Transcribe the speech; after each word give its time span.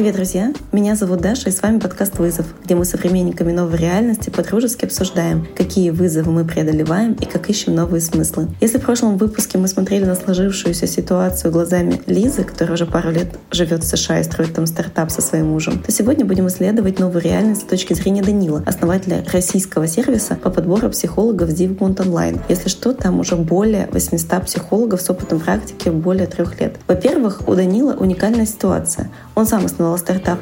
Привет, 0.00 0.14
друзья! 0.14 0.54
Меня 0.72 0.94
зовут 0.94 1.20
Даша, 1.20 1.50
и 1.50 1.52
с 1.52 1.60
вами 1.60 1.78
подкаст 1.78 2.18
«Вызов», 2.18 2.46
где 2.64 2.74
мы 2.74 2.86
современниками 2.86 3.52
новой 3.52 3.76
реальности 3.76 4.30
подружески 4.30 4.86
обсуждаем, 4.86 5.46
какие 5.54 5.90
вызовы 5.90 6.32
мы 6.32 6.46
преодолеваем 6.46 7.12
и 7.12 7.26
как 7.26 7.50
ищем 7.50 7.74
новые 7.74 8.00
смыслы. 8.00 8.48
Если 8.62 8.78
в 8.78 8.80
прошлом 8.80 9.18
выпуске 9.18 9.58
мы 9.58 9.68
смотрели 9.68 10.06
на 10.06 10.14
сложившуюся 10.14 10.86
ситуацию 10.86 11.52
глазами 11.52 12.00
Лизы, 12.06 12.44
которая 12.44 12.76
уже 12.76 12.86
пару 12.86 13.10
лет 13.10 13.28
живет 13.50 13.84
в 13.84 13.86
США 13.86 14.20
и 14.20 14.24
строит 14.24 14.54
там 14.54 14.64
стартап 14.64 15.10
со 15.10 15.20
своим 15.20 15.48
мужем, 15.48 15.78
то 15.80 15.92
сегодня 15.92 16.24
будем 16.24 16.48
исследовать 16.48 16.98
новую 16.98 17.22
реальность 17.22 17.60
с 17.60 17.64
точки 17.64 17.92
зрения 17.92 18.22
Данила, 18.22 18.62
основателя 18.64 19.22
российского 19.30 19.86
сервиса 19.86 20.34
по 20.34 20.48
подбору 20.48 20.88
психологов 20.88 21.50
Zivmont 21.50 21.96
Online. 21.96 22.40
Если 22.48 22.70
что, 22.70 22.94
там 22.94 23.20
уже 23.20 23.36
более 23.36 23.86
800 23.92 24.46
психологов 24.46 25.02
с 25.02 25.10
опытом 25.10 25.40
практики 25.40 25.90
более 25.90 26.26
трех 26.26 26.58
лет. 26.58 26.76
Во-первых, 26.88 27.46
у 27.46 27.54
Данила 27.54 27.92
уникальная 27.92 28.46
ситуация. 28.46 29.10
Он 29.34 29.44
сам 29.44 29.66
основал 29.66 29.89
стартап 29.96 30.38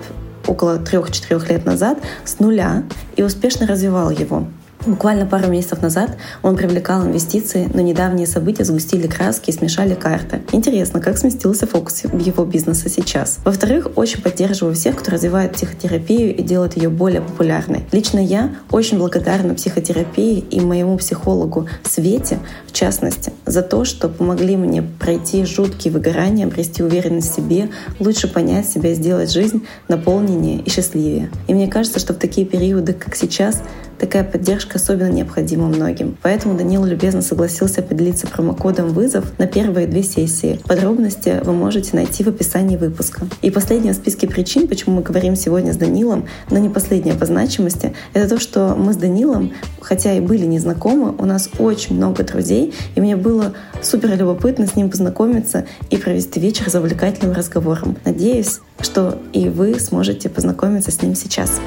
около 0.46 0.78
3-4 0.78 1.48
лет 1.48 1.66
назад 1.66 1.98
с 2.24 2.38
нуля 2.38 2.84
и 3.16 3.22
успешно 3.22 3.66
развивал 3.66 4.10
его. 4.10 4.46
Буквально 4.86 5.26
пару 5.26 5.48
месяцев 5.48 5.82
назад 5.82 6.16
он 6.42 6.56
привлекал 6.56 7.02
инвестиции, 7.04 7.68
но 7.74 7.80
недавние 7.80 8.26
события 8.26 8.64
сгустили 8.64 9.06
краски 9.06 9.50
и 9.50 9.52
смешали 9.52 9.94
карты. 9.94 10.40
Интересно, 10.52 11.00
как 11.00 11.18
сместился 11.18 11.66
фокус 11.66 12.04
его 12.04 12.44
бизнеса 12.44 12.88
сейчас. 12.88 13.38
Во-вторых, 13.44 13.88
очень 13.96 14.22
поддерживаю 14.22 14.74
всех, 14.74 14.96
кто 14.96 15.10
развивает 15.10 15.52
психотерапию 15.52 16.34
и 16.34 16.42
делает 16.42 16.76
ее 16.76 16.88
более 16.90 17.20
популярной. 17.20 17.84
Лично 17.92 18.18
я 18.18 18.54
очень 18.70 18.98
благодарна 18.98 19.54
психотерапии 19.54 20.38
и 20.38 20.60
моему 20.60 20.96
психологу 20.96 21.68
Свете, 21.82 22.38
в 22.66 22.72
частности, 22.72 23.32
за 23.46 23.62
то, 23.62 23.84
что 23.84 24.08
помогли 24.08 24.56
мне 24.56 24.82
пройти 24.82 25.44
жуткие 25.44 25.92
выгорания, 25.92 26.46
обрести 26.46 26.82
уверенность 26.82 27.32
в 27.32 27.36
себе, 27.36 27.68
лучше 27.98 28.28
понять 28.28 28.68
себя 28.68 28.92
и 28.92 28.94
сделать 28.94 29.32
жизнь 29.32 29.66
наполненнее 29.88 30.60
и 30.60 30.70
счастливее. 30.70 31.30
И 31.48 31.54
мне 31.54 31.66
кажется, 31.68 31.98
что 31.98 32.14
в 32.14 32.16
такие 32.16 32.46
периоды, 32.46 32.92
как 32.92 33.16
сейчас, 33.16 33.62
Такая 33.98 34.22
поддержка 34.22 34.67
особенно 34.74 35.10
необходима 35.10 35.66
многим. 35.66 36.16
Поэтому 36.22 36.56
Данил 36.56 36.84
любезно 36.84 37.22
согласился 37.22 37.82
поделиться 37.82 38.26
промокодом 38.26 38.88
«Вызов» 38.88 39.38
на 39.38 39.46
первые 39.46 39.86
две 39.86 40.02
сессии. 40.02 40.60
Подробности 40.66 41.40
вы 41.44 41.52
можете 41.52 41.96
найти 41.96 42.24
в 42.24 42.28
описании 42.28 42.76
выпуска. 42.76 43.26
И 43.42 43.50
последняя 43.50 43.92
в 43.92 43.96
списке 43.96 44.26
причин, 44.26 44.68
почему 44.68 44.96
мы 44.96 45.02
говорим 45.02 45.36
сегодня 45.36 45.72
с 45.72 45.76
Данилом, 45.76 46.26
но 46.50 46.58
не 46.58 46.68
последняя 46.68 47.14
по 47.14 47.26
значимости, 47.26 47.94
это 48.12 48.28
то, 48.28 48.40
что 48.40 48.74
мы 48.76 48.92
с 48.92 48.96
Данилом, 48.96 49.52
хотя 49.80 50.12
и 50.12 50.20
были 50.20 50.46
незнакомы, 50.46 51.14
у 51.16 51.24
нас 51.24 51.48
очень 51.58 51.96
много 51.96 52.24
друзей, 52.24 52.74
и 52.94 53.00
мне 53.00 53.16
было 53.16 53.54
супер 53.82 54.16
любопытно 54.16 54.66
с 54.66 54.76
ним 54.76 54.90
познакомиться 54.90 55.66
и 55.90 55.96
провести 55.96 56.40
вечер 56.40 56.68
за 56.68 56.80
увлекательным 56.80 57.34
разговором. 57.34 57.96
Надеюсь, 58.04 58.60
что 58.80 59.18
и 59.32 59.48
вы 59.48 59.78
сможете 59.80 60.28
познакомиться 60.28 60.90
с 60.90 61.02
ним 61.02 61.14
сейчас. 61.14 61.60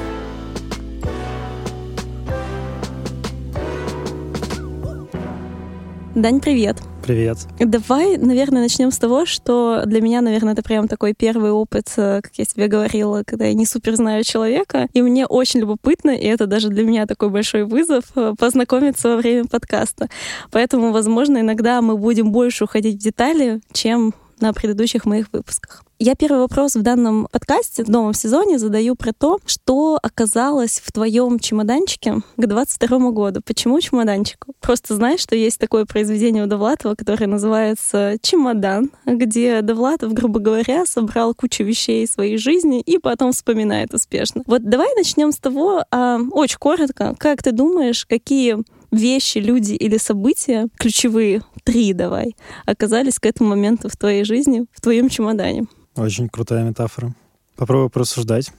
Дань, 6.14 6.40
привет. 6.40 6.76
Привет. 7.02 7.38
Давай, 7.58 8.18
наверное, 8.18 8.60
начнем 8.60 8.90
с 8.90 8.98
того, 8.98 9.24
что 9.24 9.84
для 9.86 10.02
меня, 10.02 10.20
наверное, 10.20 10.52
это 10.52 10.62
прям 10.62 10.86
такой 10.86 11.14
первый 11.14 11.50
опыт, 11.50 11.90
э, 11.96 12.20
как 12.22 12.32
я 12.34 12.44
тебе 12.44 12.68
говорила, 12.68 13.22
когда 13.24 13.46
я 13.46 13.54
не 13.54 13.64
супер 13.64 13.96
знаю 13.96 14.22
человека. 14.22 14.88
И 14.92 15.00
мне 15.00 15.24
очень 15.26 15.60
любопытно, 15.60 16.10
и 16.10 16.26
это 16.26 16.46
даже 16.46 16.68
для 16.68 16.84
меня 16.84 17.06
такой 17.06 17.30
большой 17.30 17.64
вызов, 17.64 18.04
э, 18.14 18.34
познакомиться 18.38 19.08
во 19.08 19.16
время 19.16 19.46
подкаста. 19.46 20.10
Поэтому, 20.50 20.92
возможно, 20.92 21.38
иногда 21.38 21.80
мы 21.80 21.96
будем 21.96 22.30
больше 22.30 22.64
уходить 22.64 22.96
в 22.96 23.02
детали, 23.02 23.62
чем 23.72 24.12
на 24.42 24.52
предыдущих 24.52 25.06
моих 25.06 25.32
выпусках. 25.32 25.82
Я 26.04 26.16
первый 26.16 26.40
вопрос 26.40 26.74
в 26.74 26.82
данном 26.82 27.28
подкасте, 27.30 27.84
в 27.84 27.88
новом 27.88 28.12
сезоне 28.12 28.58
задаю 28.58 28.96
про 28.96 29.12
то, 29.12 29.38
что 29.46 30.00
оказалось 30.02 30.82
в 30.84 30.90
твоем 30.90 31.38
чемоданчике 31.38 32.22
к 32.36 32.46
22 32.46 33.12
году. 33.12 33.40
Почему 33.44 33.80
чемоданчик? 33.80 34.44
Просто 34.60 34.96
знаешь, 34.96 35.20
что 35.20 35.36
есть 35.36 35.60
такое 35.60 35.84
произведение 35.84 36.42
у 36.42 36.48
Довлатова, 36.48 36.96
которое 36.96 37.28
называется 37.28 38.16
«Чемодан», 38.20 38.90
где 39.06 39.62
Довлатов, 39.62 40.12
грубо 40.12 40.40
говоря, 40.40 40.86
собрал 40.86 41.34
кучу 41.34 41.62
вещей 41.62 42.04
своей 42.08 42.36
жизни 42.36 42.80
и 42.80 42.98
потом 42.98 43.30
вспоминает 43.30 43.94
успешно. 43.94 44.42
Вот 44.46 44.68
давай 44.68 44.88
начнем 44.96 45.30
с 45.30 45.38
того, 45.38 45.84
а, 45.92 46.18
очень 46.32 46.58
коротко, 46.58 47.14
как 47.16 47.44
ты 47.44 47.52
думаешь, 47.52 48.06
какие 48.06 48.58
вещи, 48.92 49.38
люди 49.38 49.72
или 49.72 49.96
события, 49.96 50.68
ключевые, 50.78 51.42
три 51.64 51.92
давай, 51.92 52.36
оказались 52.66 53.18
к 53.18 53.26
этому 53.26 53.50
моменту 53.50 53.88
в 53.88 53.96
твоей 53.96 54.24
жизни, 54.24 54.66
в 54.72 54.80
твоем 54.80 55.08
чемодане? 55.08 55.64
Очень 55.96 56.28
крутая 56.28 56.62
метафора. 56.62 57.14
Попробую 57.56 57.90
просуждать. 57.90 58.52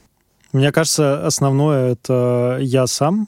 Мне 0.52 0.72
кажется, 0.72 1.26
основное— 1.26 1.92
это 1.94 2.58
я 2.62 2.86
сам. 2.88 3.28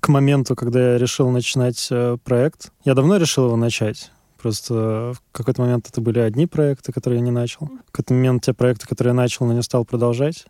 К 0.00 0.08
моменту, 0.08 0.54
когда 0.54 0.92
я 0.92 0.98
решил 0.98 1.30
начинать 1.30 1.88
э, 1.90 2.18
проект, 2.22 2.70
я 2.84 2.94
давно 2.94 3.16
решил 3.16 3.46
его 3.46 3.56
начать. 3.56 4.10
Просто 4.40 5.14
в 5.14 5.22
какой-то 5.32 5.62
момент 5.62 5.88
это 5.88 6.00
были 6.00 6.18
одни 6.18 6.46
проекты, 6.46 6.92
которые 6.92 7.18
я 7.20 7.24
не 7.24 7.30
начал. 7.30 7.66
В 7.88 7.92
какой-то 7.92 8.12
момент 8.12 8.44
те 8.44 8.52
проекты, 8.52 8.86
которые 8.86 9.12
я 9.12 9.14
начал, 9.14 9.46
но 9.46 9.54
не 9.54 9.62
стал 9.62 9.84
продолжать. 9.84 10.46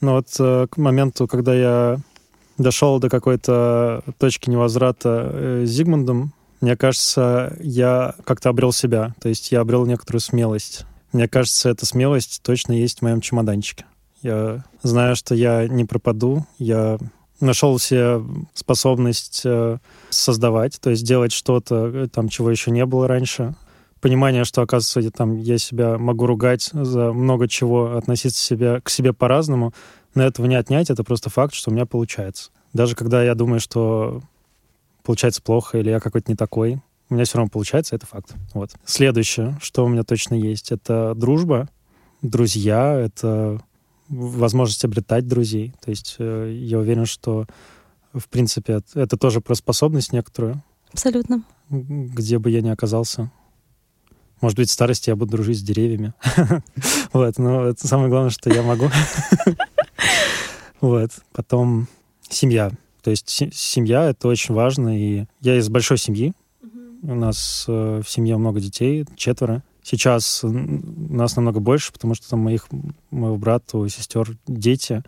Но 0.00 0.14
вот 0.14 0.28
э, 0.40 0.66
к 0.70 0.78
моменту, 0.78 1.28
когда 1.28 1.54
я 1.54 2.00
дошел 2.62 2.98
до 2.98 3.08
какой-то 3.08 4.02
точки 4.18 4.48
невозврата 4.50 5.30
э, 5.32 5.64
с 5.66 5.70
Зигмундом, 5.70 6.32
мне 6.62 6.76
кажется, 6.76 7.56
я 7.60 8.14
как-то 8.24 8.50
обрел 8.50 8.72
себя. 8.72 9.14
То 9.20 9.28
есть 9.28 9.50
я 9.50 9.60
обрел 9.60 9.84
некоторую 9.84 10.20
смелость. 10.20 10.86
Мне 11.12 11.26
кажется, 11.28 11.68
эта 11.68 11.84
смелость 11.84 12.40
точно 12.42 12.72
есть 12.72 13.00
в 13.00 13.02
моем 13.02 13.20
чемоданчике. 13.20 13.84
Я 14.22 14.64
знаю, 14.82 15.16
что 15.16 15.34
я 15.34 15.66
не 15.66 15.84
пропаду. 15.84 16.46
Я 16.58 16.98
нашел 17.40 17.78
себе 17.80 18.22
способность 18.54 19.42
э, 19.44 19.78
создавать, 20.10 20.80
то 20.80 20.90
есть 20.90 21.04
делать 21.04 21.32
что-то, 21.32 21.90
э, 21.92 22.06
там, 22.06 22.28
чего 22.28 22.48
еще 22.48 22.70
не 22.70 22.86
было 22.86 23.08
раньше. 23.08 23.56
Понимание, 24.00 24.44
что, 24.44 24.62
оказывается, 24.62 25.10
там, 25.10 25.38
я 25.38 25.58
себя 25.58 25.98
могу 25.98 26.26
ругать 26.26 26.70
за 26.72 27.12
много 27.12 27.48
чего, 27.48 27.96
относиться 27.96 28.42
себя, 28.42 28.80
к 28.80 28.88
себе 28.88 29.12
по-разному, 29.12 29.74
но 30.14 30.22
этого 30.22 30.46
не 30.46 30.54
отнять, 30.54 30.90
это 30.90 31.04
просто 31.04 31.30
факт, 31.30 31.54
что 31.54 31.70
у 31.70 31.74
меня 31.74 31.86
получается. 31.86 32.50
Даже 32.72 32.94
когда 32.94 33.22
я 33.22 33.34
думаю, 33.34 33.60
что 33.60 34.22
получается 35.02 35.42
плохо 35.42 35.78
или 35.78 35.90
я 35.90 36.00
какой-то 36.00 36.30
не 36.30 36.36
такой, 36.36 36.80
у 37.08 37.14
меня 37.14 37.24
все 37.24 37.38
равно 37.38 37.50
получается, 37.50 37.94
это 37.94 38.06
факт. 38.06 38.34
Вот. 38.54 38.70
Следующее, 38.84 39.58
что 39.60 39.84
у 39.84 39.88
меня 39.88 40.02
точно 40.02 40.34
есть, 40.34 40.72
это 40.72 41.14
дружба, 41.14 41.68
друзья, 42.22 42.94
это 42.94 43.60
возможность 44.08 44.84
обретать 44.84 45.26
друзей. 45.26 45.74
То 45.84 45.90
есть 45.90 46.16
э, 46.18 46.52
я 46.54 46.78
уверен, 46.78 47.06
что, 47.06 47.46
в 48.12 48.28
принципе, 48.28 48.80
это 48.94 49.16
тоже 49.16 49.40
про 49.40 49.54
способность 49.54 50.12
некоторую. 50.12 50.62
Абсолютно. 50.92 51.42
Где 51.68 52.38
бы 52.38 52.50
я 52.50 52.60
ни 52.60 52.68
оказался. 52.68 53.30
Может 54.40 54.56
быть, 54.58 54.68
в 54.68 54.72
старости 54.72 55.08
я 55.08 55.16
буду 55.16 55.32
дружить 55.32 55.58
с 55.58 55.62
деревьями. 55.62 56.14
Вот, 57.12 57.36
но 57.36 57.66
это 57.66 57.86
самое 57.86 58.08
главное, 58.08 58.30
что 58.30 58.50
я 58.50 58.62
могу. 58.62 58.88
Вот. 60.80 61.10
Потом 61.32 61.86
семья. 62.28 62.72
То 63.02 63.10
есть 63.10 63.28
семья— 63.28 64.04
это 64.10 64.28
очень 64.28 64.54
важно. 64.54 64.98
И 64.98 65.26
я 65.40 65.56
из 65.56 65.68
большой 65.68 65.98
семьи. 65.98 66.32
У 67.02 67.14
нас 67.14 67.64
э, 67.68 68.00
в 68.04 68.08
семье 68.08 68.36
много 68.36 68.60
детей, 68.60 69.04
четверо. 69.16 69.62
Сейчас 69.82 70.40
нас 70.44 71.34
намного 71.34 71.58
больше, 71.58 71.92
потому 71.92 72.14
что 72.14 72.30
там 72.30 72.40
моих, 72.40 72.68
моего 73.10 73.36
брата, 73.36 73.88
сестер 73.88 74.36
дети 74.46 75.02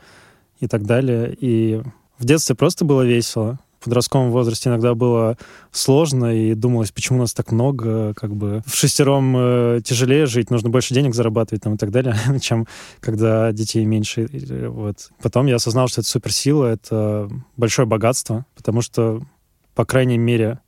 и 0.58 0.66
так 0.66 0.84
далее. 0.84 1.36
И 1.40 1.82
в 2.18 2.24
детстве 2.24 2.56
просто 2.56 2.84
было 2.84 3.02
весело 3.02 3.60
в 3.84 3.86
подростковом 3.86 4.30
возрасте 4.30 4.70
иногда 4.70 4.94
было 4.94 5.36
сложно, 5.70 6.34
и 6.34 6.54
думалось, 6.54 6.90
почему 6.90 7.18
нас 7.18 7.34
так 7.34 7.52
много, 7.52 8.14
как 8.14 8.34
бы 8.34 8.62
в 8.64 8.74
шестером 8.74 9.36
э, 9.36 9.80
тяжелее 9.84 10.24
жить, 10.24 10.50
нужно 10.50 10.70
больше 10.70 10.94
денег 10.94 11.14
зарабатывать 11.14 11.62
там, 11.62 11.74
и 11.74 11.76
так 11.76 11.90
далее, 11.90 12.16
чем 12.40 12.66
когда 13.00 13.52
детей 13.52 13.84
меньше. 13.84 14.26
Вот. 14.70 15.10
Потом 15.20 15.46
я 15.46 15.56
осознал, 15.56 15.88
что 15.88 16.00
это 16.00 16.08
суперсила, 16.08 16.64
это 16.64 17.28
большое 17.58 17.86
богатство, 17.86 18.46
потому 18.56 18.80
что, 18.80 19.20
по 19.74 19.84
крайней 19.84 20.16
мере, 20.16 20.60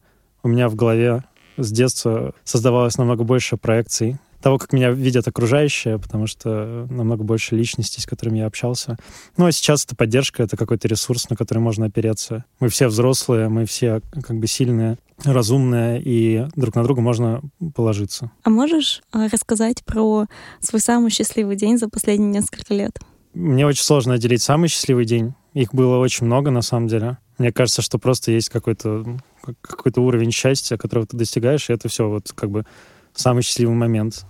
у 0.42 0.48
меня 0.48 0.68
в 0.68 0.74
голове 0.74 1.24
с 1.56 1.72
детства 1.72 2.34
создавалось 2.44 2.98
намного 2.98 3.24
больше 3.24 3.56
проекций 3.56 4.18
того, 4.46 4.58
как 4.58 4.72
меня 4.72 4.92
видят 4.92 5.26
окружающие, 5.26 5.98
потому 5.98 6.28
что 6.28 6.86
намного 6.88 7.24
больше 7.24 7.56
личностей, 7.56 8.00
с 8.00 8.06
которыми 8.06 8.38
я 8.38 8.46
общался. 8.46 8.96
Ну, 9.36 9.46
а 9.46 9.50
сейчас 9.50 9.84
это 9.84 9.96
поддержка, 9.96 10.44
это 10.44 10.56
какой-то 10.56 10.86
ресурс, 10.86 11.28
на 11.28 11.34
который 11.34 11.58
можно 11.58 11.86
опереться. 11.86 12.44
Мы 12.60 12.68
все 12.68 12.86
взрослые, 12.86 13.48
мы 13.48 13.66
все 13.66 14.02
как 14.22 14.38
бы 14.38 14.46
сильные, 14.46 14.98
разумные, 15.24 16.00
и 16.00 16.46
друг 16.54 16.76
на 16.76 16.84
друга 16.84 17.00
можно 17.00 17.42
положиться. 17.74 18.30
А 18.44 18.50
можешь 18.50 19.02
а, 19.10 19.26
рассказать 19.26 19.84
про 19.84 20.26
свой 20.60 20.78
самый 20.78 21.10
счастливый 21.10 21.56
день 21.56 21.76
за 21.76 21.88
последние 21.88 22.30
несколько 22.30 22.72
лет? 22.72 23.00
Мне 23.34 23.66
очень 23.66 23.82
сложно 23.82 24.14
отделить 24.14 24.42
самый 24.42 24.68
счастливый 24.68 25.06
день. 25.06 25.34
Их 25.54 25.74
было 25.74 25.98
очень 25.98 26.24
много, 26.24 26.52
на 26.52 26.62
самом 26.62 26.86
деле. 26.86 27.18
Мне 27.38 27.50
кажется, 27.50 27.82
что 27.82 27.98
просто 27.98 28.30
есть 28.30 28.50
какой-то 28.50 29.18
какой-то 29.60 30.02
уровень 30.02 30.30
счастья, 30.30 30.76
которого 30.76 31.04
ты 31.04 31.16
достигаешь, 31.16 31.68
и 31.68 31.72
это 31.72 31.88
все 31.88 32.08
вот 32.08 32.30
как 32.32 32.52
бы 32.52 32.64
самый 33.12 33.42
счастливый 33.42 33.74
момент. 33.74 34.24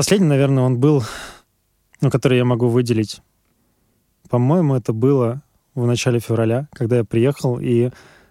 Последний, 0.00 0.28
наверное, 0.28 0.64
он 0.64 0.78
был, 0.78 1.04
ну, 2.00 2.08
который 2.08 2.38
я 2.38 2.46
могу 2.46 2.68
выделить. 2.68 3.20
По-моему, 4.30 4.74
это 4.74 4.94
было 4.94 5.42
в 5.74 5.84
начале 5.84 6.20
февраля, 6.20 6.68
когда 6.72 6.96
я 6.96 7.04
приехал 7.04 7.58
и 7.60 7.90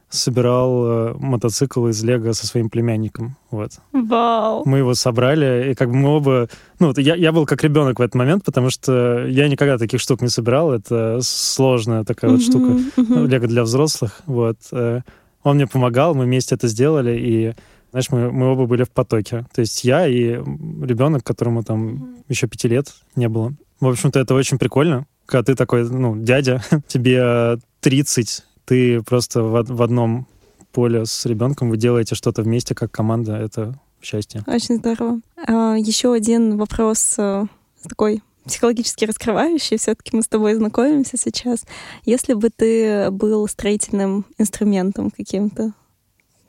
собирал 0.09 0.85
э, 0.87 1.13
мотоцикл 1.19 1.85
из 1.89 2.03
Лего 2.03 2.31
со 2.31 2.47
своим 2.47 2.71
племянником. 2.71 3.37
Вот. 3.51 3.73
Вау! 3.91 4.63
Мы 4.65 4.79
его 4.79 4.95
собрали, 4.95 5.69
и 5.69 5.75
как 5.75 5.89
бы 5.89 5.95
мы 5.97 6.09
оба... 6.09 6.49
Ну, 6.79 6.91
я, 6.97 7.13
я 7.13 7.31
был 7.31 7.45
как 7.45 7.63
ребенок 7.63 7.99
в 7.99 8.01
этот 8.01 8.15
момент, 8.15 8.43
потому 8.43 8.71
что 8.71 9.27
я 9.27 9.47
никогда 9.47 9.77
таких 9.77 10.01
штук 10.01 10.21
не 10.21 10.29
собирал. 10.29 10.71
Это 10.71 11.19
сложная 11.21 12.03
такая 12.03 12.31
вот 12.31 12.41
штука. 12.41 12.79
Лего 12.97 13.45
для 13.45 13.61
взрослых. 13.61 14.21
Вот. 14.25 14.57
Э, 14.71 15.01
он 15.43 15.57
мне 15.57 15.67
помогал, 15.67 16.15
мы 16.15 16.25
вместе 16.25 16.55
это 16.55 16.67
сделали, 16.67 17.15
и 17.15 17.53
знаешь, 17.91 18.09
мы, 18.11 18.31
мы 18.31 18.51
оба 18.51 18.65
были 18.65 18.83
в 18.83 18.91
потоке. 18.91 19.45
То 19.53 19.61
есть 19.61 19.83
я 19.83 20.07
и 20.07 20.33
ребенок, 20.33 21.23
которому 21.23 21.63
там 21.63 22.17
еще 22.27 22.47
пяти 22.47 22.67
лет 22.67 22.93
не 23.15 23.27
было. 23.29 23.53
В 23.79 23.87
общем-то, 23.87 24.19
это 24.19 24.35
очень 24.35 24.57
прикольно, 24.57 25.05
когда 25.25 25.43
ты 25.43 25.55
такой, 25.55 25.89
ну, 25.89 26.17
дядя, 26.17 26.61
тебе 26.87 27.59
30, 27.81 28.43
ты 28.65 29.01
просто 29.01 29.41
в, 29.41 29.63
в 29.63 29.81
одном 29.81 30.27
поле 30.71 31.05
с 31.05 31.25
ребенком, 31.25 31.69
вы 31.69 31.77
делаете 31.77 32.15
что-то 32.15 32.43
вместе 32.43 32.75
как 32.75 32.91
команда, 32.91 33.35
это 33.35 33.79
счастье. 34.01 34.43
Очень 34.47 34.77
здорово. 34.77 35.19
А, 35.47 35.75
еще 35.75 36.13
один 36.13 36.57
вопрос 36.57 37.15
а, 37.17 37.45
такой 37.87 38.21
психологически 38.45 39.05
раскрывающий, 39.05 39.77
все-таки 39.77 40.15
мы 40.15 40.23
с 40.23 40.27
тобой 40.27 40.55
знакомимся 40.55 41.17
сейчас. 41.17 41.65
Если 42.05 42.33
бы 42.33 42.49
ты 42.49 43.11
был 43.11 43.47
строительным 43.47 44.25
инструментом 44.37 45.11
каким-то, 45.11 45.73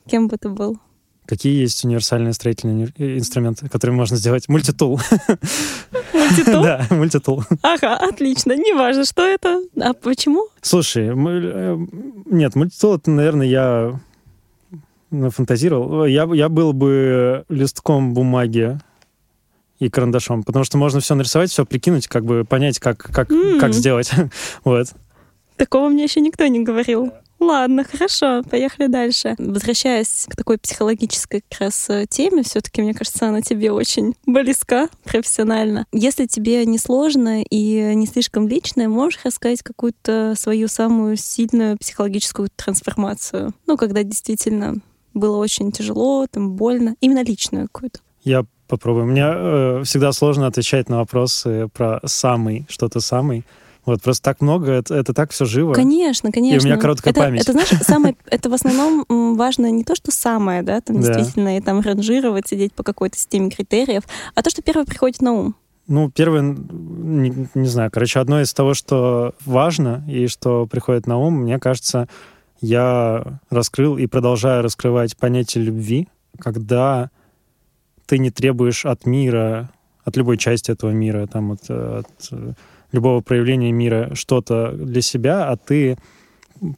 кем 0.07 0.27
бы 0.27 0.37
ты 0.37 0.49
был? 0.49 0.79
Какие 1.31 1.61
есть 1.61 1.85
универсальные 1.85 2.33
строительные 2.33 2.89
э, 2.97 3.17
инструменты, 3.17 3.69
которые 3.69 3.95
можно 3.95 4.17
сделать? 4.17 4.49
Мультитул. 4.49 4.99
Мультитул? 6.13 6.61
Да, 6.61 6.85
мультитул. 6.89 7.43
Ага, 7.61 7.95
отлично. 7.95 8.53
Не 8.57 8.73
важно, 8.73 9.05
что 9.05 9.25
это. 9.25 9.63
А 9.79 9.93
почему? 9.93 10.49
Слушай, 10.61 11.07
э, 11.07 11.77
нет, 12.25 12.55
мультитул, 12.55 12.95
это, 12.95 13.09
наверное, 13.11 13.47
я 13.47 13.99
нафантазировал. 15.09 16.05
Я, 16.05 16.27
я 16.33 16.49
был 16.49 16.73
бы 16.73 17.45
листком 17.47 18.13
бумаги 18.13 18.77
и 19.79 19.89
карандашом, 19.89 20.43
потому 20.43 20.65
что 20.65 20.77
можно 20.77 20.99
все 20.99 21.15
нарисовать, 21.15 21.49
все 21.49 21.65
прикинуть, 21.65 22.09
как 22.09 22.25
бы 22.25 22.43
понять, 22.43 22.77
как, 22.79 22.97
как, 22.97 23.31
mm. 23.31 23.57
как 23.57 23.73
сделать. 23.73 24.11
вот. 24.65 24.87
Такого 25.55 25.87
мне 25.87 26.03
еще 26.03 26.19
никто 26.19 26.45
не 26.47 26.59
говорил. 26.61 27.13
Ладно, 27.41 27.83
хорошо, 27.83 28.43
поехали 28.43 28.85
дальше. 28.85 29.33
Возвращаясь 29.39 30.27
к 30.29 30.35
такой 30.35 30.59
психологической 30.59 31.41
как 31.49 31.59
раз 31.59 31.89
э, 31.89 32.05
теме, 32.07 32.43
все 32.43 32.61
таки 32.61 32.83
мне 32.83 32.93
кажется, 32.93 33.27
она 33.27 33.41
тебе 33.41 33.71
очень 33.71 34.13
близка 34.27 34.89
профессионально. 35.03 35.87
Если 35.91 36.27
тебе 36.27 36.63
не 36.67 36.77
сложно 36.77 37.41
и 37.41 37.95
не 37.95 38.05
слишком 38.05 38.47
личное, 38.47 38.87
можешь 38.87 39.19
рассказать 39.25 39.63
какую-то 39.63 40.35
свою 40.37 40.67
самую 40.67 41.17
сильную 41.17 41.77
психологическую 41.79 42.49
трансформацию? 42.55 43.55
Ну, 43.65 43.75
когда 43.75 44.03
действительно 44.03 44.75
было 45.15 45.37
очень 45.37 45.71
тяжело, 45.71 46.27
там 46.29 46.51
больно, 46.51 46.95
именно 47.01 47.23
личную 47.23 47.67
какую-то. 47.71 48.01
Я 48.23 48.45
попробую. 48.67 49.07
Мне 49.07 49.25
э, 49.25 49.81
всегда 49.83 50.11
сложно 50.11 50.45
отвечать 50.45 50.89
на 50.89 50.99
вопросы 50.99 51.69
про 51.73 52.01
самый, 52.05 52.67
что-то 52.69 52.99
самый. 52.99 53.45
Вот 53.85 54.01
просто 54.01 54.23
так 54.23 54.41
много, 54.41 54.71
это, 54.71 54.93
это 54.93 55.13
так 55.13 55.31
все 55.31 55.45
живо. 55.45 55.73
Конечно, 55.73 56.31
конечно. 56.31 56.57
И 56.57 56.59
у 56.61 56.65
меня 56.65 56.77
короткая 56.79 57.13
это, 57.13 57.21
память. 57.21 57.41
Это, 57.41 57.53
знаешь, 57.53 57.69
самое, 57.81 58.15
это 58.27 58.49
в 58.49 58.53
основном 58.53 59.05
важно 59.35 59.71
не 59.71 59.83
то, 59.83 59.95
что 59.95 60.11
самое, 60.11 60.61
да, 60.61 60.81
там 60.81 61.01
да. 61.01 61.13
действительно, 61.13 61.57
и 61.57 61.61
там 61.61 61.81
ранжировать, 61.81 62.47
сидеть 62.47 62.73
по 62.73 62.83
какой-то 62.83 63.17
системе 63.17 63.49
критериев, 63.49 64.03
а 64.35 64.43
то, 64.43 64.49
что 64.49 64.61
первое 64.61 64.85
приходит 64.85 65.21
на 65.21 65.33
ум. 65.33 65.55
Ну, 65.87 66.11
первое, 66.11 66.41
не, 66.41 67.47
не 67.55 67.67
знаю, 67.67 67.89
короче, 67.91 68.19
одно 68.19 68.39
из 68.41 68.53
того, 68.53 68.75
что 68.75 69.33
важно 69.45 70.03
и 70.07 70.27
что 70.27 70.67
приходит 70.67 71.07
на 71.07 71.17
ум, 71.17 71.41
мне 71.41 71.57
кажется, 71.57 72.07
я 72.61 73.39
раскрыл 73.49 73.97
и 73.97 74.05
продолжаю 74.05 74.61
раскрывать 74.61 75.17
понятие 75.17 75.63
любви, 75.63 76.07
когда 76.37 77.09
ты 78.05 78.19
не 78.19 78.29
требуешь 78.29 78.85
от 78.85 79.07
мира, 79.07 79.71
от 80.03 80.15
любой 80.17 80.37
части 80.37 80.71
этого 80.71 80.91
мира, 80.91 81.25
там, 81.25 81.53
от, 81.53 81.69
от 81.69 82.07
любого 82.91 83.21
проявления 83.21 83.71
мира 83.71 84.11
что-то 84.13 84.71
для 84.71 85.01
себя, 85.01 85.49
а 85.49 85.57
ты 85.57 85.97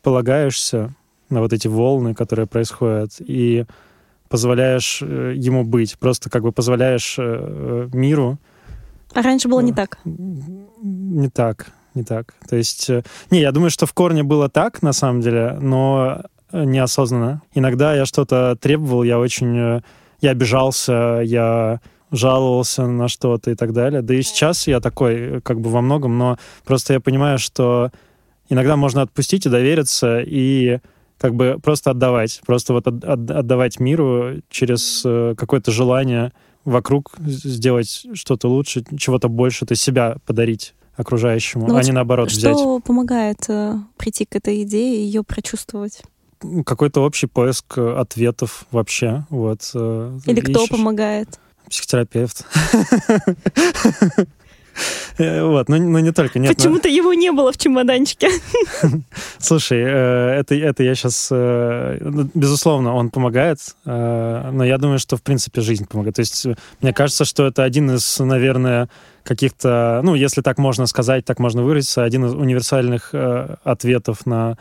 полагаешься 0.01 0.93
на 1.29 1.41
вот 1.41 1.53
эти 1.53 1.67
волны, 1.67 2.13
которые 2.13 2.47
происходят, 2.47 3.13
и 3.19 3.65
позволяешь 4.29 4.99
э, 5.01 5.33
ему 5.35 5.63
быть, 5.63 5.97
просто 5.99 6.29
как 6.29 6.43
бы 6.43 6.51
позволяешь 6.51 7.15
э, 7.19 7.89
миру. 7.93 8.39
А 9.13 9.21
раньше 9.21 9.47
было 9.47 9.59
не 9.59 9.73
так? 9.73 9.99
Не 10.05 11.29
так, 11.29 11.67
не 11.93 12.03
так. 12.03 12.33
То 12.49 12.55
есть, 12.55 12.89
э, 12.89 13.03
не, 13.29 13.41
я 13.41 13.51
думаю, 13.51 13.69
что 13.69 13.85
в 13.85 13.93
корне 13.93 14.23
было 14.23 14.49
так, 14.49 14.81
на 14.81 14.93
самом 14.93 15.21
деле, 15.21 15.57
но 15.61 16.23
неосознанно. 16.51 17.41
Иногда 17.53 17.95
я 17.95 18.05
что-то 18.05 18.55
требовал, 18.59 19.03
я 19.03 19.19
очень, 19.19 19.81
я 20.21 20.31
обижался, 20.31 21.21
я 21.23 21.79
жаловался 22.13 22.85
на 22.85 23.07
что-то 23.07 23.51
и 23.51 23.55
так 23.55 23.73
далее. 23.73 24.01
Да 24.01 24.13
и 24.13 24.21
сейчас 24.21 24.67
я 24.67 24.79
такой, 24.79 25.41
как 25.41 25.59
бы 25.59 25.69
во 25.69 25.81
многом, 25.81 26.17
но 26.17 26.37
просто 26.63 26.93
я 26.93 26.99
понимаю, 26.99 27.39
что 27.39 27.91
иногда 28.49 28.77
можно 28.77 29.01
отпустить 29.01 29.45
и 29.45 29.49
довериться, 29.49 30.19
и 30.19 30.79
как 31.17 31.35
бы 31.35 31.57
просто 31.61 31.91
отдавать, 31.91 32.41
просто 32.45 32.73
вот 32.73 32.87
от, 32.87 33.03
от, 33.03 33.31
отдавать 33.31 33.79
миру 33.79 34.41
через 34.49 35.01
э, 35.05 35.35
какое-то 35.37 35.71
желание 35.71 36.33
вокруг 36.65 37.13
сделать 37.19 38.05
что-то 38.13 38.47
лучше, 38.47 38.83
чего-то 38.97 39.27
больше, 39.27 39.65
то 39.65 39.71
есть 39.71 39.81
себя 39.81 40.17
подарить 40.25 40.75
окружающему, 40.95 41.67
ну, 41.67 41.75
а 41.75 41.83
не 41.83 41.91
наоборот 41.91 42.29
что 42.29 42.39
взять. 42.39 42.57
Что 42.57 42.79
помогает 42.79 43.45
э, 43.47 43.75
прийти 43.97 44.25
к 44.25 44.35
этой 44.35 44.61
идее 44.63 44.97
и 44.97 45.05
ее 45.05 45.23
прочувствовать? 45.23 46.03
Какой-то 46.65 47.01
общий 47.01 47.27
поиск 47.27 47.77
ответов 47.77 48.65
вообще. 48.69 49.25
Вот, 49.29 49.71
э, 49.73 50.19
Или 50.25 50.41
ищешь. 50.41 50.53
кто 50.53 50.67
помогает? 50.67 51.39
Психотерапевт. 51.73 52.45
Э, 55.19 55.43
вот, 55.43 55.69
но, 55.69 55.77
но 55.77 55.99
не 55.99 56.11
только. 56.11 56.39
Нет, 56.39 56.55
Почему-то 56.55 56.87
но... 56.87 56.95
его 56.95 57.13
не 57.13 57.31
было 57.31 57.51
в 57.51 57.57
чемоданчике. 57.57 58.29
Слушай, 59.37 59.83
э, 59.83 60.39
это, 60.39 60.55
это 60.55 60.81
я 60.81 60.95
сейчас... 60.95 61.29
Э, 61.31 61.99
ну, 62.01 62.27
безусловно, 62.33 62.95
он 62.95 63.11
помогает, 63.11 63.59
но 63.85 64.63
я 64.63 64.79
думаю, 64.79 64.97
что, 64.97 65.15
в 65.15 65.21
принципе, 65.21 65.61
жизнь 65.61 65.85
помогает. 65.87 66.15
То 66.15 66.21
есть 66.21 66.47
мне 66.81 66.91
кажется, 66.91 67.25
что 67.25 67.45
это 67.45 67.63
один 67.63 67.91
из, 67.91 68.17
наверное, 68.19 68.89
каких-то... 69.23 70.01
Ну, 70.03 70.15
если 70.15 70.41
так 70.41 70.57
можно 70.57 70.87
сказать, 70.87 71.23
так 71.25 71.37
можно 71.37 71.61
выразиться, 71.61 72.03
один 72.03 72.25
из 72.25 72.33
универсальных 72.33 73.13
ответов 73.63 74.25
на 74.25 74.57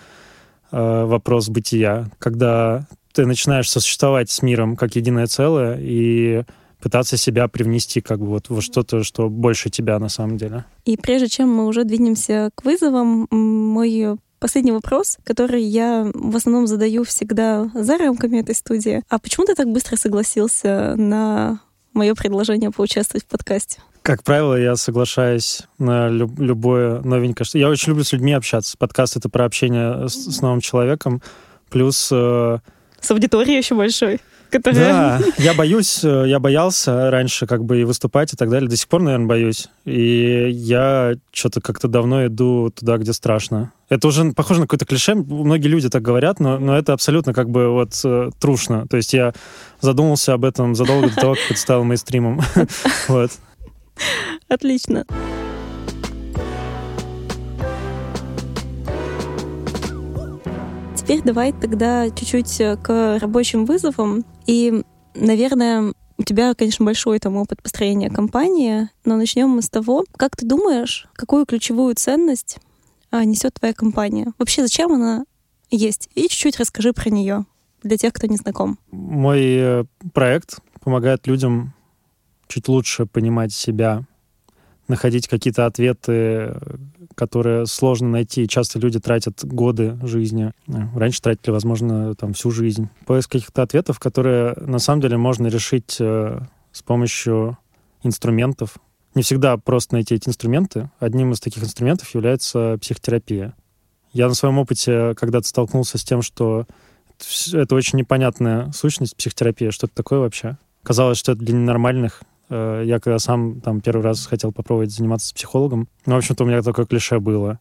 вопрос 0.71 1.49
бытия, 1.49 2.11
когда 2.19 2.87
ты 3.13 3.27
начинаешь 3.27 3.71
сосуществовать 3.71 4.31
с 4.31 4.43
миром 4.43 4.77
как 4.77 4.97
единое 4.97 5.27
целое, 5.27 5.79
и 5.81 6.45
пытаться 6.83 7.17
себя 7.17 7.49
привнести 7.49 8.01
как 8.01 8.19
бы 8.19 8.27
вот 8.27 8.51
во 8.51 8.61
что-то, 8.61 9.05
что 9.05 9.29
больше 9.29 9.71
тебя 9.71 9.99
на 9.99 10.09
самом 10.09 10.37
деле. 10.37 10.65
И 10.85 10.97
прежде 10.97 11.29
чем 11.29 11.49
мы 11.49 11.67
уже 11.67 11.85
двинемся 11.85 12.51
к 12.55 12.65
вызовам, 12.65 13.29
мой 13.31 14.19
последний 14.41 14.73
вопрос, 14.73 15.19
который 15.23 15.63
я 15.63 16.11
в 16.13 16.35
основном 16.35 16.67
задаю 16.67 17.05
всегда 17.05 17.71
за 17.75 17.97
рамками 17.97 18.41
этой 18.41 18.57
студии. 18.57 19.03
А 19.09 19.21
почему 19.21 19.47
ты 19.47 19.55
так 19.55 19.69
быстро 19.69 19.97
согласился 19.97 20.97
на 20.97 21.61
мое 21.95 22.15
предложение 22.15 22.73
поучаствовать 22.73 23.25
в 23.25 23.29
подкасте? 23.29 23.81
Как 24.03 24.25
правило, 24.25 24.61
я 24.61 24.75
соглашаюсь 24.75 25.63
на 25.79 26.09
люб- 26.09 26.41
любое 26.41 27.01
новенькое. 27.03 27.47
Я 27.55 27.69
очень 27.69 27.91
люблю 27.91 28.03
с 28.03 28.13
людьми 28.13 28.33
общаться. 28.33 28.77
Подкаст— 28.77 29.17
это 29.19 29.29
про 29.29 29.45
общение 29.45 30.09
с, 30.09 30.15
с 30.15 30.41
новым 30.43 30.61
человеком. 30.61 31.23
Плюс... 31.71 32.09
Э... 32.11 32.59
С 33.01 33.11
аудиторией 33.13 33.59
еще 33.59 33.77
большой 33.77 34.21
которая... 34.53 35.19
Да, 35.19 35.21
я 35.39 35.55
боюсь, 35.55 36.05
э, 36.05 36.25
я 36.29 36.39
боялся 36.39 37.11
раньше 37.11 37.47
как 37.47 37.65
бы 37.65 37.81
и 37.81 37.85
выступать 37.85 38.33
и 38.33 38.37
так 38.37 38.51
далее. 38.51 38.69
До 38.69 38.77
сих 38.77 38.89
пор, 38.89 39.03
наверное, 39.03 39.27
боюсь. 39.27 39.69
И 39.85 40.49
я 40.51 41.15
что-то 41.33 41.61
как-то 41.61 41.89
давно 41.89 42.27
иду 42.27 42.71
туда, 42.71 42.99
где 42.99 43.13
страшно. 43.13 43.73
Это 43.89 44.07
уже 44.09 44.33
похоже 44.33 44.61
на 44.61 44.67
какое-то 44.67 44.85
клише. 44.85 45.15
Многие 45.15 45.69
люди 45.69 45.89
так 45.89 46.03
говорят, 46.03 46.39
но, 46.39 46.59
но 46.59 46.77
это 46.77 46.93
абсолютно 46.93 47.33
как 47.33 47.51
бы 47.51 47.71
вот 47.71 48.01
э, 48.05 48.31
трушно. 48.39 48.87
То 48.89 48.97
есть 48.97 49.13
я 49.13 49.33
задумался 49.81 50.35
об 50.35 50.45
этом 50.45 50.75
задолго 50.75 51.09
до 51.09 51.17
того, 51.17 51.35
как 51.35 51.51
это 51.51 51.59
стало 51.59 51.83
мейнстримом. 51.83 52.41
Вот. 53.09 53.31
Отлично. 54.49 55.05
Теперь 61.03 61.21
давай 61.23 61.53
тогда 61.53 62.09
чуть-чуть 62.11 62.61
э, 62.61 62.77
к 62.77 63.19
рабочим 63.21 63.65
вызовам. 63.65 64.25
И, 64.47 64.85
наверное, 65.17 65.93
у 66.17 66.23
тебя, 66.23 66.55
конечно, 66.55 66.85
большой 66.85 67.19
там 67.19 67.37
опыт 67.37 67.61
построения 67.61 68.09
компании, 68.09 68.89
но 69.05 69.17
начнем 69.17 69.49
мы 69.49 69.63
с 69.63 69.69
того, 69.69 70.05
как 70.17 70.37
ты 70.37 70.47
думаешь, 70.47 71.09
какую 71.15 71.45
ключевую 71.45 71.97
ценность 71.97 72.59
а, 73.11 73.25
несет 73.25 73.55
твоя 73.55 73.75
компания? 73.75 74.33
Вообще, 74.39 74.63
зачем 74.63 74.93
она 74.93 75.25
есть? 75.73 76.09
И 76.15 76.29
чуть-чуть 76.29 76.61
расскажи 76.61 76.93
про 76.93 77.11
нее 77.11 77.47
для 77.83 77.97
тех, 77.97 78.13
кто 78.13 78.29
не 78.29 78.37
знаком. 78.37 78.79
Мой 78.93 79.43
э, 79.43 79.85
проект 80.15 80.61
помогает 80.85 81.27
людям 81.27 81.75
чуть 82.47 82.69
лучше 82.69 83.07
понимать 83.07 83.53
себя, 83.53 84.05
находить 84.87 85.27
какие-то 85.27 85.67
ответы, 85.67 86.55
которые 87.15 87.67
сложно 87.67 88.09
найти. 88.09 88.49
Часто 88.49 88.79
люди 88.79 88.99
тратят 88.99 89.45
годы 89.45 89.99
жизни. 90.03 90.53
Раньше 90.95 91.23
тратили, 91.23 91.51
возможно, 91.51 92.15
там 92.15 92.33
всю 92.33 92.51
жизнь. 92.51 92.89
Поиск 93.07 93.33
каких-то 93.33 93.63
ответов, 93.63 93.99
которые 93.99 94.55
на 94.57 94.79
самом 94.79 95.01
деле 95.03 95.17
можно 95.17 95.47
решить 95.47 95.97
э, 96.01 96.41
с 96.73 96.83
помощью 96.83 97.59
инструментов. 98.03 98.77
Не 99.15 99.23
всегда 99.23 99.57
просто 99.57 99.95
найти 99.95 100.15
эти 100.15 100.29
инструменты. 100.29 100.91
Одним 100.99 101.33
из 101.33 101.41
таких 101.41 101.63
инструментов 101.63 102.15
является 102.15 102.79
психотерапия. 102.81 103.55
Я 104.13 104.29
на 104.29 104.35
своем 104.35 104.59
опыте 104.59 105.15
когда-то 105.15 105.47
столкнулся 105.47 105.99
с 105.99 106.05
тем, 106.05 106.23
что 106.23 106.67
это 107.53 107.75
очень 107.75 107.99
непонятная 107.99 108.73
сущность 108.73 109.17
психотерапия. 109.17 109.71
Что 109.71 109.87
это 109.87 109.95
такое 109.95 110.21
вообще? 110.21 110.57
Казалось, 110.83 111.19
что 111.19 111.33
это 111.33 111.43
для 111.43 111.55
ненормальных. 111.55 112.23
Э, 112.53 112.83
я 112.85 113.01
когда 113.01 113.19
сам 113.19 113.61
там 113.61 113.81
первый 113.81 114.03
раз 114.03 114.27
хотел 114.27 114.53
попробовать 114.53 114.91
заниматься 114.91 115.29
с 115.29 115.33
психологом, 115.33 115.89
ну, 116.05 116.15
в 116.15 116.19
общем-то, 116.19 116.45
у 116.45 116.47
меня 116.47 116.61
такое 116.61 116.85
клише 116.85 117.19
было. 117.19 117.59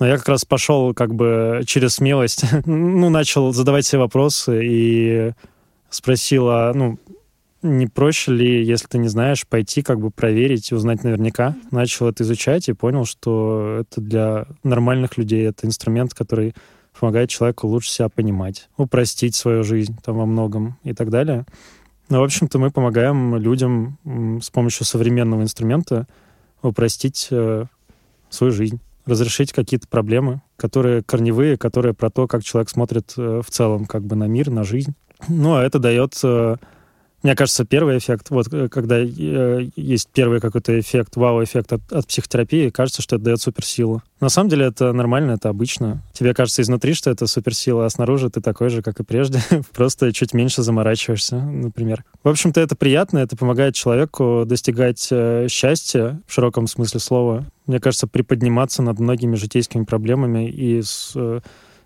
Но 0.00 0.06
я 0.06 0.16
как 0.16 0.28
раз 0.28 0.44
пошел 0.46 0.94
как 0.94 1.14
бы 1.14 1.62
через 1.66 1.96
смелость, 1.96 2.44
ну, 2.66 3.10
начал 3.10 3.52
задавать 3.52 3.84
себе 3.84 4.00
вопросы 4.00 4.60
и 4.64 5.32
спросил, 5.90 6.48
а, 6.48 6.72
ну, 6.74 6.98
не 7.60 7.86
проще 7.86 8.32
ли, 8.32 8.64
если 8.64 8.86
ты 8.86 8.98
не 8.98 9.08
знаешь, 9.08 9.46
пойти 9.46 9.82
как 9.82 10.00
бы 10.00 10.10
проверить 10.10 10.72
и 10.72 10.74
узнать 10.74 11.04
наверняка? 11.04 11.54
Начал 11.70 12.08
это 12.08 12.24
изучать 12.24 12.68
и 12.68 12.72
понял, 12.72 13.04
что 13.04 13.82
это 13.82 14.00
для 14.00 14.46
нормальных 14.64 15.18
людей, 15.18 15.46
это 15.46 15.66
инструмент, 15.66 16.14
который 16.14 16.54
помогает 16.98 17.28
человеку 17.28 17.68
лучше 17.68 17.90
себя 17.90 18.08
понимать, 18.08 18.68
упростить 18.78 19.34
свою 19.34 19.62
жизнь 19.62 19.96
там 20.02 20.16
во 20.16 20.26
многом 20.26 20.78
и 20.84 20.94
так 20.94 21.10
далее. 21.10 21.44
Ну, 22.12 22.20
в 22.20 22.24
общем-то, 22.24 22.58
мы 22.58 22.70
помогаем 22.70 23.36
людям 23.36 23.96
с 24.42 24.50
помощью 24.50 24.84
современного 24.84 25.40
инструмента 25.40 26.06
упростить 26.60 27.28
э, 27.30 27.64
свою 28.28 28.52
жизнь, 28.52 28.80
разрешить 29.06 29.50
какие-то 29.50 29.88
проблемы, 29.88 30.42
которые 30.56 31.02
корневые, 31.02 31.56
которые 31.56 31.94
про 31.94 32.10
то, 32.10 32.26
как 32.26 32.44
человек 32.44 32.68
смотрит 32.68 33.14
э, 33.16 33.40
в 33.42 33.50
целом 33.50 33.86
как 33.86 34.04
бы 34.04 34.14
на 34.14 34.24
мир, 34.24 34.50
на 34.50 34.62
жизнь. 34.62 34.92
Ну, 35.26 35.54
а 35.54 35.62
это 35.62 35.78
дает 35.78 36.20
э, 36.22 36.56
мне 37.22 37.36
кажется, 37.36 37.64
первый 37.64 37.98
эффект, 37.98 38.30
вот 38.30 38.52
э, 38.52 38.68
когда 38.68 38.98
э, 38.98 39.68
есть 39.76 40.08
первый 40.12 40.40
какой-то 40.40 40.78
эффект, 40.78 41.16
вау-эффект 41.16 41.72
от, 41.72 41.92
от 41.92 42.06
психотерапии, 42.06 42.70
кажется, 42.70 43.00
что 43.00 43.16
это 43.16 43.26
дает 43.26 43.40
суперсилу. 43.40 44.02
На 44.20 44.28
самом 44.28 44.50
деле 44.50 44.66
это 44.66 44.92
нормально, 44.92 45.32
это 45.32 45.48
обычно. 45.48 46.02
Тебе 46.12 46.34
кажется 46.34 46.62
изнутри, 46.62 46.94
что 46.94 47.10
это 47.10 47.26
суперсила, 47.26 47.86
а 47.86 47.90
снаружи 47.90 48.28
ты 48.28 48.40
такой 48.40 48.70
же, 48.70 48.82
как 48.82 48.98
и 49.00 49.04
прежде, 49.04 49.40
просто 49.72 50.12
чуть 50.12 50.34
меньше 50.34 50.62
заморачиваешься, 50.62 51.36
например. 51.36 52.04
В 52.24 52.28
общем-то, 52.28 52.60
это 52.60 52.74
приятно, 52.74 53.18
это 53.18 53.36
помогает 53.36 53.74
человеку 53.74 54.44
достигать 54.44 55.08
э, 55.10 55.46
счастья 55.48 56.20
в 56.26 56.32
широком 56.32 56.66
смысле 56.66 56.98
слова. 56.98 57.46
Мне 57.66 57.78
кажется, 57.78 58.08
приподниматься 58.08 58.82
над 58.82 58.98
многими 58.98 59.36
житейскими 59.36 59.84
проблемами 59.84 60.48
и 60.48 60.82
с 60.82 61.12
э, 61.14 61.40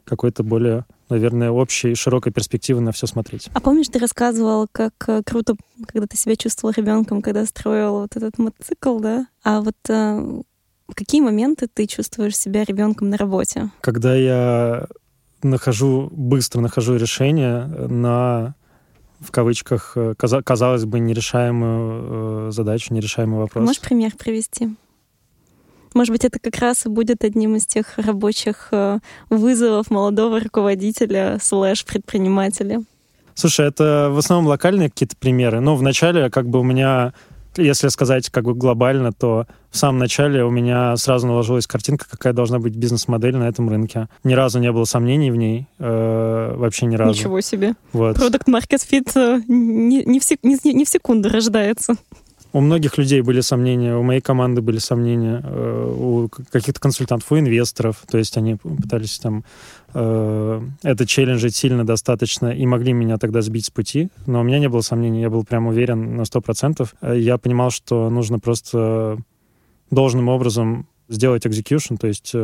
какой-то 0.05 0.43
более 0.43 0.87
наверное, 1.09 1.51
общей 1.51 1.95
широкой 1.95 2.33
перспективы 2.33 2.81
на 2.81 2.93
все 2.93 3.07
смотреть. 3.07 3.49
А 3.55 3.61
помнишь, 3.61 3.89
ты 3.89 3.99
рассказывал, 3.99 4.67
как 4.71 4.93
э, 5.07 5.23
круто, 5.25 5.57
когда 5.87 6.07
ты 6.07 6.17
себя 6.17 6.37
чувствовал 6.37 6.75
ребенком, 6.77 7.23
когда 7.23 7.45
строил 7.47 8.01
вот 8.01 8.17
этот 8.17 8.39
мотоцикл, 8.39 8.99
да? 8.99 9.27
А 9.43 9.61
вот 9.61 9.77
э, 9.89 10.43
в 10.89 10.95
какие 10.95 11.21
моменты 11.21 11.69
ты 11.73 11.87
чувствуешь 11.87 12.37
себя 12.37 12.65
ребенком 12.65 13.11
на 13.11 13.17
работе? 13.17 13.71
Когда 13.81 14.15
я 14.15 14.87
нахожу, 15.43 16.09
быстро 16.13 16.61
нахожу 16.61 16.97
решение 16.97 17.67
на 17.67 18.55
в 19.21 19.31
кавычках, 19.31 19.93
э, 19.97 20.15
казалось 20.17 20.85
бы, 20.85 20.99
нерешаемую 20.99 22.53
задачу, 22.53 22.93
нерешаемый 22.93 23.39
вопрос. 23.39 23.65
Можешь 23.65 23.81
пример 23.81 24.13
привести? 24.17 24.77
Может 25.97 26.13
быть, 26.13 26.27
это 26.27 26.39
как 26.39 26.59
раз 26.59 26.85
и 26.85 26.91
будет 26.91 27.25
одним 27.25 27.57
из 27.57 27.65
тех 27.65 27.97
рабочих 27.97 28.69
э, 28.71 28.99
вызовов 29.31 29.91
молодого 29.91 30.41
руководителя 30.41 31.39
слэш-предпринимателя. 31.41 32.83
Слушай, 33.35 33.69
это 33.69 34.11
в 34.13 34.19
основном 34.19 34.47
локальные 34.47 34.91
какие-то 34.91 35.17
примеры. 35.17 35.61
Ну, 35.61 35.75
вначале 35.75 36.29
как 36.29 36.51
бы 36.51 36.61
у 36.61 36.63
меня 36.63 37.15
если 37.57 37.89
сказать 37.89 38.29
как 38.29 38.45
бы 38.45 38.53
глобально, 38.53 39.15
то 39.15 39.47
в 39.71 39.79
самом 39.79 39.99
начале 39.99 40.45
у 40.45 40.51
меня 40.51 40.95
сразу 40.99 41.27
наложилась 41.27 41.67
картинка, 41.67 42.05
какая 42.07 42.35
должна 42.35 42.59
быть 42.59 42.77
бизнес-модель 42.77 43.35
на 43.35 43.49
этом 43.49 43.71
рынке. 43.71 44.09
Ни 44.23 44.35
разу 44.35 44.59
не 44.59 44.71
было 44.71 44.85
сомнений 44.85 45.31
в 45.31 45.37
ней, 45.37 45.67
э, 45.79 46.55
вообще 46.55 46.85
ни 46.85 46.97
разу. 46.97 47.19
Ничего 47.19 47.41
себе. 47.41 47.73
Вот. 47.95 48.19
Fit 48.19 49.11
э, 49.15 49.41
не, 49.49 50.05
не, 50.05 50.21
в, 50.21 50.25
не, 50.43 50.75
не 50.75 50.85
в 50.85 50.89
секунду 50.91 51.31
рождается. 51.31 51.95
У 52.57 52.61
многих 52.61 52.97
людей 52.97 53.21
были 53.21 53.43
сомнения, 53.43 53.95
у 53.97 54.03
моей 54.03 54.23
команды 54.23 54.63
были 54.63 54.79
сомнения, 54.79 55.43
э, 55.45 55.95
у 55.95 56.31
каких-то 56.51 56.81
консультантов, 56.81 57.31
у 57.31 57.39
инвесторов. 57.39 58.03
То 58.11 58.17
есть 58.17 58.39
они 58.39 58.55
пытались 58.55 59.19
там 59.19 59.45
э, 59.93 60.63
это 60.83 61.07
челленджить 61.07 61.55
сильно 61.55 61.85
достаточно 61.85 62.47
и 62.47 62.65
могли 62.65 62.95
меня 62.95 63.19
тогда 63.19 63.43
сбить 63.43 63.67
с 63.67 63.71
пути. 63.71 64.09
Но 64.25 64.41
у 64.41 64.43
меня 64.43 64.59
не 64.59 64.71
было 64.71 64.81
сомнений, 64.81 65.21
я 65.21 65.29
был 65.29 65.45
прям 65.45 65.67
уверен 65.67 66.17
на 66.17 66.23
100%. 66.23 66.89
Э, 67.03 67.19
я 67.19 67.37
понимал, 67.37 67.71
что 67.71 68.09
нужно 68.09 68.39
просто 68.39 69.19
должным 69.91 70.31
образом 70.31 70.87
сделать 71.11 71.45
execution, 71.45 71.99
то 71.99 72.07
есть 72.07 72.35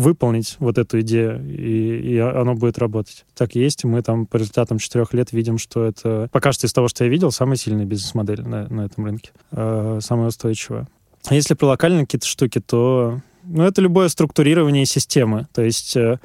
выполнить 0.00 0.56
вот 0.60 0.78
эту 0.78 1.00
идею, 1.00 1.44
и, 1.46 2.14
и 2.14 2.18
оно 2.18 2.54
будет 2.54 2.78
работать. 2.78 3.26
Так 3.36 3.54
и 3.54 3.60
есть, 3.60 3.84
и 3.84 3.86
мы 3.86 4.02
там 4.02 4.26
по 4.26 4.38
результатам 4.38 4.78
четырех 4.78 5.12
лет 5.12 5.32
видим, 5.32 5.58
что 5.58 5.84
это 5.84 6.28
пока 6.32 6.52
что 6.52 6.66
из 6.66 6.72
того, 6.72 6.88
что 6.88 7.04
я 7.04 7.10
видел, 7.10 7.30
самая 7.30 7.56
сильная 7.56 7.84
бизнес-модель 7.84 8.42
на, 8.42 8.66
на 8.68 8.86
этом 8.86 9.04
рынке, 9.04 9.30
э, 9.52 9.98
самая 10.02 10.28
устойчивая. 10.28 10.88
Если 11.28 11.52
про 11.52 11.66
локальные 11.66 12.06
какие-то 12.06 12.26
штуки, 12.26 12.60
то 12.60 13.20
ну, 13.44 13.62
это 13.64 13.82
любое 13.82 14.08
структурирование 14.08 14.86
системы. 14.86 15.48
То 15.52 15.62
есть, 15.62 15.94
э, 15.96 16.18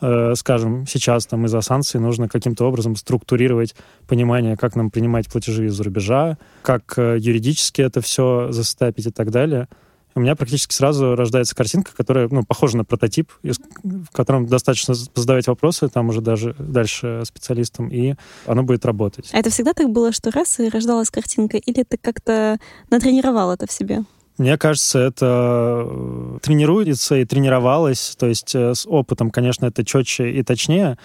э, 0.00 0.34
скажем, 0.34 0.84
сейчас 0.88 1.26
там 1.26 1.46
из-за 1.46 1.60
санкций 1.60 2.00
нужно 2.00 2.28
каким-то 2.28 2.66
образом 2.66 2.96
структурировать 2.96 3.76
понимание, 4.08 4.56
как 4.56 4.74
нам 4.74 4.90
принимать 4.90 5.30
платежи 5.30 5.66
из-за 5.66 5.84
рубежа, 5.84 6.38
как 6.62 6.94
э, 6.96 7.18
юридически 7.20 7.82
это 7.82 8.00
все 8.00 8.50
застапить 8.50 9.06
и 9.06 9.10
так 9.10 9.30
далее 9.30 9.68
у 10.14 10.20
меня 10.20 10.36
практически 10.36 10.74
сразу 10.74 11.14
рождается 11.14 11.54
картинка, 11.54 11.92
которая 11.96 12.28
ну, 12.30 12.44
похожа 12.44 12.76
на 12.76 12.84
прототип, 12.84 13.30
в 13.42 14.10
котором 14.12 14.46
достаточно 14.46 14.94
задавать 14.94 15.46
вопросы, 15.46 15.88
там 15.88 16.08
уже 16.08 16.20
даже 16.20 16.54
дальше 16.58 17.22
специалистам, 17.24 17.88
и 17.88 18.14
оно 18.46 18.62
будет 18.62 18.84
работать. 18.84 19.30
А 19.32 19.38
это 19.38 19.50
всегда 19.50 19.72
так 19.72 19.90
было, 19.90 20.12
что 20.12 20.30
раз 20.30 20.60
и 20.60 20.68
рождалась 20.68 21.10
картинка, 21.10 21.56
или 21.56 21.82
ты 21.82 21.96
как-то 21.96 22.58
натренировал 22.90 23.52
это 23.52 23.66
в 23.66 23.72
себе? 23.72 24.04
Мне 24.38 24.56
кажется, 24.56 24.98
это 24.98 25.86
э, 25.86 26.38
тренируется 26.42 27.16
и 27.16 27.24
тренировалось, 27.24 28.16
то 28.18 28.26
есть 28.26 28.54
э, 28.54 28.74
с 28.74 28.86
опытом, 28.86 29.30
конечно, 29.30 29.66
это 29.66 29.84
четче 29.84 30.30
и 30.30 30.42
точнее, 30.42 30.98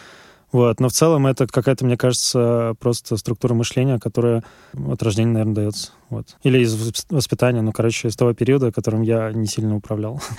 вот. 0.52 0.80
Но 0.80 0.90
в 0.90 0.94
целом 0.94 1.28
это 1.28 1.48
какая-то, 1.48 1.86
мне 1.86 1.98
кажется, 1.98 2.76
просто 2.80 3.18
структура 3.18 3.54
мышления, 3.54 4.00
которая 4.00 4.44
от 4.74 5.04
рождения, 5.04 5.32
наверное, 5.32 5.56
дается. 5.56 5.92
Вот. 6.10 6.38
Или 6.44 6.60
из 6.60 6.76
воспитания, 7.10 7.62
ну, 7.62 7.72
короче, 7.72 8.08
из 8.08 8.16
того 8.16 8.34
периода, 8.34 8.72
которым 8.72 9.02
я 9.02 9.32
не 9.32 9.48
сильно 9.48 9.76
управлял. 9.76 10.22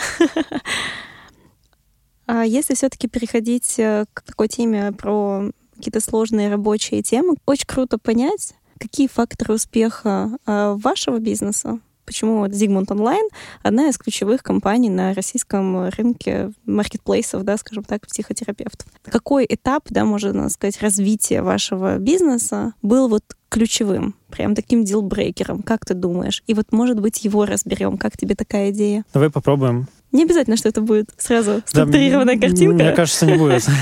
А 2.31 2.45
если 2.45 2.75
все-таки 2.75 3.09
переходить 3.09 3.79
э, 3.79 4.05
к 4.13 4.21
такой 4.21 4.49
теме 4.49 4.93
про 4.93 5.51
какие-то 5.75 6.01
сложные 6.01 6.51
рабочие 6.51 7.01
темы, 7.01 7.37
очень 7.47 7.65
круто 7.67 7.97
понять, 7.97 8.53
какие 8.79 9.09
факторы 9.09 9.55
успеха 9.55 10.37
э, 10.45 10.75
вашего 10.77 11.21
бизнеса 11.21 11.81
почему 12.09 12.39
вот 12.39 12.53
Zigmund 12.53 12.87
Online 12.87 13.29
одна 13.63 13.91
из 13.91 13.99
ключевых 13.99 14.43
компаний 14.43 14.89
на 14.89 15.13
российском 15.13 15.91
рынке 15.91 16.53
маркетплейсов, 16.65 17.45
да, 17.45 17.59
скажем 17.59 17.85
так, 17.85 18.07
психотерапевтов. 18.07 18.89
Какой 19.05 19.45
этап, 19.47 19.85
да, 19.91 20.07
можно 20.07 20.49
сказать, 20.49 20.81
развития 20.81 21.43
вашего 21.43 21.99
бизнеса 21.99 22.73
был 22.81 23.09
вот 23.09 23.25
ключевым, 23.51 24.15
прям 24.31 24.55
таким 24.55 24.85
дилбрейкером, 24.85 25.63
как 25.63 25.85
ты 25.85 25.93
думаешь? 25.93 26.43
И 26.47 26.55
вот, 26.55 26.73
может 26.73 26.99
быть, 26.99 27.25
его 27.25 27.45
разберем. 27.45 27.99
Как 27.99 28.17
тебе 28.17 28.35
такая 28.35 28.71
идея? 28.71 29.05
Давай 29.13 29.31
попробуем. 29.31 29.87
Не 30.11 30.25
обязательно, 30.25 30.57
что 30.57 30.71
это 30.71 30.81
будет 30.81 31.11
сразу 31.19 31.63
структурированная 31.67 32.37
да, 32.37 32.41
картинка. 32.41 32.85
Мне 32.85 32.93
кажется, 32.93 33.27
не 33.27 33.37
будет. 33.37 33.67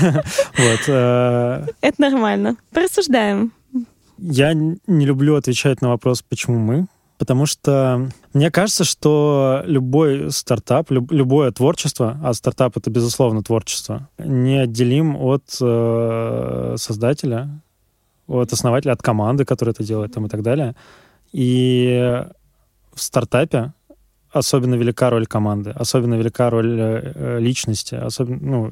Э, 0.87 1.65
это 1.81 2.01
нормально. 2.01 2.57
Порассуждаем. 2.71 3.53
Я 4.17 4.53
не 4.53 5.05
люблю 5.05 5.35
отвечать 5.35 5.81
на 5.81 5.89
вопрос, 5.89 6.21
почему 6.21 6.59
мы. 6.59 6.87
Потому 7.17 7.47
что 7.47 8.09
мне 8.33 8.51
кажется, 8.51 8.83
что 8.83 9.63
любой 9.65 10.31
стартап, 10.31 10.91
люб, 10.91 11.11
любое 11.11 11.51
творчество, 11.51 12.19
а 12.23 12.33
стартап 12.33 12.77
это 12.77 12.91
безусловно 12.91 13.41
творчество, 13.41 14.07
неотделим 14.19 15.15
от 15.15 15.57
э, 15.59 16.75
создателя, 16.77 17.61
от 18.27 18.53
основателя, 18.53 18.91
от 18.91 19.01
команды, 19.01 19.45
которая 19.45 19.73
это 19.73 19.83
делает 19.83 20.13
там, 20.13 20.27
и 20.27 20.29
так 20.29 20.43
далее. 20.43 20.75
И 21.31 22.23
в 22.93 23.01
стартапе 23.01 23.73
особенно 24.31 24.75
велика 24.75 25.09
роль 25.09 25.25
команды, 25.25 25.71
особенно 25.71 26.15
велика 26.15 26.49
роль 26.49 26.77
э, 26.79 27.39
личности, 27.39 27.95
особенно, 27.95 28.39
ну, 28.41 28.71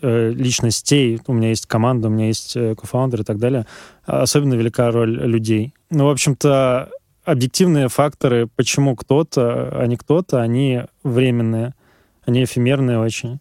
э, 0.00 0.30
личностей. 0.30 1.20
У 1.26 1.32
меня 1.32 1.50
есть 1.50 1.66
команда, 1.66 2.08
у 2.08 2.10
меня 2.10 2.28
есть 2.28 2.56
э, 2.56 2.74
кофаундер 2.74 3.20
и 3.20 3.24
так 3.24 3.38
далее. 3.38 3.66
Особенно 4.04 4.54
велика 4.54 4.90
роль 4.90 5.10
людей. 5.10 5.74
Ну, 5.90 6.06
в 6.06 6.10
общем-то, 6.10 6.90
объективные 7.24 7.88
факторы, 7.88 8.48
почему 8.56 8.96
кто-то, 8.96 9.68
а 9.72 9.86
не 9.86 9.96
кто-то, 9.96 10.40
они 10.40 10.82
временные, 11.02 11.74
они 12.24 12.44
эфемерные 12.44 12.98
очень. 12.98 13.40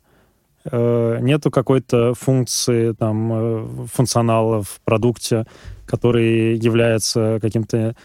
Э, 0.64 1.18
нету 1.22 1.50
какой-то 1.50 2.14
функции, 2.14 2.94
там, 2.94 3.32
э, 3.34 3.88
функционала 3.92 4.62
в 4.62 4.80
продукте, 4.86 5.46
который 5.86 6.56
является 6.58 7.40
каким-то 7.42 7.96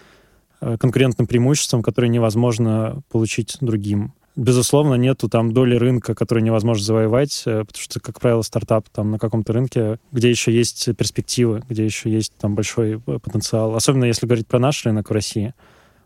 э, 0.61 0.77
конкурентным 0.79 1.27
преимуществом, 1.27 1.83
которое 1.83 2.09
невозможно 2.09 3.03
получить 3.11 3.59
другим. 3.61 4.15
Безусловно, 4.37 4.95
нету 4.95 5.29
там 5.29 5.53
доли 5.53 5.77
рынка, 5.77 6.15
которую 6.15 6.45
невозможно 6.45 6.85
завоевать, 6.85 7.43
потому 7.45 7.67
что, 7.75 8.01
как 8.01 8.21
правило, 8.21 8.43
стартап 8.43 8.89
там 8.91 9.11
на 9.11 9.19
каком-то 9.19 9.55
рынке, 9.55 9.99
где 10.13 10.29
еще 10.29 10.53
есть 10.53 10.95
перспективы, 10.97 11.63
где 11.69 11.85
еще 11.85 12.11
есть 12.11 12.35
там 12.37 12.55
большой 12.55 13.01
потенциал. 13.01 13.75
Особенно 13.75 14.05
если 14.05 14.27
говорить 14.27 14.47
про 14.47 14.59
наш 14.59 14.85
рынок 14.85 15.09
в 15.09 15.13
России. 15.13 15.55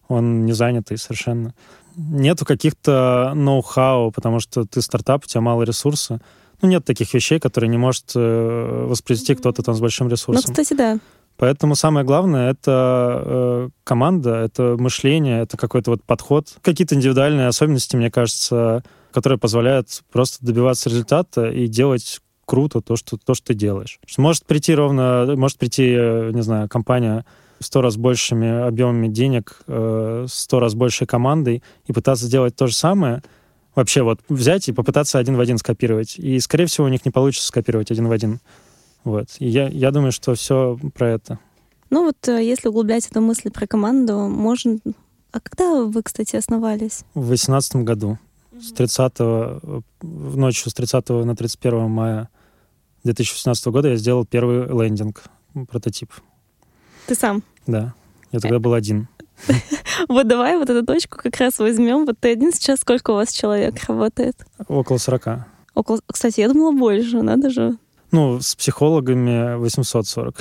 Он 0.06 0.44
не 0.44 0.52
занятый 0.52 0.96
совершенно. 0.96 1.54
Нету 1.96 2.44
каких-то 2.44 3.32
ноу-хау, 3.34 4.12
потому 4.12 4.40
что 4.40 4.64
ты 4.64 4.80
стартап, 4.80 5.24
у 5.24 5.26
тебя 5.26 5.40
мало 5.40 5.64
ресурса 5.64 6.20
ну, 6.62 6.68
нет 6.68 6.84
таких 6.84 7.12
вещей, 7.14 7.38
которые 7.40 7.68
не 7.68 7.78
может 7.78 8.12
э, 8.14 8.86
воспроизвести 8.86 9.34
кто-то 9.34 9.62
там 9.62 9.74
с 9.74 9.80
большим 9.80 10.08
ресурсом. 10.08 10.44
Ну, 10.46 10.52
кстати, 10.52 10.76
да. 10.76 10.98
Поэтому 11.40 11.74
самое 11.74 12.04
главное— 12.04 12.50
это 12.52 13.22
э, 13.24 13.68
команда, 13.82 14.34
это 14.34 14.76
мышление, 14.78 15.40
это 15.40 15.56
какой-то 15.56 15.92
вот 15.92 16.04
подход, 16.04 16.48
какие-то 16.60 16.94
индивидуальные 16.94 17.46
особенности, 17.46 17.96
мне 17.96 18.10
кажется, 18.10 18.84
которые 19.10 19.38
позволяют 19.38 20.02
просто 20.12 20.44
добиваться 20.44 20.90
результата 20.90 21.48
и 21.48 21.66
делать 21.66 22.20
круто 22.44 22.82
то, 22.82 22.94
что, 22.96 23.16
то, 23.16 23.32
что 23.32 23.46
ты 23.46 23.54
делаешь. 23.54 24.00
Может 24.18 24.44
прийти 24.44 24.74
ровно, 24.74 25.32
может 25.34 25.56
прийти, 25.56 25.90
э, 25.90 26.30
не 26.34 26.42
знаю, 26.42 26.68
компания 26.68 27.24
сто 27.58 27.80
раз 27.80 27.96
большими 27.96 28.66
объемами 28.66 29.08
денег, 29.08 29.62
э, 29.66 30.26
сто 30.28 30.60
раз 30.60 30.74
большей 30.74 31.06
командой 31.06 31.62
и 31.86 31.94
пытаться 31.94 32.26
сделать 32.26 32.54
то 32.54 32.66
же 32.66 32.74
самое— 32.74 33.22
вообще 33.74 34.02
вот 34.02 34.20
взять 34.28 34.68
и 34.68 34.72
попытаться 34.72 35.18
один 35.18 35.36
в 35.36 35.40
один 35.40 35.56
скопировать. 35.56 36.18
И, 36.18 36.38
скорее 36.40 36.66
всего, 36.66 36.86
у 36.86 36.90
них 36.90 37.04
не 37.06 37.10
получится 37.10 37.46
скопировать 37.46 37.90
один 37.90 38.08
в 38.08 38.12
один. 38.12 38.40
Вот. 39.04 39.28
И 39.38 39.48
я, 39.48 39.68
я 39.68 39.90
думаю, 39.90 40.12
что 40.12 40.34
все 40.34 40.78
про 40.94 41.10
это. 41.10 41.38
Ну 41.90 42.04
вот, 42.04 42.28
э, 42.28 42.44
если 42.44 42.68
углублять 42.68 43.06
эту 43.06 43.20
мысль 43.20 43.50
про 43.50 43.66
команду, 43.66 44.28
можно... 44.28 44.78
А 45.32 45.40
когда 45.40 45.84
вы, 45.84 46.02
кстати, 46.02 46.36
основались? 46.36 47.04
В 47.14 47.26
2018 47.26 47.76
году. 47.76 48.18
Mm-hmm. 48.52 48.60
С 48.60 48.72
30 48.72 49.18
в 50.02 50.36
ночью 50.36 50.70
с 50.70 50.74
30 50.74 51.08
на 51.08 51.36
31 51.36 51.88
мая 51.88 52.28
2018 53.04 53.66
года 53.66 53.88
я 53.88 53.96
сделал 53.96 54.26
первый 54.26 54.66
лендинг, 54.66 55.24
прототип. 55.68 56.12
Ты 57.06 57.14
сам? 57.14 57.42
Да. 57.66 57.94
Я 58.32 58.40
тогда 58.40 58.58
был 58.58 58.74
один. 58.74 59.08
Вот 60.08 60.26
давай 60.28 60.56
вот 60.56 60.68
эту 60.70 60.84
точку 60.84 61.18
как 61.18 61.36
раз 61.36 61.58
возьмем. 61.58 62.06
Вот 62.06 62.18
ты 62.18 62.32
один 62.32 62.52
сейчас, 62.52 62.80
сколько 62.80 63.10
у 63.10 63.14
вас 63.14 63.32
человек 63.32 63.74
работает? 63.86 64.36
Около 64.66 64.96
40. 64.96 65.46
Около... 65.74 66.00
Кстати, 66.06 66.40
я 66.40 66.48
думала 66.48 66.72
больше, 66.72 67.20
надо 67.22 67.50
же. 67.50 67.76
Ну, 68.12 68.40
с 68.40 68.54
психологами 68.56 69.56
840. 69.56 70.40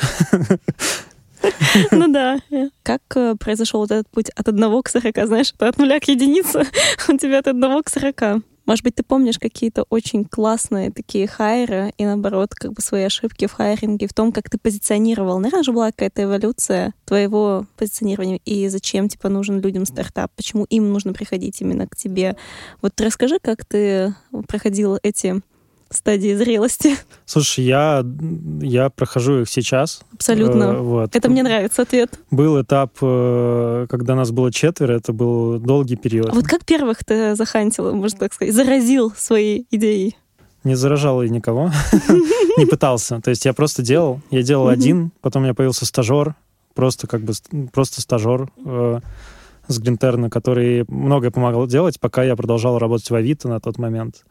Ну 1.92 2.12
да. 2.12 2.40
Как 2.84 3.02
э, 3.16 3.36
произошел 3.40 3.80
вот 3.80 3.92
этот 3.92 4.10
путь 4.10 4.30
от 4.30 4.48
одного 4.50 4.82
к 4.82 4.90
40? 4.90 5.26
Знаешь, 5.26 5.54
от 5.60 5.78
нуля 5.78 6.00
к 6.00 6.08
единице, 6.10 6.64
у 7.08 7.18
тебя 7.18 7.40
от 7.40 7.48
одного 7.48 7.82
к 7.82 7.90
40. 7.90 8.44
Может 8.70 8.84
быть, 8.84 8.94
ты 8.94 9.02
помнишь 9.02 9.40
какие-то 9.40 9.86
очень 9.90 10.26
классные 10.26 10.92
такие 10.92 11.26
хайры 11.26 11.92
и, 11.98 12.06
наоборот, 12.06 12.54
как 12.54 12.74
бы 12.74 12.82
свои 12.84 13.04
ошибки 13.04 13.48
в 13.48 13.54
хайринге, 13.54 14.08
в 14.08 14.14
том, 14.14 14.32
как 14.32 14.48
ты 14.48 14.60
позиционировал. 14.60 15.40
Наверное 15.40 15.64
же 15.64 15.72
была 15.72 15.88
какая-то 15.88 16.24
эволюция 16.24 16.94
твоего 17.06 17.66
позиционирования 17.78 18.40
и 18.46 18.68
зачем, 18.68 19.10
типа, 19.10 19.28
нужен 19.28 19.60
людям 19.60 19.86
стартап, 19.86 20.32
почему 20.36 20.66
им 20.66 20.94
нужно 20.94 21.14
приходить 21.14 21.60
именно 21.62 21.88
к 21.88 21.96
тебе. 21.96 22.36
Вот 22.84 23.00
расскажи, 23.02 23.40
как 23.40 23.66
ты 23.66 24.14
проходил 24.48 25.00
эти 25.02 25.42
стадии 25.90 26.34
зрелости? 26.36 26.96
Слушай, 27.26 27.66
я, 27.66 28.06
я 28.62 28.90
прохожу 28.90 29.42
их 29.42 29.50
сейчас. 29.50 30.02
Абсолютно. 30.14 30.64
Э, 30.64 30.78
вот. 30.80 31.16
Это 31.16 31.30
мне 31.30 31.44
нравится 31.44 31.82
ответ. 31.82 32.20
Был 32.32 32.62
этап, 32.62 32.94
э, 33.02 33.88
когда 33.90 34.16
нас 34.16 34.32
было 34.32 34.52
четверо, 34.52 34.94
это 34.94 35.14
был 35.14 35.60
долгий 35.60 35.96
период. 35.96 36.30
А 36.30 36.34
вот 36.34 36.46
как 36.46 36.66
первых 36.66 37.04
ты 37.04 37.36
захантил, 37.36 37.94
можно 37.94 38.20
так 38.20 38.34
сказать, 38.34 38.54
заразил 38.54 39.12
своей 39.16 39.68
идеей? 39.72 40.18
Не 40.64 40.76
заражал 40.76 41.24
и 41.24 41.30
никого, 41.30 41.72
не 42.58 42.66
пытался. 42.66 43.22
То 43.22 43.30
есть 43.30 43.46
я 43.46 43.54
просто 43.54 43.82
делал, 43.82 44.20
я 44.30 44.44
делал 44.44 44.68
один, 44.68 45.12
потом 45.22 45.42
у 45.42 45.46
меня 45.46 45.54
появился 45.54 45.86
стажер, 45.86 46.36
просто 46.76 47.08
как 47.08 47.22
бы 47.22 47.34
просто 47.72 48.02
стажер 48.02 48.52
э, 48.66 49.00
с 49.68 49.80
Гринтерна, 49.80 50.30
который 50.30 50.84
многое 50.88 51.32
помогал 51.32 51.68
делать, 51.68 52.00
пока 52.00 52.24
я 52.24 52.36
продолжал 52.36 52.78
работать 52.78 53.10
в 53.10 53.16
Авито 53.16 53.48
на 53.48 53.60
тот 53.60 53.78
момент. 53.78 54.26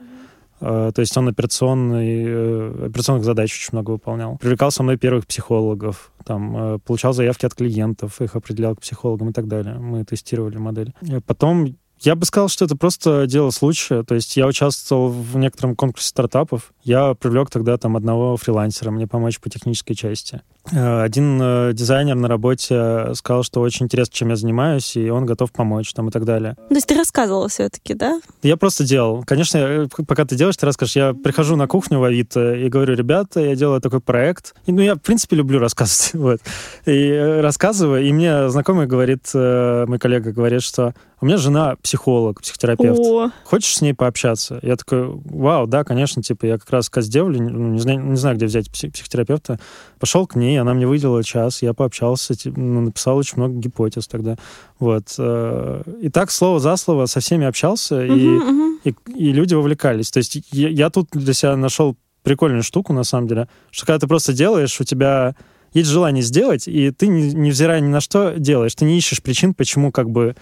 Э, 0.60 0.90
то 0.94 1.00
есть 1.00 1.16
он 1.16 1.28
операционный, 1.28 2.24
э, 2.26 2.86
операционных 2.86 3.24
задач 3.24 3.52
очень 3.52 3.70
много 3.72 3.92
выполнял. 3.92 4.38
Привлекал 4.38 4.70
со 4.70 4.82
мной 4.82 4.96
первых 4.96 5.26
психологов, 5.26 6.12
там, 6.24 6.56
э, 6.56 6.78
получал 6.78 7.12
заявки 7.12 7.46
от 7.46 7.54
клиентов, 7.54 8.20
их 8.20 8.36
определял 8.36 8.74
к 8.74 8.80
психологам 8.80 9.30
и 9.30 9.32
так 9.32 9.48
далее. 9.48 9.74
Мы 9.78 10.04
тестировали 10.04 10.58
модель. 10.58 10.94
Потом 11.26 11.76
я 12.00 12.14
бы 12.14 12.24
сказал, 12.24 12.48
что 12.48 12.64
это 12.64 12.76
просто 12.76 13.26
дело 13.26 13.50
случая. 13.50 14.04
То 14.04 14.14
есть 14.14 14.36
я 14.36 14.46
участвовал 14.46 15.08
в 15.08 15.36
некотором 15.36 15.74
конкурсе 15.74 16.08
стартапов. 16.08 16.72
Я 16.84 17.14
привлек 17.14 17.50
тогда 17.50 17.76
там 17.76 17.96
одного 17.96 18.36
фрилансера 18.36 18.90
мне 18.90 19.06
помочь 19.06 19.40
по 19.40 19.50
технической 19.50 19.96
части. 19.96 20.42
Э, 20.72 21.02
один 21.02 21.40
э, 21.40 21.72
дизайнер 21.72 22.14
на 22.14 22.28
работе 22.28 23.14
сказал, 23.14 23.42
что 23.42 23.60
очень 23.60 23.86
интересно, 23.86 24.14
чем 24.14 24.28
я 24.28 24.36
занимаюсь, 24.36 24.96
и 24.96 25.10
он 25.10 25.26
готов 25.26 25.52
помочь 25.52 25.92
там 25.92 26.08
и 26.08 26.10
так 26.10 26.24
далее. 26.24 26.56
То 26.68 26.74
есть 26.74 26.86
ты 26.86 26.94
рассказывал 26.94 27.48
все-таки, 27.48 27.94
да? 27.94 28.20
Я 28.42 28.56
просто 28.56 28.84
делал. 28.84 29.24
Конечно, 29.26 29.58
э, 29.58 29.88
пока 30.06 30.24
ты 30.24 30.36
делаешь, 30.36 30.56
ты 30.56 30.66
расскажешь. 30.66 30.96
Я 30.96 31.14
прихожу 31.14 31.56
на 31.56 31.66
кухню 31.66 31.98
в 31.98 32.04
Авито 32.04 32.54
и 32.54 32.68
говорю, 32.68 32.94
ребята, 32.94 33.40
я 33.40 33.54
делаю 33.54 33.80
такой 33.80 34.00
проект. 34.00 34.54
И, 34.66 34.72
ну, 34.72 34.80
я, 34.80 34.94
в 34.94 35.00
принципе, 35.00 35.36
люблю 35.36 35.58
рассказывать. 35.58 35.88
Вот. 36.28 36.40
И 36.84 37.38
рассказываю, 37.40 38.04
и 38.04 38.12
мне 38.12 38.50
знакомый 38.50 38.86
говорит, 38.86 39.32
мой 39.32 39.98
коллега 39.98 40.32
говорит, 40.32 40.62
что 40.62 40.92
у 41.20 41.26
меня 41.26 41.36
жена 41.36 41.76
психолог, 41.82 42.40
психотерапевт. 42.42 43.00
О. 43.00 43.30
Хочешь 43.44 43.76
с 43.76 43.80
ней 43.80 43.92
пообщаться? 43.92 44.60
Я 44.62 44.76
такой, 44.76 45.08
вау, 45.24 45.66
да, 45.66 45.82
конечно, 45.82 46.22
типа, 46.22 46.46
я 46.46 46.58
как 46.58 46.70
раз 46.70 46.88
каздевлю, 46.88 47.42
ну, 47.42 47.68
не 47.72 47.80
знаю, 47.80 48.00
не 48.00 48.16
знаю, 48.16 48.36
где 48.36 48.46
взять 48.46 48.70
психотерапевта. 48.70 49.58
Пошел 49.98 50.26
к 50.26 50.36
ней, 50.36 50.57
она 50.58 50.74
мне 50.74 50.86
выделила 50.86 51.24
час, 51.24 51.62
я 51.62 51.72
пообщался, 51.72 52.34
типа, 52.34 52.58
ну, 52.58 52.80
написал 52.80 53.16
очень 53.16 53.36
много 53.36 53.54
гипотез 53.54 54.06
тогда. 54.06 54.36
Вот. 54.78 55.14
Э, 55.18 55.82
и 56.02 56.08
так 56.10 56.30
слово 56.30 56.60
за 56.60 56.76
слово 56.76 57.06
со 57.06 57.20
всеми 57.20 57.46
общался, 57.46 58.04
uh-huh, 58.04 58.16
и, 58.16 58.26
uh-huh. 58.26 58.68
И, 58.84 58.94
и 59.14 59.32
люди 59.32 59.54
вовлекались. 59.54 60.10
То 60.10 60.18
есть 60.18 60.38
я, 60.52 60.68
я 60.68 60.90
тут 60.90 61.08
для 61.12 61.34
себя 61.34 61.56
нашел 61.56 61.96
прикольную 62.22 62.62
штуку, 62.62 62.92
на 62.92 63.04
самом 63.04 63.28
деле, 63.28 63.48
что 63.70 63.86
когда 63.86 63.98
ты 63.98 64.06
просто 64.06 64.32
делаешь, 64.32 64.80
у 64.80 64.84
тебя 64.84 65.34
есть 65.72 65.88
желание 65.88 66.22
сделать, 66.22 66.68
и 66.68 66.90
ты, 66.90 67.08
невзирая 67.08 67.80
ни 67.80 67.88
на 67.88 68.00
что, 68.00 68.34
делаешь. 68.38 68.74
Ты 68.74 68.84
не 68.84 68.96
ищешь 68.96 69.22
причин, 69.22 69.54
почему 69.54 69.92
как 69.92 70.10
бы 70.10 70.36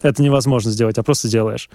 это 0.00 0.22
невозможно 0.22 0.70
сделать, 0.70 0.98
а 0.98 1.02
просто 1.02 1.28
делаешь, 1.28 1.70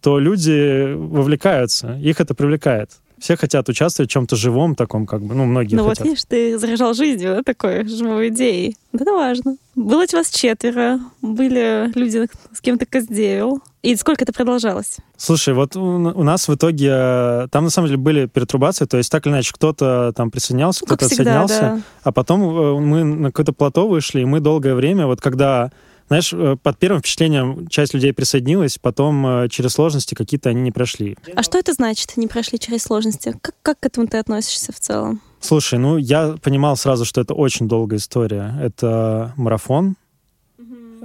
то 0.00 0.18
люди 0.18 0.92
вовлекаются, 0.94 1.98
их 1.98 2.20
это 2.20 2.34
привлекает. 2.34 2.90
Все 3.20 3.36
хотят 3.36 3.68
участвовать 3.68 4.10
в 4.10 4.12
чем-то 4.12 4.34
живом 4.34 4.74
таком, 4.74 5.06
как 5.06 5.22
бы, 5.22 5.34
ну, 5.34 5.44
многие 5.44 5.74
Ну 5.76 5.84
хотят. 5.84 5.98
вот, 5.98 6.06
видишь, 6.06 6.24
ты 6.26 6.58
заражал 6.58 6.94
жизнью, 6.94 7.36
да, 7.36 7.42
такой, 7.42 7.86
живой 7.86 8.28
идеей. 8.28 8.76
Это 8.92 9.12
важно. 9.12 9.56
Было 9.76 10.04
у 10.10 10.16
вас 10.16 10.30
четверо, 10.30 11.00
были 11.20 11.90
люди, 11.94 12.28
с 12.52 12.60
кем 12.60 12.78
ты 12.78 12.86
каздевил. 12.86 13.62
И 13.82 13.94
сколько 13.96 14.24
это 14.24 14.32
продолжалось? 14.32 14.96
Слушай, 15.16 15.54
вот 15.54 15.76
у, 15.76 15.82
у 15.82 16.22
нас 16.22 16.48
в 16.48 16.54
итоге, 16.54 16.88
э, 16.90 17.48
там 17.50 17.64
на 17.64 17.70
самом 17.70 17.88
деле 17.88 17.98
были 17.98 18.26
перетрубации, 18.26 18.86
то 18.86 18.96
есть 18.96 19.10
так 19.10 19.26
или 19.26 19.34
иначе 19.34 19.52
кто-то 19.54 20.12
там 20.16 20.30
присоединялся, 20.30 20.80
ну, 20.82 20.86
кто-то 20.86 21.06
отсоединялся, 21.06 21.60
да. 21.60 21.80
а 22.02 22.12
потом 22.12 22.42
э, 22.42 22.80
мы 22.80 23.04
на 23.04 23.28
какое-то 23.28 23.52
плато 23.52 23.86
вышли, 23.86 24.20
и 24.20 24.24
мы 24.24 24.40
долгое 24.40 24.74
время, 24.74 25.06
вот 25.06 25.20
когда 25.20 25.70
знаешь, 26.10 26.32
э, 26.32 26.56
под 26.60 26.76
первым 26.76 27.00
впечатлением 27.00 27.68
часть 27.68 27.94
людей 27.94 28.12
присоединилась, 28.12 28.78
потом 28.78 29.24
э, 29.24 29.48
через 29.48 29.74
сложности 29.74 30.16
какие-то 30.16 30.48
они 30.48 30.60
не 30.60 30.72
прошли. 30.72 31.16
А 31.36 31.44
что 31.44 31.56
это 31.56 31.72
значит, 31.72 32.16
не 32.16 32.26
прошли 32.26 32.58
через 32.58 32.82
сложности? 32.82 33.36
Как, 33.40 33.54
как 33.62 33.78
к 33.78 33.86
этому 33.86 34.08
ты 34.08 34.18
относишься 34.18 34.72
в 34.72 34.80
целом? 34.80 35.20
Слушай, 35.38 35.78
ну 35.78 35.98
я 35.98 36.34
понимал 36.42 36.76
сразу, 36.76 37.04
что 37.04 37.20
это 37.20 37.34
очень 37.34 37.68
долгая 37.68 38.00
история. 38.00 38.56
Это 38.60 39.32
марафон, 39.36 39.94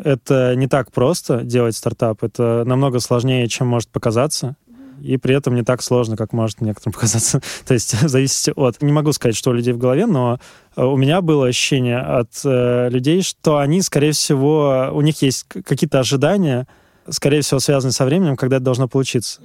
это 0.03 0.55
не 0.55 0.67
так 0.67 0.91
просто 0.91 1.41
делать 1.43 1.75
стартап. 1.75 2.23
Это 2.23 2.63
намного 2.65 2.99
сложнее, 2.99 3.47
чем 3.47 3.67
может 3.67 3.89
показаться 3.89 4.55
и 5.01 5.17
при 5.17 5.35
этом 5.35 5.55
не 5.55 5.63
так 5.63 5.81
сложно, 5.81 6.17
как 6.17 6.33
может 6.33 6.61
некоторым 6.61 6.93
показаться. 6.99 7.41
То 7.67 7.73
есть 7.73 7.99
зависит 8.07 8.53
от... 8.55 8.81
Не 8.81 8.91
могу 8.91 9.11
сказать, 9.13 9.35
что 9.35 9.51
у 9.51 9.53
людей 9.53 9.73
в 9.73 9.77
голове, 9.77 10.05
но 10.05 10.39
э, 10.75 10.83
у 10.83 10.97
меня 10.97 11.21
было 11.21 11.47
ощущение 11.47 11.99
от 11.99 12.29
э, 12.43 12.89
людей, 12.89 13.21
что 13.21 13.57
они, 13.57 13.81
скорее 13.81 14.11
всего, 14.11 14.89
у 14.93 15.01
них 15.01 15.21
есть 15.21 15.45
какие-то 15.47 15.99
ожидания, 15.99 16.67
скорее 17.09 17.41
всего, 17.41 17.59
связанные 17.59 17.93
со 17.93 18.05
временем, 18.05 18.35
когда 18.35 18.57
это 18.57 18.65
должно 18.65 18.87
получиться. 18.87 19.41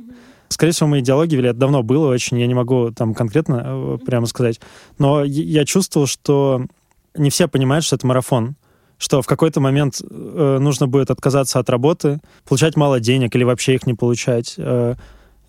Скорее 0.49 0.73
всего, 0.73 0.89
мои 0.89 1.01
идеологии 1.01 1.39
или 1.39 1.49
это 1.49 1.59
давно 1.59 1.85
было 1.85 2.13
очень, 2.13 2.41
я 2.41 2.47
не 2.49 2.55
могу 2.55 2.91
там 2.91 3.15
конкретно 3.15 3.63
э, 3.65 3.99
прямо 4.05 4.27
сказать, 4.27 4.61
но 4.99 5.23
я 5.25 5.65
чувствовал, 5.65 6.07
что 6.09 6.67
не 7.15 7.31
все 7.31 7.47
понимают, 7.49 7.85
что 7.85 7.97
это 7.97 8.07
марафон. 8.07 8.57
что 8.99 9.23
в 9.23 9.27
какой-то 9.27 9.61
момент 9.61 10.01
э, 10.03 10.59
нужно 10.61 10.89
будет 10.89 11.11
отказаться 11.11 11.61
от 11.61 11.71
работы, 11.71 12.21
получать 12.47 12.77
мало 12.77 12.99
денег 12.99 13.35
или 13.35 13.45
вообще 13.45 13.77
их 13.77 13.87
не 13.87 13.95
получать, 13.95 14.55
э, 14.59 14.97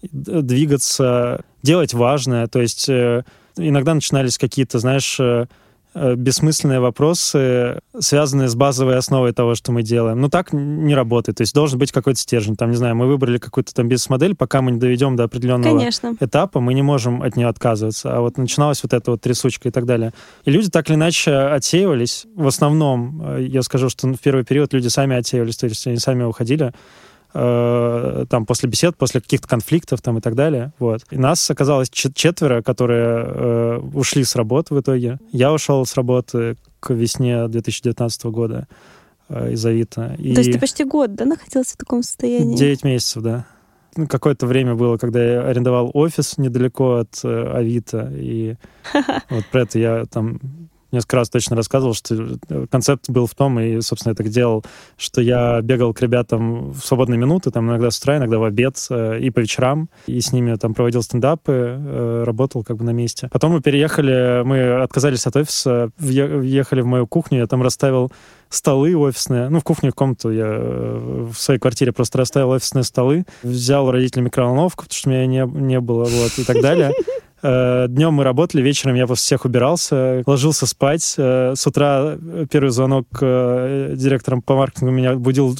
двигаться, 0.01 1.41
делать 1.63 1.93
важное. 1.93 2.47
То 2.47 2.61
есть 2.61 2.89
э, 2.89 3.23
иногда 3.57 3.93
начинались 3.93 4.37
какие-то, 4.37 4.79
знаешь, 4.79 5.19
э, 5.19 5.45
Э, 5.93 6.15
бессмысленные 6.15 6.79
вопросы, 6.79 7.79
связанные 7.99 8.47
с 8.47 8.55
базовой 8.55 8.97
основой 8.97 9.33
того, 9.33 9.55
что 9.55 9.73
мы 9.73 9.83
делаем. 9.83 10.21
Ну, 10.21 10.29
так 10.29 10.53
не 10.53 10.95
работает. 10.95 11.39
То 11.39 11.41
есть 11.41 11.53
должен 11.53 11.79
быть 11.79 11.91
какой-то 11.91 12.17
стержень. 12.17 12.55
Там, 12.55 12.69
не 12.69 12.77
знаю, 12.77 12.95
мы 12.95 13.07
выбрали 13.07 13.37
какую-то 13.37 13.73
там 13.73 13.89
бизнес-модель, 13.89 14.33
пока 14.33 14.61
мы 14.61 14.71
не 14.71 14.79
доведем 14.79 15.17
до 15.17 15.25
определенного 15.25 15.77
Конечно. 15.77 16.15
этапа, 16.17 16.61
мы 16.61 16.73
не 16.75 16.81
можем 16.81 17.21
от 17.21 17.35
нее 17.35 17.49
отказываться. 17.49 18.15
А 18.15 18.21
вот 18.21 18.37
начиналась 18.37 18.81
вот 18.83 18.93
эта 18.93 19.11
вот 19.11 19.19
трясучка 19.19 19.67
и 19.67 19.71
так 19.71 19.85
далее. 19.85 20.13
И 20.45 20.51
люди 20.51 20.69
так 20.69 20.87
или 20.89 20.95
иначе 20.95 21.33
отсеивались. 21.35 22.25
В 22.35 22.47
основном, 22.47 23.39
я 23.39 23.61
скажу, 23.61 23.89
что 23.89 24.07
в 24.07 24.19
первый 24.19 24.45
период 24.45 24.71
люди 24.71 24.87
сами 24.87 25.17
отсеивались, 25.17 25.57
то 25.57 25.67
есть 25.67 25.85
они 25.87 25.97
сами 25.97 26.23
уходили 26.23 26.71
э, 27.33 28.25
там 28.29 28.45
после 28.45 28.69
бесед, 28.69 28.97
после 28.97 29.21
каких-то 29.21 29.47
конфликтов 29.47 30.01
там 30.01 30.17
и 30.17 30.21
так 30.21 30.35
далее. 30.35 30.73
Вот. 30.79 31.01
И 31.11 31.17
нас 31.17 31.49
оказалось 31.49 31.89
четверо, 31.89 32.61
которые 32.61 33.25
э, 33.25 33.77
ушли 33.93 34.23
с 34.23 34.35
работы 34.35 34.73
в 34.73 34.79
итоге. 34.79 35.19
Я 35.31 35.53
ушел 35.53 35.85
с 35.85 35.95
работы 35.95 36.57
к 36.79 36.93
весне 36.93 37.47
2019 37.47 38.25
года 38.25 38.67
э, 39.29 39.53
из 39.53 39.65
Авито. 39.65 40.15
И 40.17 40.33
То 40.33 40.41
есть 40.41 40.51
ты 40.51 40.59
почти 40.59 40.83
год, 40.83 41.15
да, 41.15 41.25
находился 41.25 41.73
в 41.73 41.77
таком 41.77 42.03
состоянии? 42.03 42.55
Девять 42.55 42.83
месяцев, 42.83 43.23
да. 43.23 43.45
Ну, 43.95 44.07
какое-то 44.07 44.45
время 44.47 44.75
было, 44.75 44.97
когда 44.97 45.21
я 45.21 45.41
арендовал 45.41 45.91
офис 45.93 46.37
недалеко 46.37 46.95
от 46.95 47.19
э, 47.23 47.53
Авито, 47.53 48.09
и 48.13 48.55
вот 49.29 49.45
про 49.51 49.61
это 49.61 49.79
я 49.79 50.05
там 50.05 50.39
несколько 50.91 51.17
раз 51.17 51.29
точно 51.29 51.55
рассказывал, 51.55 51.93
что 51.93 52.37
э, 52.49 52.65
концепт 52.69 53.09
был 53.09 53.27
в 53.27 53.35
том, 53.35 53.59
и, 53.59 53.81
собственно, 53.81 54.11
я 54.11 54.15
так 54.15 54.29
делал, 54.29 54.63
что 54.97 55.21
я 55.21 55.61
бегал 55.61 55.93
к 55.93 56.01
ребятам 56.01 56.71
в 56.71 56.79
свободные 56.79 57.17
минуты, 57.17 57.51
там 57.51 57.69
иногда 57.69 57.91
с 57.91 57.99
утра, 57.99 58.17
иногда 58.17 58.39
в 58.39 58.43
обед, 58.43 58.75
э, 58.89 59.19
и 59.19 59.29
по 59.29 59.39
вечерам, 59.39 59.89
и 60.07 60.19
с 60.19 60.31
ними 60.31 60.55
там 60.55 60.73
проводил 60.73 61.01
стендапы, 61.03 61.51
э, 61.51 62.23
работал 62.25 62.63
как 62.63 62.77
бы 62.77 62.83
на 62.83 62.91
месте. 62.91 63.29
Потом 63.31 63.53
мы 63.53 63.61
переехали, 63.61 64.43
мы 64.43 64.81
отказались 64.81 65.25
от 65.27 65.35
офиса, 65.35 65.91
въехали 65.97 66.81
в 66.81 66.85
мою 66.85 67.07
кухню, 67.07 67.39
я 67.39 67.47
там 67.47 67.61
расставил 67.61 68.11
столы 68.49 68.95
офисные. 68.97 69.49
Ну, 69.49 69.59
в 69.59 69.63
кухне, 69.63 69.91
в 69.91 69.95
комнату 69.95 70.29
я 70.29 70.45
в 70.59 71.33
своей 71.33 71.59
квартире 71.59 71.93
просто 71.93 72.17
расставил 72.17 72.49
офисные 72.49 72.83
столы, 72.83 73.25
взял 73.43 73.87
у 73.87 73.91
микроволновку, 73.93 74.83
потому 74.83 74.97
что 74.97 75.09
у 75.09 75.13
меня 75.13 75.25
не, 75.25 75.45
не 75.45 75.79
было, 75.79 76.03
вот, 76.03 76.37
и 76.37 76.43
так 76.43 76.61
далее. 76.61 76.91
Э, 77.43 77.87
Днем 77.89 78.13
мы 78.13 78.23
работали, 78.23 78.61
вечером 78.61 78.95
я 78.95 79.07
после 79.07 79.23
всех 79.23 79.45
убирался, 79.45 80.23
ложился 80.25 80.65
спать. 80.67 81.15
Э, 81.17 81.53
с 81.55 81.65
утра 81.65 82.17
первый 82.49 82.69
звонок 82.69 83.07
э, 83.21 83.93
директором 83.95 84.41
по 84.41 84.55
маркетингу 84.55 84.91
меня 84.91 85.15
будил, 85.15 85.55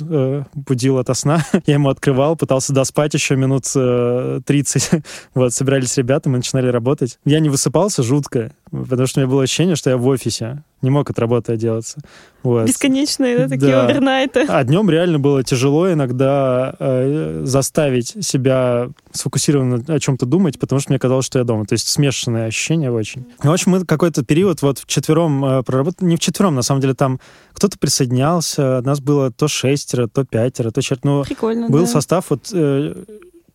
будил 0.53 0.97
ото 0.97 1.13
сна. 1.13 1.45
Я 1.65 1.75
ему 1.75 1.89
открывал, 1.89 2.35
пытался 2.35 2.73
доспать 2.73 3.13
еще 3.13 3.35
минут 3.35 3.63
30. 3.63 4.91
Вот, 5.33 5.53
собирались 5.53 5.97
ребята, 5.97 6.29
мы 6.29 6.37
начинали 6.37 6.67
работать. 6.67 7.17
Я 7.25 7.39
не 7.39 7.49
высыпался 7.49 8.03
жутко, 8.03 8.53
потому 8.71 9.07
что 9.07 9.19
у 9.19 9.23
меня 9.23 9.31
было 9.31 9.43
ощущение, 9.43 9.75
что 9.75 9.89
я 9.89 9.97
в 9.97 10.05
офисе. 10.07 10.63
Не 10.81 10.89
мог 10.89 11.09
от 11.09 11.19
работы 11.19 11.53
отделаться. 11.53 11.99
Вот. 12.43 12.67
Бесконечные, 12.67 13.37
да, 13.37 13.47
такие 13.47 13.71
да. 13.71 13.85
овернайты. 13.85 14.45
А 14.47 14.63
днем 14.63 14.89
реально 14.89 15.19
было 15.19 15.43
тяжело 15.43 15.91
иногда 15.91 16.75
э, 16.79 17.41
заставить 17.43 18.25
себя 18.25 18.89
сфокусированно 19.11 19.83
о 19.87 19.99
чем-то 19.99 20.25
думать, 20.25 20.59
потому 20.59 20.79
что 20.79 20.91
мне 20.91 20.99
казалось, 20.99 21.25
что 21.25 21.39
я 21.39 21.45
дома. 21.45 21.65
То 21.65 21.73
есть 21.73 21.87
смешанные 21.87 22.45
ощущения 22.45 22.91
очень. 22.91 23.27
В 23.39 23.51
общем, 23.51 23.71
мы 23.71 23.85
какой-то 23.85 24.25
период 24.25 24.61
вот 24.61 24.79
вчетвером 24.79 25.45
э, 25.45 25.63
проработали, 25.63 26.09
не 26.09 26.15
вчетвером, 26.15 26.55
на 26.55 26.63
самом 26.63 26.81
деле 26.81 26.95
там 26.95 27.19
кто-то 27.53 27.77
присоединялся, 27.77 28.81
нас 28.83 28.99
было 29.01 29.31
то 29.31 29.47
шестеро, 29.47 30.07
то 30.07 30.25
пятеро, 30.25 30.71
то 30.71 30.81
четверо. 30.81 31.01
Ну, 31.03 31.23
Прикольно, 31.23 31.69
был 31.69 31.81
да. 31.81 31.87
состав 31.87 32.29
вот 32.29 32.49
э, 32.53 33.03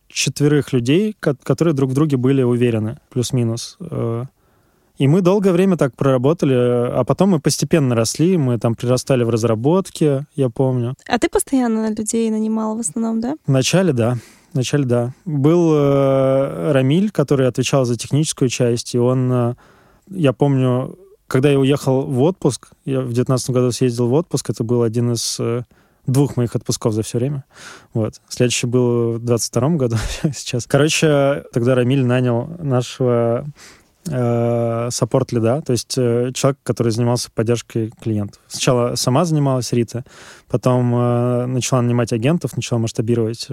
четверых 0.07 0.73
людей, 0.73 1.15
которые 1.19 1.73
друг 1.73 1.91
в 1.91 1.93
друге 1.93 2.17
были 2.17 2.43
уверены, 2.43 2.99
плюс-минус. 3.09 3.77
Э, 3.79 4.25
и 4.97 5.07
мы 5.07 5.21
долгое 5.21 5.51
время 5.51 5.77
так 5.77 5.95
проработали, 5.95 6.53
а 6.55 7.03
потом 7.05 7.29
мы 7.29 7.39
постепенно 7.39 7.95
росли, 7.95 8.37
мы 8.37 8.57
там 8.57 8.75
прирастали 8.75 9.23
в 9.23 9.29
разработке, 9.29 10.25
я 10.35 10.49
помню. 10.49 10.95
А 11.07 11.19
ты 11.19 11.29
постоянно 11.29 11.93
людей 11.93 12.29
нанимал 12.29 12.75
в 12.75 12.79
основном, 12.79 13.21
да? 13.21 13.35
Вначале, 13.45 13.93
да. 13.93 14.17
Вначале, 14.53 14.85
да. 14.85 15.13
Был 15.25 15.73
э, 15.73 16.71
Рамиль, 16.71 17.11
который 17.11 17.47
отвечал 17.47 17.85
за 17.85 17.95
техническую 17.95 18.49
часть, 18.49 18.95
и 18.95 18.97
он, 18.97 19.31
э, 19.31 19.55
я 20.09 20.33
помню, 20.33 20.97
когда 21.27 21.51
я 21.51 21.59
уехал 21.59 22.03
в 22.03 22.21
отпуск, 22.21 22.69
я 22.85 23.01
в 23.01 23.13
19 23.13 23.49
году 23.51 23.71
съездил 23.71 24.07
в 24.07 24.13
отпуск, 24.13 24.49
это 24.49 24.63
был 24.63 24.81
один 24.81 25.11
из 25.11 25.39
э, 25.39 25.63
двух 26.07 26.37
моих 26.37 26.55
отпусков 26.55 26.93
за 26.93 27.03
все 27.03 27.19
время. 27.19 27.43
Вот. 27.93 28.15
Следующий 28.29 28.65
был 28.65 29.13
в 29.13 29.19
22 29.19 29.69
году 29.71 29.97
сейчас. 30.33 30.65
Короче, 30.65 31.43
тогда 31.53 31.75
Рамиль 31.75 32.03
нанял 32.03 32.49
нашего 32.59 33.45
support 34.07 35.31
lead 35.31 35.51
а, 35.51 35.61
то 35.61 35.71
есть 35.71 35.95
э, 35.97 36.31
человек, 36.33 36.59
который 36.63 36.91
занимался 36.91 37.29
поддержкой 37.31 37.91
клиентов. 38.01 38.41
Сначала 38.47 38.95
сама 38.95 39.25
занималась 39.25 39.71
Рита, 39.73 40.03
потом 40.47 40.93
э, 40.95 41.45
начала 41.45 41.81
нанимать 41.81 42.13
агентов, 42.13 42.55
начала 42.55 42.79
масштабировать 42.79 43.47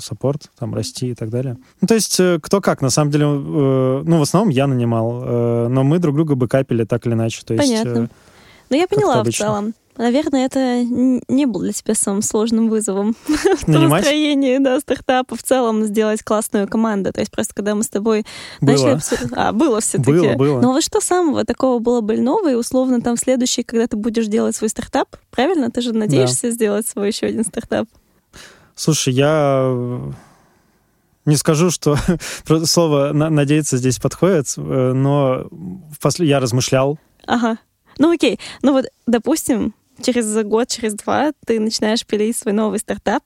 support, 0.00 0.50
там, 0.58 0.74
расти 0.74 1.10
и 1.10 1.14
так 1.14 1.30
далее. 1.30 1.56
Ну, 1.80 1.88
то 1.88 1.94
есть 1.94 2.20
кто 2.42 2.60
как, 2.60 2.82
на 2.82 2.90
самом 2.90 3.10
деле, 3.10 3.26
ну, 3.26 4.18
в 4.18 4.22
основном 4.22 4.50
я 4.50 4.66
нанимал, 4.66 5.68
но 5.68 5.82
мы 5.84 5.98
друг 5.98 6.16
друга 6.16 6.34
бэкапили 6.34 6.84
так 6.84 7.06
или 7.06 7.14
иначе. 7.14 7.42
То 7.44 7.56
Понятно. 7.56 7.98
Есть, 7.98 8.12
ну, 8.70 8.76
я 8.76 8.88
поняла 8.88 9.22
в 9.22 9.30
целом. 9.30 9.74
Наверное, 9.96 10.46
это 10.46 10.82
не 10.82 11.46
был 11.46 11.60
для 11.60 11.72
тебя 11.72 11.94
самым 11.94 12.22
сложным 12.22 12.68
вызовом 12.68 13.14
в 13.26 13.88
построении 13.90 14.58
да, 14.58 14.80
стартапа 14.80 15.36
в 15.36 15.42
целом 15.42 15.84
сделать 15.84 16.22
классную 16.22 16.66
команду. 16.66 17.12
То 17.12 17.20
есть 17.20 17.30
просто 17.30 17.54
когда 17.54 17.76
мы 17.76 17.84
с 17.84 17.88
тобой 17.88 18.24
было. 18.60 18.72
начали... 18.72 18.98
А, 19.36 19.52
было 19.52 19.80
все-таки. 19.80 20.10
Было, 20.10 20.34
было. 20.34 20.60
Но 20.60 20.72
вот 20.72 20.82
что 20.82 21.00
самого 21.00 21.44
такого 21.44 21.78
было 21.78 22.00
больного, 22.00 22.50
и 22.50 22.54
условно 22.54 23.00
там 23.00 23.16
следующий, 23.16 23.62
когда 23.62 23.86
ты 23.86 23.96
будешь 23.96 24.26
делать 24.26 24.56
свой 24.56 24.68
стартап, 24.68 25.16
правильно? 25.30 25.70
Ты 25.70 25.80
же 25.80 25.92
надеешься 25.92 26.48
да. 26.48 26.50
сделать 26.50 26.88
свой 26.88 27.08
еще 27.08 27.26
один 27.26 27.44
стартап. 27.44 27.86
Слушай, 28.74 29.14
я 29.14 30.12
не 31.24 31.36
скажу, 31.36 31.70
что 31.70 31.96
слово 32.64 33.12
«надеяться» 33.12 33.76
здесь 33.76 33.98
подходит, 33.98 34.46
э, 34.56 34.92
но 34.92 35.48
я 36.18 36.40
размышлял. 36.40 36.98
Ага. 37.26 37.58
Ну 37.98 38.12
окей, 38.12 38.40
ну 38.62 38.72
вот, 38.72 38.86
допустим, 39.06 39.72
через 40.02 40.34
год, 40.44 40.68
через 40.68 40.94
два 40.94 41.32
ты 41.46 41.60
начинаешь 41.60 42.04
пилить 42.06 42.36
свой 42.36 42.52
новый 42.52 42.78
стартап, 42.78 43.24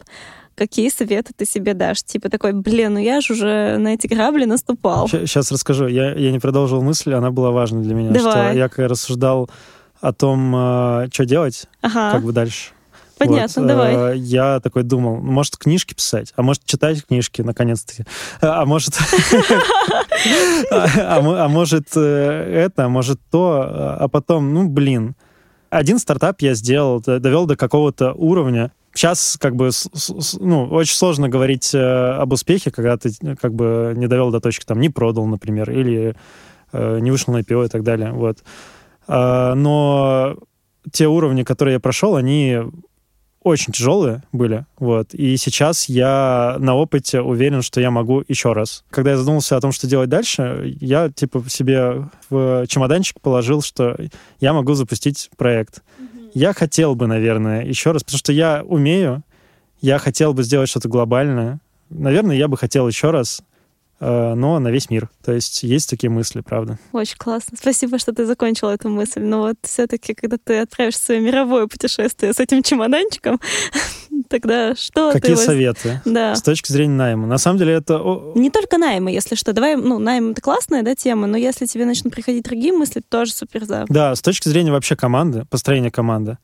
какие 0.55 0.91
советы 0.91 1.33
ты 1.37 1.47
себе 1.47 1.75
дашь? 1.75 2.03
Типа 2.03 2.29
такой, 2.29 2.53
блин, 2.53 2.95
ну 2.95 3.01
я 3.01 3.21
же 3.21 3.33
уже 3.33 3.77
на 3.79 3.95
эти 3.95 4.07
грабли 4.07 4.45
наступал. 4.45 5.09
Сейчас 5.09 5.51
расскажу. 5.53 5.87
Я, 5.87 6.15
я 6.15 6.33
не 6.33 6.39
продолжил 6.39 6.83
мысль, 6.83 7.15
она 7.15 7.31
была 7.31 7.51
важна 7.51 7.81
для 7.81 7.95
меня. 7.95 8.11
Давай. 8.11 8.51
Что 8.51 8.59
я 8.59 8.69
когда 8.69 8.89
рассуждал 8.89 9.49
о 10.01 10.13
том, 10.13 10.55
э, 10.55 11.09
что 11.13 11.25
делать, 11.25 11.67
ага. 11.81 12.13
как 12.13 12.25
бы 12.25 12.33
дальше. 12.33 12.73
Понятно, 13.19 13.63
вот, 13.63 13.69
давай. 13.69 14.15
Э, 14.15 14.17
я 14.17 14.61
такой 14.61 14.85
думал, 14.85 15.17
может, 15.17 15.57
книжки 15.57 15.95
писать, 15.95 16.33
а 16.37 16.43
может, 16.43 16.65
читать 16.65 17.05
книжки, 17.05 17.43
наконец-таки. 17.43 18.05
А 18.41 18.65
может... 18.65 18.95
А, 20.71 21.45
а 21.45 21.49
может 21.49 21.87
э, 21.95 22.65
это, 22.67 22.87
а 22.87 22.89
может 22.89 23.21
то, 23.31 23.65
а 24.01 24.09
потом, 24.09 24.53
ну, 24.53 24.69
блин, 24.69 25.15
один 25.71 25.99
стартап 25.99 26.41
я 26.41 26.55
сделал, 26.55 27.01
довел 27.01 27.47
до 27.47 27.57
какого-то 27.57 28.13
уровня. 28.13 28.73
Сейчас 28.95 29.37
как 29.39 29.55
бы 29.55 29.71
ну, 30.41 30.65
очень 30.65 30.95
сложно 30.95 31.29
говорить 31.29 31.75
э, 31.75 31.79
об 31.79 32.33
успехе, 32.33 32.71
когда 32.71 32.97
ты 32.97 33.11
как 33.37 33.55
бы 33.55 33.93
не 33.97 34.09
довел 34.09 34.31
до 34.31 34.41
точки, 34.41 34.65
там, 34.65 34.81
не 34.81 34.89
продал, 34.89 35.27
например, 35.27 35.71
или 35.71 36.17
э, 36.73 36.99
не 37.01 37.11
вышел 37.11 37.33
на 37.33 37.39
IPO 37.39 37.67
и 37.67 37.69
так 37.69 37.83
далее. 37.83 38.13
Вот. 38.13 38.39
А, 39.07 39.55
но 39.55 40.37
те 40.91 41.07
уровни, 41.07 41.43
которые 41.43 41.75
я 41.75 41.81
прошел, 41.81 42.17
они 42.17 42.59
очень 43.43 43.73
тяжелые 43.73 44.23
были, 44.33 44.67
вот. 44.79 45.15
И 45.15 45.37
сейчас 45.37 45.89
я 45.89 46.57
на 46.59 46.75
опыте 46.75 47.21
уверен, 47.21 47.63
что 47.63 47.81
я 47.81 47.91
могу 47.91 48.23
еще 48.29 48.53
раз. 48.53 48.85
Когда 48.91 49.13
я 49.13 49.17
задумался 49.17 49.57
о 49.57 49.61
том, 49.61 49.73
что 49.73 49.87
делать 49.87 50.09
дальше, 50.09 50.77
я 50.81 51.09
типа 51.11 51.45
себе 51.49 52.09
в 52.31 52.67
чемоданчик 52.67 53.21
положил, 53.21 53.63
что 53.63 53.97
я 54.41 54.53
могу 54.53 54.75
запустить 54.75 55.31
проект. 55.37 55.83
Mm-hmm. 56.01 56.31
Я 56.35 56.53
хотел 56.53 56.95
бы, 56.95 57.07
наверное, 57.07 57.65
еще 57.65 57.93
раз, 57.93 58.03
потому 58.05 58.19
что 58.19 58.33
я 58.33 58.63
умею, 58.65 59.23
я 59.81 59.99
хотел 59.99 60.35
бы 60.35 60.43
сделать 60.43 60.69
что-то 60.69 60.89
глобальное. 60.89 61.61
Наверное, 61.91 62.37
я 62.37 62.49
бы 62.49 62.57
хотел 62.57 62.89
еще 62.89 63.11
раз 63.11 63.43
но 64.01 64.59
на 64.59 64.69
весь 64.69 64.91
мир. 64.91 65.09
То 65.25 65.33
есть 65.33 65.63
есть 65.63 65.91
такие 65.91 66.11
мысли, 66.11 66.41
правда. 66.41 66.79
Очень 66.93 67.17
классно. 67.17 67.57
Спасибо, 67.61 67.99
что 67.99 68.13
ты 68.13 68.27
закончила 68.27 68.71
эту 68.71 68.89
мысль. 68.89 69.23
Но 69.23 69.41
вот 69.41 69.57
все-таки, 69.63 70.15
когда 70.15 70.37
ты 70.43 70.61
отправишься 70.61 71.01
в 71.01 71.05
свое 71.07 71.21
мировое 71.21 71.67
путешествие 71.67 72.33
с 72.33 72.39
этим 72.39 72.63
чемоданчиком, 72.63 73.41
тогда 74.29 74.75
что 74.77 75.13
Какие 75.13 75.35
ты... 75.35 75.43
советы? 75.43 76.01
Да. 76.05 76.35
С 76.35 76.43
точки 76.43 76.71
зрения 76.71 76.95
найма. 76.95 77.27
На 77.27 77.39
самом 77.39 77.59
деле 77.59 77.75
это... 77.75 78.01
Не 78.35 78.51
только 78.51 78.79
найма, 78.79 79.11
если 79.11 79.35
что. 79.35 79.53
Давай, 79.53 79.77
ну, 79.77 79.99
найм— 79.99 80.31
это 80.33 80.41
классная, 80.41 80.83
да, 80.83 80.95
тема, 80.95 81.27
но 81.27 81.37
если 81.37 81.67
тебе 81.67 81.85
начнут 81.85 82.13
приходить 82.13 82.45
другие 82.45 82.73
мысли, 82.73 83.03
тоже 83.07 83.33
супер 83.33 83.65
за. 83.65 83.85
Да, 83.89 84.15
с 84.15 84.23
точки 84.23 84.49
зрения 84.49 84.71
вообще 84.71 84.97
команды, 84.97 85.45
построения 85.51 85.91
команды. 85.91 86.39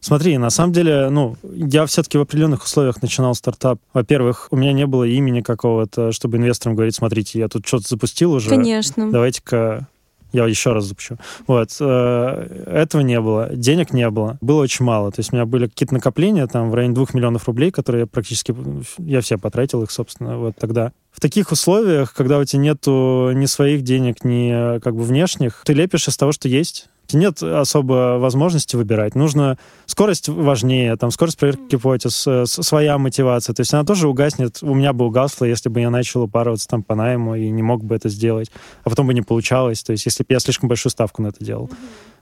Смотри, 0.00 0.38
на 0.38 0.50
самом 0.50 0.72
деле, 0.72 1.08
ну, 1.10 1.36
я 1.42 1.86
все-таки 1.86 2.18
в 2.18 2.22
определенных 2.22 2.64
условиях 2.64 3.02
начинал 3.02 3.34
стартап. 3.34 3.80
Во-первых, 3.92 4.48
у 4.50 4.56
меня 4.56 4.72
не 4.72 4.86
было 4.86 5.04
имени 5.04 5.40
какого-то, 5.40 6.12
чтобы 6.12 6.38
инвесторам 6.38 6.76
говорить, 6.76 6.94
смотрите, 6.94 7.38
я 7.38 7.48
тут 7.48 7.66
что-то 7.66 7.88
запустил 7.88 8.32
уже. 8.32 8.48
Конечно. 8.48 9.10
Давайте-ка 9.10 9.86
я 10.32 10.46
еще 10.46 10.72
раз 10.72 10.84
запущу. 10.84 11.16
Вот. 11.46 11.70
Э, 11.80 12.64
этого 12.66 13.00
не 13.00 13.20
было. 13.20 13.48
Денег 13.54 13.92
не 13.92 14.08
было. 14.10 14.36
Было 14.40 14.62
очень 14.62 14.84
мало. 14.84 15.10
То 15.10 15.20
есть 15.20 15.32
у 15.32 15.36
меня 15.36 15.46
были 15.46 15.66
какие-то 15.66 15.94
накопления 15.94 16.46
там 16.46 16.70
в 16.70 16.74
районе 16.74 16.94
двух 16.94 17.14
миллионов 17.14 17.46
рублей, 17.46 17.70
которые 17.70 18.00
я 18.00 18.06
практически... 18.06 18.54
Я 18.98 19.22
все 19.22 19.38
потратил 19.38 19.82
их, 19.82 19.90
собственно, 19.90 20.36
вот 20.36 20.56
тогда. 20.56 20.92
В 21.12 21.20
таких 21.20 21.50
условиях, 21.50 22.12
когда 22.12 22.38
у 22.38 22.44
тебя 22.44 22.60
нету 22.60 23.30
ни 23.34 23.46
своих 23.46 23.82
денег, 23.82 24.22
ни 24.22 24.78
как 24.80 24.94
бы 24.94 25.02
внешних, 25.02 25.62
ты 25.64 25.72
лепишь 25.72 26.08
из 26.08 26.16
того, 26.16 26.32
что 26.32 26.48
есть 26.48 26.88
нет 27.16 27.42
особо 27.42 28.18
возможности 28.18 28.76
выбирать. 28.76 29.14
Нужно 29.14 29.58
скорость 29.86 30.28
важнее, 30.28 30.96
там 30.96 31.10
скорость 31.10 31.38
проверки 31.38 31.62
гипотез, 31.70 32.26
э, 32.26 32.46
своя 32.46 32.98
мотивация. 32.98 33.54
То 33.54 33.60
есть 33.60 33.72
она 33.72 33.84
тоже 33.84 34.08
угаснет. 34.08 34.58
У 34.62 34.74
меня 34.74 34.92
бы 34.92 35.06
угасла, 35.06 35.44
если 35.44 35.68
бы 35.68 35.80
я 35.80 35.90
начал 35.90 36.22
упарываться 36.22 36.68
там 36.68 36.82
по 36.82 36.94
найму 36.94 37.34
и 37.34 37.48
не 37.50 37.62
мог 37.62 37.84
бы 37.84 37.94
это 37.94 38.08
сделать, 38.08 38.50
а 38.84 38.90
потом 38.90 39.06
бы 39.06 39.14
не 39.14 39.22
получалось. 39.22 39.82
То 39.82 39.92
есть 39.92 40.06
если 40.06 40.22
бы 40.22 40.32
я 40.32 40.40
слишком 40.40 40.68
большую 40.68 40.90
ставку 40.90 41.22
на 41.22 41.28
это 41.28 41.44
делал. 41.44 41.70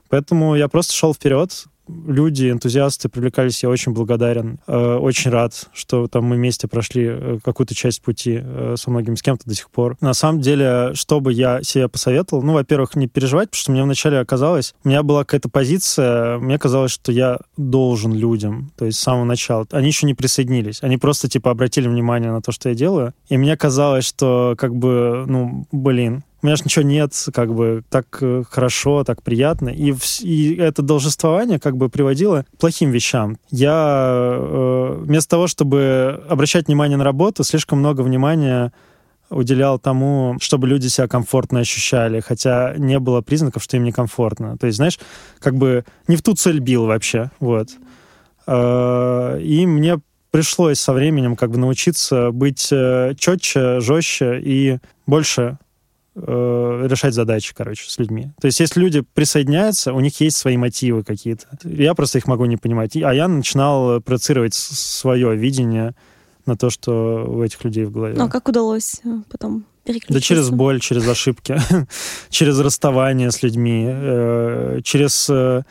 Поэтому 0.09 0.55
я 0.55 0.67
просто 0.67 0.93
шел 0.93 1.13
вперед, 1.13 1.65
люди, 1.87 2.49
энтузиасты 2.49 3.09
привлекались, 3.09 3.63
я 3.63 3.69
очень 3.69 3.93
благодарен, 3.93 4.59
э, 4.67 4.95
очень 4.95 5.31
рад, 5.31 5.69
что 5.73 6.07
там 6.07 6.25
мы 6.25 6.35
вместе 6.35 6.67
прошли 6.67 7.05
э, 7.09 7.39
какую-то 7.43 7.75
часть 7.75 8.01
пути 8.01 8.39
э, 8.41 8.75
со 8.77 8.89
многими, 8.89 9.15
с 9.15 9.21
кем-то 9.21 9.47
до 9.47 9.55
сих 9.55 9.69
пор. 9.69 9.97
На 10.01 10.13
самом 10.13 10.41
деле, 10.41 10.91
что 10.93 11.19
бы 11.19 11.33
я 11.33 11.61
себе 11.63 11.87
посоветовал, 11.87 12.43
ну, 12.43 12.53
во-первых, 12.53 12.95
не 12.95 13.07
переживать, 13.07 13.49
потому 13.49 13.59
что 13.59 13.71
мне 13.71 13.83
вначале 13.83 14.19
оказалось, 14.19 14.75
у 14.83 14.89
меня 14.89 15.03
была 15.03 15.23
какая-то 15.23 15.49
позиция, 15.49 16.37
мне 16.39 16.57
казалось, 16.57 16.91
что 16.91 17.11
я 17.11 17.39
должен 17.57 18.13
людям, 18.13 18.71
то 18.77 18.85
есть 18.85 18.99
с 18.99 19.01
самого 19.01 19.25
начала. 19.25 19.65
Они 19.71 19.87
еще 19.87 20.05
не 20.05 20.13
присоединились, 20.13 20.79
они 20.81 20.97
просто, 20.97 21.29
типа, 21.29 21.51
обратили 21.51 21.87
внимание 21.87 22.31
на 22.31 22.41
то, 22.41 22.51
что 22.51 22.69
я 22.69 22.75
делаю, 22.75 23.13
и 23.29 23.37
мне 23.37 23.55
казалось, 23.57 24.05
что, 24.05 24.55
как 24.57 24.75
бы, 24.75 25.25
ну, 25.27 25.67
блин, 25.71 26.23
у 26.41 26.45
меня 26.45 26.55
же 26.55 26.63
ничего 26.65 26.85
нет, 26.85 27.13
как 27.33 27.53
бы 27.53 27.83
так 27.89 28.19
э, 28.21 28.43
хорошо, 28.49 29.03
так 29.03 29.23
приятно. 29.23 29.69
И, 29.69 29.93
и 30.21 30.55
это 30.55 30.81
должествование 30.83 31.59
как 31.59 31.77
бы 31.77 31.89
приводило 31.89 32.45
к 32.53 32.57
плохим 32.59 32.91
вещам. 32.91 33.37
Я 33.49 34.35
э, 34.39 34.97
вместо 34.99 35.31
того, 35.31 35.47
чтобы 35.47 36.23
обращать 36.29 36.67
внимание 36.67 36.97
на 36.97 37.03
работу, 37.03 37.43
слишком 37.43 37.79
много 37.79 38.01
внимания 38.01 38.71
уделял 39.29 39.79
тому, 39.79 40.37
чтобы 40.39 40.67
люди 40.67 40.87
себя 40.87 41.07
комфортно 41.07 41.59
ощущали, 41.59 42.19
хотя 42.19 42.75
не 42.77 42.99
было 42.99 43.21
признаков, 43.21 43.63
что 43.63 43.77
им 43.77 43.83
некомфортно. 43.83 44.57
То 44.57 44.67
есть, 44.67 44.77
знаешь, 44.77 44.99
как 45.39 45.55
бы 45.55 45.85
не 46.07 46.15
в 46.15 46.21
ту 46.21 46.33
цель 46.33 46.59
бил 46.59 46.85
вообще, 46.85 47.31
вот. 47.39 47.69
Э, 48.45 49.39
и 49.41 49.65
мне 49.65 49.99
пришлось 50.29 50.79
со 50.79 50.93
временем 50.93 51.35
как 51.35 51.49
бы 51.51 51.57
научиться 51.57 52.31
быть 52.31 52.69
э, 52.71 53.15
четче, 53.17 53.79
жестче 53.79 54.39
и 54.39 54.77
больше 55.07 55.57
э, 56.17 56.87
решать 56.89 57.13
задачи, 57.13 57.53
короче, 57.55 57.89
с 57.89 57.97
людьми. 57.99 58.31
То 58.41 58.47
есть, 58.47 58.59
если 58.59 58.79
люди 58.79 59.01
присоединяются, 59.01 59.93
у 59.93 59.99
них 59.99 60.19
есть 60.19 60.37
свои 60.37 60.57
мотивы 60.57 61.03
какие-то. 61.03 61.45
Я 61.63 61.93
просто 61.93 62.17
их 62.17 62.27
могу 62.27 62.45
не 62.45 62.57
понимать. 62.57 62.95
А 62.95 63.13
я 63.13 63.27
начинал 63.27 64.01
проецировать 64.01 64.53
свое 64.53 65.35
видение 65.35 65.95
на 66.45 66.57
то, 66.57 66.69
что 66.69 67.25
у 67.27 67.43
этих 67.43 67.63
людей 67.63 67.85
в 67.85 67.91
голове. 67.91 68.15
Ну, 68.17 68.25
а 68.25 68.29
как 68.29 68.47
удалось 68.47 69.01
э, 69.03 69.09
потом 69.29 69.65
да 70.09 70.19
через 70.19 70.49
боль, 70.49 70.79
через 70.79 71.07
ошибки, 71.07 71.57
через 72.29 72.59
расставание 72.59 73.31
с 73.31 73.41
людьми, 73.41 73.85
э, 73.87 74.79
через 74.83 75.29
э, 75.29 75.63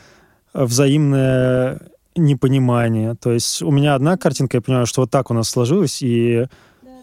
взаимное 0.53 1.81
непонимание. 2.15 3.15
То 3.15 3.31
есть 3.31 3.61
у 3.61 3.71
меня 3.71 3.95
одна 3.95 4.17
картинка, 4.17 4.57
я 4.57 4.61
понимаю, 4.61 4.87
что 4.87 5.01
вот 5.01 5.11
так 5.11 5.29
у 5.29 5.33
нас 5.33 5.49
сложилось, 5.49 6.01
и 6.01 6.47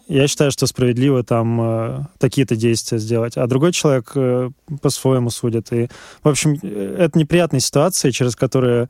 я 0.07 0.27
считаю, 0.27 0.51
что 0.51 0.67
справедливо 0.67 1.23
там 1.23 1.59
э, 1.61 2.03
такие-то 2.19 2.55
действия 2.55 2.99
сделать, 2.99 3.37
а 3.37 3.47
другой 3.47 3.71
человек 3.71 4.11
э, 4.15 4.49
по-своему 4.81 5.29
судит. 5.29 5.71
И, 5.73 5.89
в 6.23 6.29
общем, 6.29 6.57
э, 6.61 6.95
это 6.99 7.17
неприятные 7.17 7.59
ситуации, 7.59 8.11
через 8.11 8.35
которые 8.35 8.89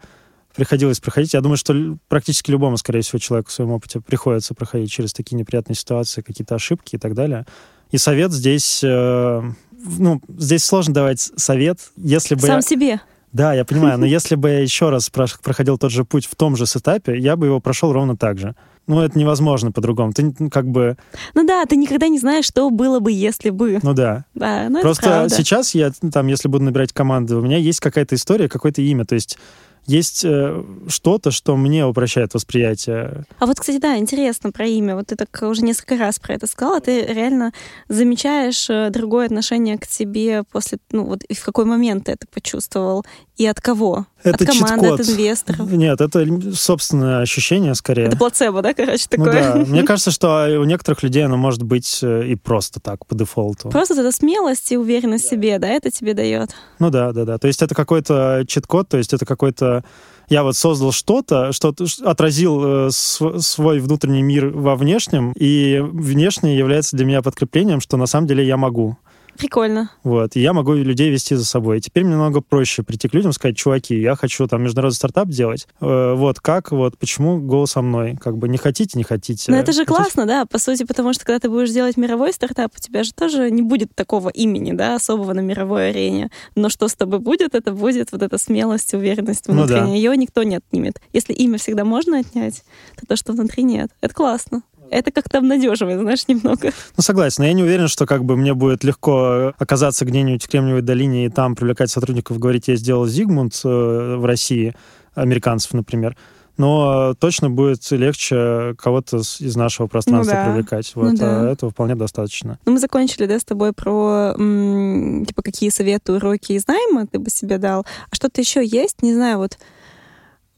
приходилось 0.56 1.00
проходить. 1.00 1.34
Я 1.34 1.42
думаю, 1.42 1.58
что 1.58 1.98
практически 2.08 2.52
любому, 2.52 2.78
скорее 2.78 3.02
всего, 3.02 3.20
человеку 3.20 3.50
в 3.50 3.54
своем 3.54 3.72
опыте 3.72 4.00
приходится 4.02 4.54
проходить 4.54 4.92
через 4.92 5.14
такие 5.14 5.36
неприятные 5.36 5.76
ситуации, 5.76 6.22
какие-то 6.22 6.56
ошибки 6.56 6.96
и 6.96 7.00
так 7.00 7.14
далее. 7.14 7.46
И 7.92 7.98
совет 7.98 8.32
здесь... 8.32 8.82
Э, 8.84 9.42
ну, 9.72 10.22
здесь 10.38 10.66
сложно 10.66 10.94
давать 10.94 11.20
совет, 11.20 11.80
если 11.96 12.36
бы... 12.36 12.42
Сам 12.42 12.58
я... 12.58 12.62
себе. 12.62 13.02
Да, 13.32 13.54
я 13.54 13.66
понимаю, 13.66 14.00
но 14.00 14.06
если 14.06 14.36
бы 14.36 14.50
я 14.50 14.60
еще 14.60 14.90
раз 14.90 15.10
проходил 15.10 15.78
тот 15.78 15.92
же 15.92 16.06
путь 16.06 16.26
в 16.26 16.36
том 16.36 16.56
же 16.56 16.66
сетапе, 16.66 17.18
я 17.18 17.36
бы 17.36 17.48
его 17.48 17.60
прошел 17.60 17.94
ровно 17.94 18.18
так 18.18 18.38
же. 18.38 18.56
Ну, 18.88 19.02
это 19.02 19.18
невозможно 19.18 19.72
по-другому. 19.72 20.14
Ты 20.14 20.34
как 20.52 20.68
бы... 20.68 20.98
Ну 21.34 21.46
да, 21.46 21.66
ты 21.66 21.76
никогда 21.76 22.08
не 22.08 22.20
знаешь, 22.20 22.46
что 22.46 22.70
было 22.70 23.00
бы, 23.00 23.12
если 23.12 23.50
бы. 23.50 23.80
Ну 23.82 23.94
да. 23.94 24.26
Да, 24.36 24.68
ну 24.70 24.82
Просто 24.82 25.28
сейчас 25.30 25.74
я, 25.74 25.92
там, 26.12 26.28
если 26.28 26.48
буду 26.48 26.66
набирать 26.66 26.94
команды, 26.94 27.36
у 27.36 27.42
меня 27.42 27.58
есть 27.58 27.80
какая-то 27.80 28.16
история, 28.16 28.48
какое-то 28.48 28.82
имя. 28.82 29.06
То 29.06 29.16
есть 29.16 29.38
есть 29.86 30.26
э, 30.26 30.64
что-то, 30.88 31.30
что 31.30 31.56
мне 31.56 31.86
упрощает 31.86 32.34
восприятие. 32.34 33.26
А 33.40 33.46
вот, 33.46 33.60
кстати, 33.60 33.78
да, 33.78 33.98
интересно 33.98 34.52
про 34.52 34.66
имя. 34.66 34.96
Вот 34.96 35.08
ты 35.08 35.16
так 35.16 35.30
уже 35.44 35.62
несколько 35.62 35.98
раз 35.98 36.18
про 36.18 36.34
это 36.34 36.48
сказала. 36.48 36.82
Ты 36.82 37.06
реально 37.06 37.54
замечаешь 37.88 38.68
э, 38.70 38.90
другое 38.90 39.28
отношение 39.28 39.78
к 39.78 39.88
тебе 39.88 40.44
после, 40.44 40.80
ну 40.92 41.06
вот 41.06 41.24
и 41.24 41.36
в 41.36 41.44
какой 41.44 41.66
момент 41.66 42.06
ты 42.06 42.14
это 42.14 42.26
почувствовал 42.28 43.06
и 43.38 43.46
от 43.46 43.60
кого? 43.60 44.06
Это 44.24 44.44
от 44.44 44.50
команды, 44.50 44.88
от 44.88 45.02
инвесторов? 45.02 45.72
Нет, 45.72 46.00
это 46.02 46.26
собственное 46.54 47.22
ощущение 47.22 47.76
скорее. 47.76 48.06
Это 48.06 48.18
плацебо, 48.18 48.62
да, 48.62 48.74
короче, 48.74 49.06
ну 49.12 49.26
такое? 49.26 49.54
Ну 49.54 49.66
да. 49.66 49.66
Мне 49.72 49.84
кажется, 49.84 50.12
что 50.12 50.48
у 50.60 50.64
некоторых 50.64 51.04
людей 51.04 51.26
оно 51.26 51.38
может 51.38 51.64
быть 51.64 52.00
э, 52.02 52.28
и 52.28 52.36
просто 52.36 52.80
так, 52.80 53.06
по 53.06 53.16
дефолту. 53.16 53.70
Просто 53.70 53.94
это 53.94 54.12
смелость 54.12 54.72
и 54.72 54.78
уверенность 54.78 55.26
в 55.26 55.30
себе, 55.30 55.60
да, 55.60 55.68
это 55.68 55.92
тебе 55.92 56.14
дает? 56.14 56.56
Ну 56.80 56.90
да, 56.90 57.12
да, 57.12 57.26
да. 57.26 57.38
То 57.38 57.48
есть 57.48 57.62
это 57.62 57.76
какой-то 57.76 58.46
чит-код, 58.48 58.90
то 58.90 58.98
есть 58.98 59.14
это 59.14 59.26
какой-то 59.26 59.84
я 60.30 60.44
вот 60.44 60.56
создал 60.56 60.92
что-то, 60.92 61.52
что 61.52 61.74
отразил 62.04 62.88
э, 62.88 62.90
свой 62.92 63.80
внутренний 63.80 64.24
мир 64.24 64.48
во 64.48 64.76
внешнем, 64.76 65.34
и 65.34 65.80
внешнее 65.82 66.58
является 66.58 66.96
для 66.96 67.06
меня 67.06 67.22
подкреплением, 67.22 67.80
что 67.80 67.98
на 67.98 68.06
самом 68.06 68.28
деле 68.28 68.46
я 68.46 68.58
могу. 68.58 68.98
Прикольно. 69.38 69.92
Вот. 70.04 70.36
И 70.36 70.40
я 70.40 70.54
могу 70.54 70.74
людей 70.74 71.10
вести 71.10 71.36
за 71.36 71.46
собой. 71.46 71.78
И 71.78 71.82
теперь 71.82 72.04
мне 72.04 72.16
намного 72.16 72.42
проще 72.42 72.84
прийти 72.84 73.08
к 73.08 73.14
людям 73.14 73.32
и 73.32 73.34
сказать, 73.34 73.58
чуваки, 73.58 74.00
я 74.00 74.16
хочу 74.16 74.48
там 74.48 74.64
международный 74.64 74.96
стартап 74.96 75.30
делать. 75.30 75.68
Э, 75.82 76.14
вот 76.16 76.40
как, 76.40 76.72
вот 76.72 76.98
почему 76.98 77.40
go 77.40 77.66
со 77.66 77.82
мной? 77.82 78.18
Как 78.22 78.38
бы 78.38 78.48
не 78.48 78.58
хотите, 78.58 78.98
не 78.98 79.04
хотите. 79.04 79.52
Ну 79.52 79.58
это 79.58 79.72
же 79.72 79.86
хотите? 79.86 79.96
классно, 79.96 80.26
да, 80.26 80.46
по 80.46 80.58
сути, 80.58 80.84
потому 80.84 81.14
что 81.14 81.26
когда 81.26 81.40
ты 81.40 81.50
будешь 81.50 81.72
делать 81.72 81.98
мировой 81.98 82.34
стартап, 82.34 82.72
у 82.78 82.80
тебя 82.80 83.04
же 83.04 83.14
тоже 83.14 83.52
не 83.52 83.62
будет 83.62 83.94
такого 83.96 84.30
имени, 84.30 84.72
да, 84.72 84.96
особого 84.96 85.34
на 85.34 85.42
мировой 85.42 85.90
арене. 85.90 86.30
Но 86.56 86.70
что 86.70 86.88
с 86.88 86.96
тобой 86.96 87.20
будет, 87.20 87.56
это 87.56 87.72
будет 87.72 88.12
вот 88.12 88.22
эта 88.22 88.38
смелость, 88.38 88.94
уверенность 88.94 89.48
внутренняя. 89.48 89.82
Ну, 89.82 89.90
да. 89.90 89.96
Ее 89.96 90.18
никто 90.18 90.44
не 90.44 90.58
отнимет. 90.58 91.02
Если 91.14 91.34
имя 91.34 91.58
всегда 91.58 91.84
можно 91.84 92.20
отнять, 92.20 92.64
то 93.00 93.06
то, 93.06 93.16
что 93.16 93.34
внутри 93.34 93.64
нет. 93.64 93.92
Это 94.02 94.14
классно 94.14 94.64
это 94.92 95.12
как-то 95.12 95.40
обнадеживает, 95.40 96.00
знаешь, 96.00 96.28
немного. 96.28 96.72
Ну, 96.98 97.04
согласен. 97.04 97.44
Но 97.44 97.48
я 97.48 97.54
не 97.54 97.64
уверен, 97.64 97.88
что 97.88 98.06
как 98.06 98.24
бы 98.24 98.36
мне 98.38 98.54
будет 98.54 98.84
легко 98.84 99.54
оказаться 99.58 100.06
где-нибудь 100.06 100.44
в 100.44 100.50
Кремниевой 100.50 100.82
долине 100.82 101.26
и 101.26 101.30
там 101.30 101.56
привлекать 101.56 101.90
сотрудников, 101.90 102.40
говорить, 102.40 102.68
я 102.68 102.76
сделал 102.76 103.06
Зигмунд 103.08 103.60
э, 103.64 104.16
в 104.18 104.26
России, 104.26 104.76
американцев, 105.16 105.74
например. 105.74 106.16
Но 106.58 107.16
точно 107.20 107.50
будет 107.50 107.90
легче 107.92 108.76
кого-то 108.78 109.18
из 109.18 109.56
нашего 109.56 109.88
пространства 109.88 110.36
ну, 110.36 110.40
да. 110.40 110.46
привлекать. 110.46 110.92
Вот, 110.96 111.12
ну, 111.12 111.18
да. 111.18 111.42
а 111.42 111.52
этого 111.52 111.72
вполне 111.72 111.96
достаточно. 111.96 112.60
Ну, 112.66 112.74
мы 112.74 112.80
закончили, 112.80 113.26
да, 113.26 113.38
с 113.40 113.44
тобой 113.44 113.74
про, 113.74 114.34
м- 114.38 115.26
типа, 115.26 115.42
какие 115.42 115.70
советы, 115.70 116.14
уроки 116.14 116.54
из 116.54 116.66
найма 116.68 117.08
ты 117.08 117.20
бы 117.20 117.30
себе 117.30 117.58
дал. 117.58 117.86
А 118.10 118.16
что-то 118.16 118.40
еще 118.40 118.66
есть? 118.66 119.02
Не 119.02 119.14
знаю, 119.14 119.40
вот 119.40 119.58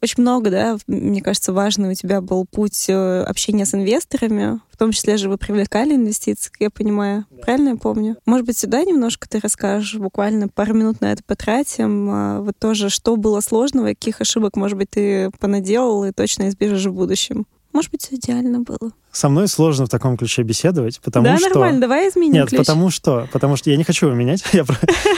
очень 0.02 0.22
много, 0.22 0.50
да, 0.50 0.78
мне 0.86 1.20
кажется, 1.20 1.52
важный 1.52 1.90
у 1.90 1.94
тебя 1.94 2.20
был 2.20 2.46
путь 2.46 2.86
э, 2.88 3.22
общения 3.22 3.66
с 3.66 3.74
инвесторами, 3.74 4.60
в 4.70 4.76
том 4.76 4.92
числе 4.92 5.16
же 5.16 5.28
вы 5.28 5.38
привлекали 5.38 5.94
инвестиции, 5.94 6.50
как 6.50 6.60
я 6.60 6.70
понимаю. 6.70 7.24
Да. 7.30 7.42
Правильно 7.42 7.70
я 7.70 7.76
помню? 7.76 8.16
Может 8.24 8.46
быть, 8.46 8.56
сюда 8.56 8.84
немножко 8.84 9.28
ты 9.28 9.40
расскажешь, 9.40 9.96
буквально 9.96 10.48
пару 10.48 10.74
минут 10.74 11.00
на 11.00 11.12
это 11.12 11.22
потратим. 11.24 12.08
А, 12.10 12.40
вот 12.40 12.56
тоже, 12.58 12.90
что 12.90 13.16
было 13.16 13.40
сложного, 13.40 13.88
каких 13.88 14.20
ошибок, 14.20 14.56
может 14.56 14.78
быть, 14.78 14.90
ты 14.90 15.30
понаделал 15.40 16.04
и 16.04 16.12
точно 16.12 16.48
избежишь 16.48 16.86
в 16.86 16.92
будущем. 16.92 17.46
Может 17.78 17.92
быть, 17.92 18.02
все 18.02 18.16
идеально 18.16 18.58
было. 18.58 18.90
Со 19.12 19.28
мной 19.28 19.46
сложно 19.46 19.86
в 19.86 19.88
таком 19.88 20.16
ключе 20.16 20.42
беседовать, 20.42 20.98
потому 21.00 21.26
да, 21.26 21.36
что... 21.38 21.48
Да, 21.50 21.54
нормально, 21.54 21.80
давай 21.80 22.08
изменим 22.08 22.32
Нет, 22.32 22.48
ключ. 22.48 22.58
потому 22.58 22.90
что... 22.90 23.28
Потому 23.32 23.54
что 23.54 23.70
я 23.70 23.76
не 23.76 23.84
хочу 23.84 24.06
его 24.06 24.16
менять. 24.16 24.42
я 24.52 24.64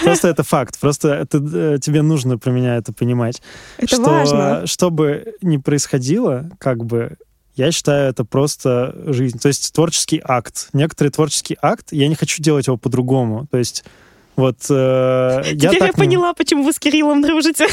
Просто 0.05 0.29
это 0.29 0.43
факт. 0.43 0.79
Просто 0.79 1.27
э, 1.33 1.79
тебе 1.81 2.03
нужно 2.03 2.37
про 2.37 2.51
меня 2.51 2.77
это 2.77 2.93
понимать. 2.93 3.41
Это 3.79 3.99
важно. 4.03 4.67
Что 4.67 4.91
бы 4.91 5.37
ни 5.41 5.57
происходило, 5.57 6.51
как 6.59 6.85
бы 6.85 7.17
Я 7.55 7.73
считаю, 7.73 8.11
это 8.11 8.27
просто 8.27 8.95
жизнь. 9.07 9.39
То 9.39 9.49
есть 9.49 9.73
творческий 9.73 10.21
акт. 10.23 10.69
Некоторый 10.75 11.09
творческий 11.09 11.57
акт, 11.63 11.93
я 11.93 12.09
не 12.09 12.15
хочу 12.15 12.43
делать 12.43 12.67
его 12.67 12.77
по-другому. 12.77 13.47
То 13.51 13.57
есть 13.57 13.85
вот, 14.41 14.59
э, 14.69 15.43
Теперь 15.45 15.79
я, 15.81 15.87
я 15.87 15.93
поняла, 15.93 16.35
почему 16.35 16.65
вы 16.65 16.73
с 16.73 16.79
Кириллом 16.79 17.23
дружите. 17.23 17.67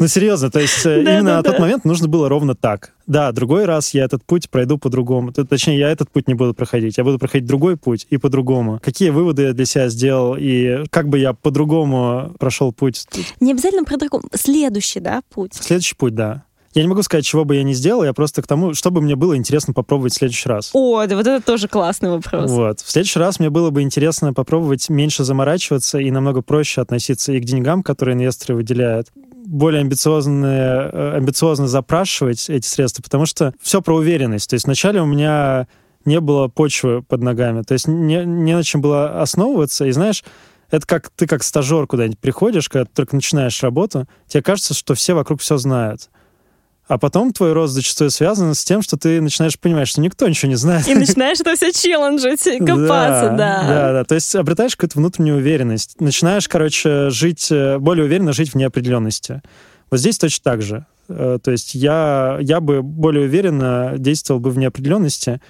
Ну, 0.00 0.06
серьезно, 0.08 0.50
то 0.50 0.60
есть 0.60 0.84
э, 0.86 1.00
именно 1.02 1.36
на 1.36 1.42
тот 1.42 1.58
момент 1.58 1.84
нужно 1.84 2.08
было 2.08 2.28
ровно 2.28 2.54
так. 2.54 2.92
Да, 3.06 3.32
другой 3.32 3.64
раз 3.64 3.94
я 3.94 4.04
этот 4.04 4.24
путь 4.24 4.50
пройду 4.50 4.78
по-другому. 4.78 5.32
Точнее, 5.32 5.78
я 5.78 5.90
этот 5.90 6.10
путь 6.10 6.28
не 6.28 6.34
буду 6.34 6.54
проходить. 6.54 6.98
Я 6.98 7.04
буду 7.04 7.18
проходить 7.18 7.46
другой 7.46 7.76
путь 7.76 8.06
и 8.10 8.18
по-другому. 8.18 8.80
Какие 8.82 9.10
выводы 9.10 9.42
я 9.44 9.52
для 9.52 9.64
себя 9.64 9.88
сделал 9.88 10.36
и 10.38 10.84
как 10.90 11.08
бы 11.08 11.18
я 11.18 11.32
по-другому 11.32 12.34
прошел 12.38 12.72
путь? 12.72 13.06
Не 13.40 13.52
обязательно 13.52 13.84
про 13.84 13.96
другому. 13.96 14.24
Следующий, 14.34 15.00
да, 15.00 15.22
путь? 15.30 15.54
Следующий 15.54 15.94
путь, 15.94 16.14
да. 16.14 16.44
Я 16.74 16.82
не 16.82 16.88
могу 16.88 17.02
сказать, 17.02 17.24
чего 17.24 17.44
бы 17.44 17.56
я 17.56 17.62
не 17.62 17.74
сделал, 17.74 18.04
я 18.04 18.12
просто 18.12 18.42
к 18.42 18.46
тому, 18.46 18.74
чтобы 18.74 19.00
мне 19.00 19.16
было 19.16 19.36
интересно 19.36 19.72
попробовать 19.72 20.12
в 20.12 20.16
следующий 20.16 20.48
раз. 20.48 20.70
О, 20.74 21.04
да 21.06 21.16
вот 21.16 21.26
это 21.26 21.44
тоже 21.44 21.66
классный 21.66 22.10
вопрос. 22.10 22.50
Вот. 22.50 22.80
В 22.80 22.90
следующий 22.90 23.18
раз 23.18 23.40
мне 23.40 23.50
было 23.50 23.70
бы 23.70 23.82
интересно 23.82 24.34
попробовать 24.34 24.88
меньше 24.88 25.24
заморачиваться 25.24 25.98
и 25.98 26.10
намного 26.10 26.42
проще 26.42 26.80
относиться 26.80 27.32
и 27.32 27.40
к 27.40 27.44
деньгам, 27.44 27.82
которые 27.82 28.14
инвесторы 28.14 28.54
выделяют, 28.54 29.08
более 29.46 29.80
амбициозные, 29.80 30.90
э, 30.92 31.16
амбициозно 31.16 31.68
запрашивать 31.68 32.50
эти 32.50 32.66
средства, 32.66 33.02
потому 33.02 33.24
что 33.24 33.54
все 33.62 33.80
про 33.80 33.96
уверенность. 33.96 34.50
То 34.50 34.54
есть 34.54 34.66
вначале 34.66 35.00
у 35.00 35.06
меня 35.06 35.66
не 36.04 36.20
было 36.20 36.48
почвы 36.48 37.02
под 37.02 37.22
ногами, 37.22 37.62
то 37.62 37.72
есть 37.72 37.88
не, 37.88 38.24
не 38.24 38.54
на 38.54 38.62
чем 38.62 38.82
было 38.82 39.20
основываться, 39.20 39.86
и 39.86 39.90
знаешь, 39.90 40.22
это 40.70 40.86
как 40.86 41.10
ты 41.10 41.26
как 41.26 41.42
стажер 41.42 41.86
куда-нибудь 41.86 42.18
приходишь, 42.18 42.68
когда 42.68 42.84
ты 42.84 42.90
только 42.94 43.16
начинаешь 43.16 43.62
работу, 43.62 44.06
тебе 44.26 44.42
кажется, 44.42 44.74
что 44.74 44.94
все 44.94 45.14
вокруг 45.14 45.40
все 45.40 45.56
знают. 45.56 46.10
А 46.88 46.96
потом 46.96 47.34
твой 47.34 47.52
рост 47.52 47.74
зачастую 47.74 48.10
связан 48.10 48.54
с 48.54 48.64
тем, 48.64 48.80
что 48.80 48.96
ты 48.96 49.20
начинаешь 49.20 49.58
понимать, 49.58 49.88
что 49.88 50.00
никто 50.00 50.26
ничего 50.26 50.48
не 50.48 50.56
знает. 50.56 50.88
И 50.88 50.94
начинаешь 50.94 51.38
это 51.38 51.54
все 51.54 51.70
челленджить, 51.70 52.42
копаться, 52.58 53.34
да. 53.36 53.36
Да, 53.36 53.62
да. 53.68 53.92
да. 53.92 54.04
То 54.04 54.14
есть 54.14 54.34
обретаешь 54.34 54.74
какую-то 54.74 54.98
внутреннюю 54.98 55.36
уверенность. 55.36 56.00
Начинаешь, 56.00 56.48
короче, 56.48 57.10
жить, 57.10 57.48
э, 57.50 57.78
более 57.78 58.06
уверенно 58.06 58.32
жить 58.32 58.52
в 58.52 58.54
неопределенности. 58.54 59.42
Вот 59.90 60.00
здесь 60.00 60.16
точно 60.16 60.42
так 60.42 60.62
же. 60.62 60.86
Э, 61.08 61.38
то 61.42 61.50
есть 61.50 61.74
я, 61.74 62.38
я 62.40 62.60
бы 62.60 62.82
более 62.82 63.24
уверенно 63.26 63.94
действовал 63.98 64.40
бы 64.40 64.50
в 64.50 64.56
неопределенности, 64.56 65.42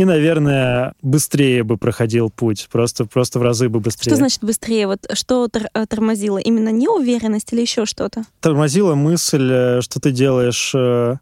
и, 0.00 0.04
наверное, 0.06 0.94
быстрее 1.02 1.62
бы 1.62 1.76
проходил 1.76 2.30
путь, 2.30 2.68
просто, 2.72 3.04
просто 3.04 3.38
в 3.38 3.42
разы 3.42 3.68
бы 3.68 3.80
быстрее. 3.80 4.08
Что 4.10 4.16
значит 4.16 4.42
быстрее? 4.42 4.86
Вот 4.86 5.06
что 5.12 5.46
э, 5.52 5.86
тормозило? 5.86 6.38
Именно 6.38 6.70
неуверенность 6.70 7.52
или 7.52 7.60
еще 7.60 7.84
что-то? 7.84 8.22
Тормозила 8.40 8.94
мысль, 8.94 9.50
э, 9.52 9.80
что 9.82 10.00
ты 10.00 10.10
делаешь... 10.10 10.72
Э, 10.74 11.16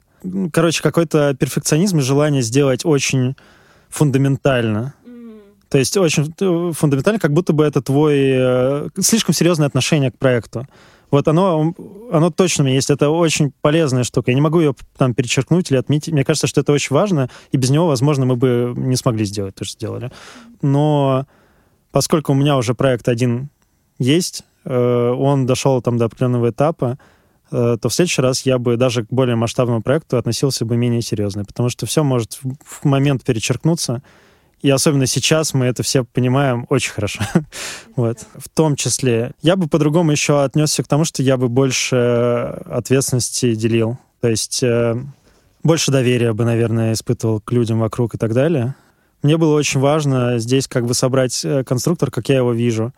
короче, 0.53 0.81
какой-то 0.81 1.35
перфекционизм 1.35 1.99
и 1.99 2.03
желание 2.03 2.41
сделать 2.41 2.85
очень 2.85 3.35
фундаментально. 3.89 4.95
То 5.71 5.79
есть 5.79 5.97
очень 5.97 6.33
фундаментально, 6.73 7.19
как 7.19 7.33
будто 7.33 7.53
бы 7.53 7.65
это 7.65 7.83
твой 7.83 8.91
слишком 9.01 9.35
серьезное 9.35 9.67
отношение 9.67 10.13
к 10.13 10.19
проекту. 10.19 10.69
Вот 11.11 11.27
оно, 11.27 11.75
оно 12.13 12.31
точно 12.31 12.65
у 12.65 12.67
меня 12.67 12.77
есть. 12.77 12.91
Это 12.91 13.11
очень 13.11 13.53
полезная 13.63 14.05
штука. 14.05 14.31
Я 14.31 14.35
не 14.35 14.41
могу 14.41 14.61
ее 14.61 14.75
там 14.97 15.15
перечеркнуть 15.15 15.71
или 15.71 15.79
отметить. 15.79 16.13
Мне 16.13 16.25
кажется, 16.25 16.47
что 16.47 16.61
это 16.61 16.73
очень 16.73 16.95
важно, 16.95 17.31
и 17.51 17.57
без 17.57 17.71
него, 17.71 17.87
возможно, 17.87 18.27
мы 18.27 18.37
бы 18.37 18.75
не 18.77 18.97
смогли 18.97 19.25
сделать 19.25 19.55
то, 19.55 19.65
что 19.65 19.75
сделали. 19.75 20.11
Но 20.61 21.27
поскольку 21.91 22.33
у 22.33 22.35
меня 22.35 22.57
уже 22.57 22.75
проект 22.75 23.09
один 23.09 23.49
есть, 23.99 24.45
э, 24.65 25.11
он 25.11 25.47
дошел 25.47 25.81
там 25.81 25.97
до 25.97 26.07
определенного 26.07 26.51
этапа, 26.51 26.99
э, 27.51 27.79
то 27.81 27.89
в 27.89 27.95
следующий 27.95 28.23
раз 28.23 28.43
я 28.43 28.59
бы 28.59 28.77
даже 28.77 29.05
к 29.05 29.09
более 29.11 29.37
масштабному 29.37 29.83
проекту 29.83 30.19
относился 30.19 30.65
бы 30.65 30.77
менее 30.77 31.03
серьезно, 31.03 31.45
потому 31.45 31.71
что 31.71 31.87
все 31.87 32.05
может 32.05 32.39
в 32.65 32.85
момент 32.85 33.25
перечеркнуться, 33.25 34.03
и 34.61 34.71
особенно 34.71 35.07
сейчас 35.07 35.55
мы 35.55 35.67
это 35.67 35.83
все 35.83 36.05
понимаем 36.05 36.67
очень 36.69 36.93
хорошо. 36.93 37.21
вот. 37.97 38.19
В 38.37 38.49
том 38.49 38.77
числе. 38.77 39.33
Я 39.41 39.57
бы 39.57 39.69
по-другому 39.69 40.11
еще 40.11 40.43
отнесся 40.43 40.83
к 40.83 40.89
тому, 40.89 41.05
что 41.05 41.23
я 41.23 41.37
бы 41.37 41.49
больше 41.49 41.97
ответственности 42.67 43.55
делил. 43.55 43.99
То 44.21 44.29
есть 44.29 44.63
э, 44.63 44.97
больше 45.63 45.93
доверия 45.93 46.33
бы, 46.33 46.45
наверное, 46.45 46.93
испытывал 46.93 47.41
к 47.41 47.53
людям 47.53 47.79
вокруг 47.79 48.15
и 48.15 48.19
так 48.19 48.35
далее. 48.35 48.75
Мне 49.23 49.37
было 49.37 49.57
очень 49.57 49.81
важно 49.81 50.39
здесь 50.39 50.67
как 50.67 50.87
бы 50.87 50.95
собрать 50.95 51.45
э, 51.45 51.63
конструктор, 51.63 52.11
как 52.11 52.29
я 52.29 52.39
его 52.39 52.53
вижу. 52.53 52.93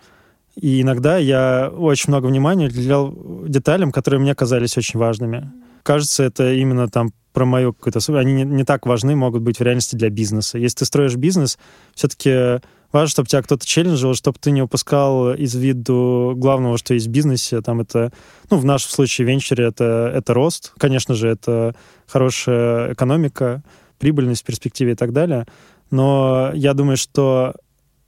И 0.57 0.81
иногда 0.83 1.17
я 1.19 1.71
очень 1.75 2.11
много 2.11 2.27
внимания 2.27 2.67
уделял 2.67 3.15
деталям, 3.47 3.93
которые 3.93 4.21
мне 4.21 4.35
казались 4.35 4.77
очень 4.77 4.99
важными. 4.99 5.51
Кажется, 5.83 6.25
это 6.25 6.53
именно 6.53 6.89
там 6.89 7.13
про 7.33 7.45
мою 7.45 7.73
какую-то... 7.73 8.01
Они 8.19 8.33
не, 8.33 8.45
не 8.45 8.65
так 8.65 8.87
важны 8.87 9.17
могут 9.17 9.43
быть 9.43 9.59
в 9.59 9.63
реальности 9.63 9.97
для 9.97 10.11
бизнеса. 10.11 10.59
Если 10.59 10.79
ты 10.79 10.85
строишь 10.85 11.17
бизнес, 11.17 11.59
все-таки 11.95 12.61
важно, 12.93 13.09
чтобы 13.09 13.29
тебя 13.29 13.43
кто-то 13.43 13.67
челленджил, 13.67 14.15
чтобы 14.15 14.39
ты 14.41 14.51
не 14.51 14.63
упускал 14.63 15.35
из 15.35 15.55
виду 15.55 16.35
главного, 16.37 16.79
что 16.79 16.95
есть 16.95 17.07
в 17.07 17.11
бизнесе. 17.11 17.61
Там 17.61 17.81
это, 17.81 18.13
ну, 18.51 18.59
в 18.59 18.65
нашем 18.65 18.91
случае, 18.91 19.27
венчуре 19.27 19.67
это, 19.67 20.13
это 20.15 20.35
рост. 20.35 20.73
Конечно 20.79 21.15
же, 21.15 21.29
это 21.29 21.75
хорошая 22.07 22.93
экономика, 22.93 23.63
прибыльность 23.99 24.43
в 24.43 24.47
перспективе 24.47 24.93
и 24.93 24.97
так 24.97 25.13
далее. 25.13 25.47
Но 25.91 26.51
я 26.55 26.75
думаю, 26.75 26.97
что 26.97 27.55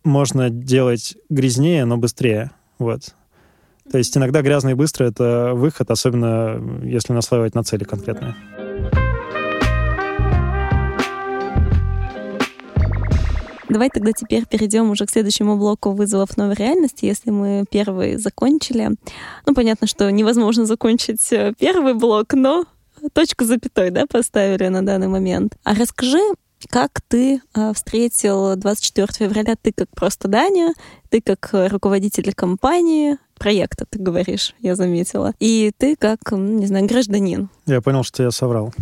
можно 0.05 0.51
делать 0.51 1.17
грязнее, 1.29 1.85
но 1.85 1.97
быстрее. 1.97 2.51
Вот. 2.79 3.15
То 3.91 3.99
есть 3.99 4.17
иногда 4.17 4.43
грязно 4.43 4.71
и 4.71 4.75
быстро— 4.75 5.05
это 5.07 5.53
выход, 5.55 5.91
особенно 5.91 6.83
если 6.85 7.13
наслаивать 7.13 7.55
на 7.55 7.63
цели 7.63 7.85
конкретные. 7.85 8.35
Давай 13.73 13.89
тогда 13.89 14.13
теперь 14.13 14.45
перейдем 14.45 14.91
уже 14.91 15.07
к 15.07 15.11
следующему 15.11 15.57
блоку 15.57 15.93
вызовов 15.93 16.37
новой 16.37 16.55
реальности, 16.55 17.07
если 17.07 17.31
мы 17.31 17.65
первый 17.71 18.17
закончили. 18.17 18.91
Ну, 19.47 19.55
понятно, 19.55 19.87
что 19.87 20.13
невозможно 20.13 20.67
закончить 20.67 21.33
э, 21.33 21.55
первый 21.59 21.95
блок, 21.95 22.35
но 22.35 22.67
точку 23.15 23.47
запятой, 23.47 23.89
да, 23.89 24.05
поставили 24.07 24.69
на 24.69 24.85
данный 24.85 25.09
момент. 25.09 25.57
А 25.65 25.75
расскажи, 25.75 26.21
как 26.69 27.01
ты 27.09 27.41
э, 27.55 27.73
встретил 27.73 28.57
24 28.57 29.09
февраля, 29.11 29.55
ты 29.61 29.73
как 29.73 29.89
просто 29.95 30.29
Даня, 30.29 30.75
ты 31.09 31.23
как 31.23 31.49
руководитель 31.53 32.35
компании, 32.35 33.17
проекта, 33.39 33.87
ты 33.89 33.99
говоришь, 33.99 34.55
я 34.61 34.77
заметила, 34.77 35.33
и 35.41 35.73
ты 35.77 35.97
как, 35.97 36.21
не 36.33 36.67
знаю, 36.67 36.87
гражданин. 36.87 37.49
Я 37.65 37.81
понял, 37.81 38.03
что 38.05 38.23
я 38.23 38.31
соврал. 38.31 38.75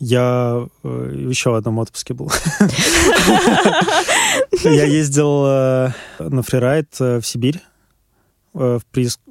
Я 0.00 0.66
э, 0.82 1.14
еще 1.28 1.50
в 1.50 1.54
одном 1.54 1.78
отпуске 1.78 2.14
был. 2.14 2.32
Я 4.64 4.84
ездил 4.84 5.44
э, 5.46 5.90
на 6.18 6.42
фрирайд 6.42 6.88
э, 7.00 7.20
в 7.20 7.26
Сибирь, 7.26 7.60
в 8.54 8.80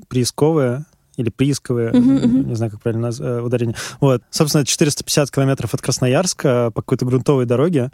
Приисковое, 0.08 0.86
или 1.18 1.30
Приисковое, 1.30 1.92
не 1.92 2.56
знаю, 2.56 2.72
как 2.72 2.82
правильно 2.82 3.10
ударение. 3.44 3.76
Вот. 4.00 4.22
Собственно, 4.30 4.66
450 4.66 5.30
километров 5.32 5.74
от 5.74 5.82
Красноярска 5.82 6.72
по 6.74 6.82
какой-то 6.82 7.06
грунтовой 7.06 7.46
дороге 7.46 7.92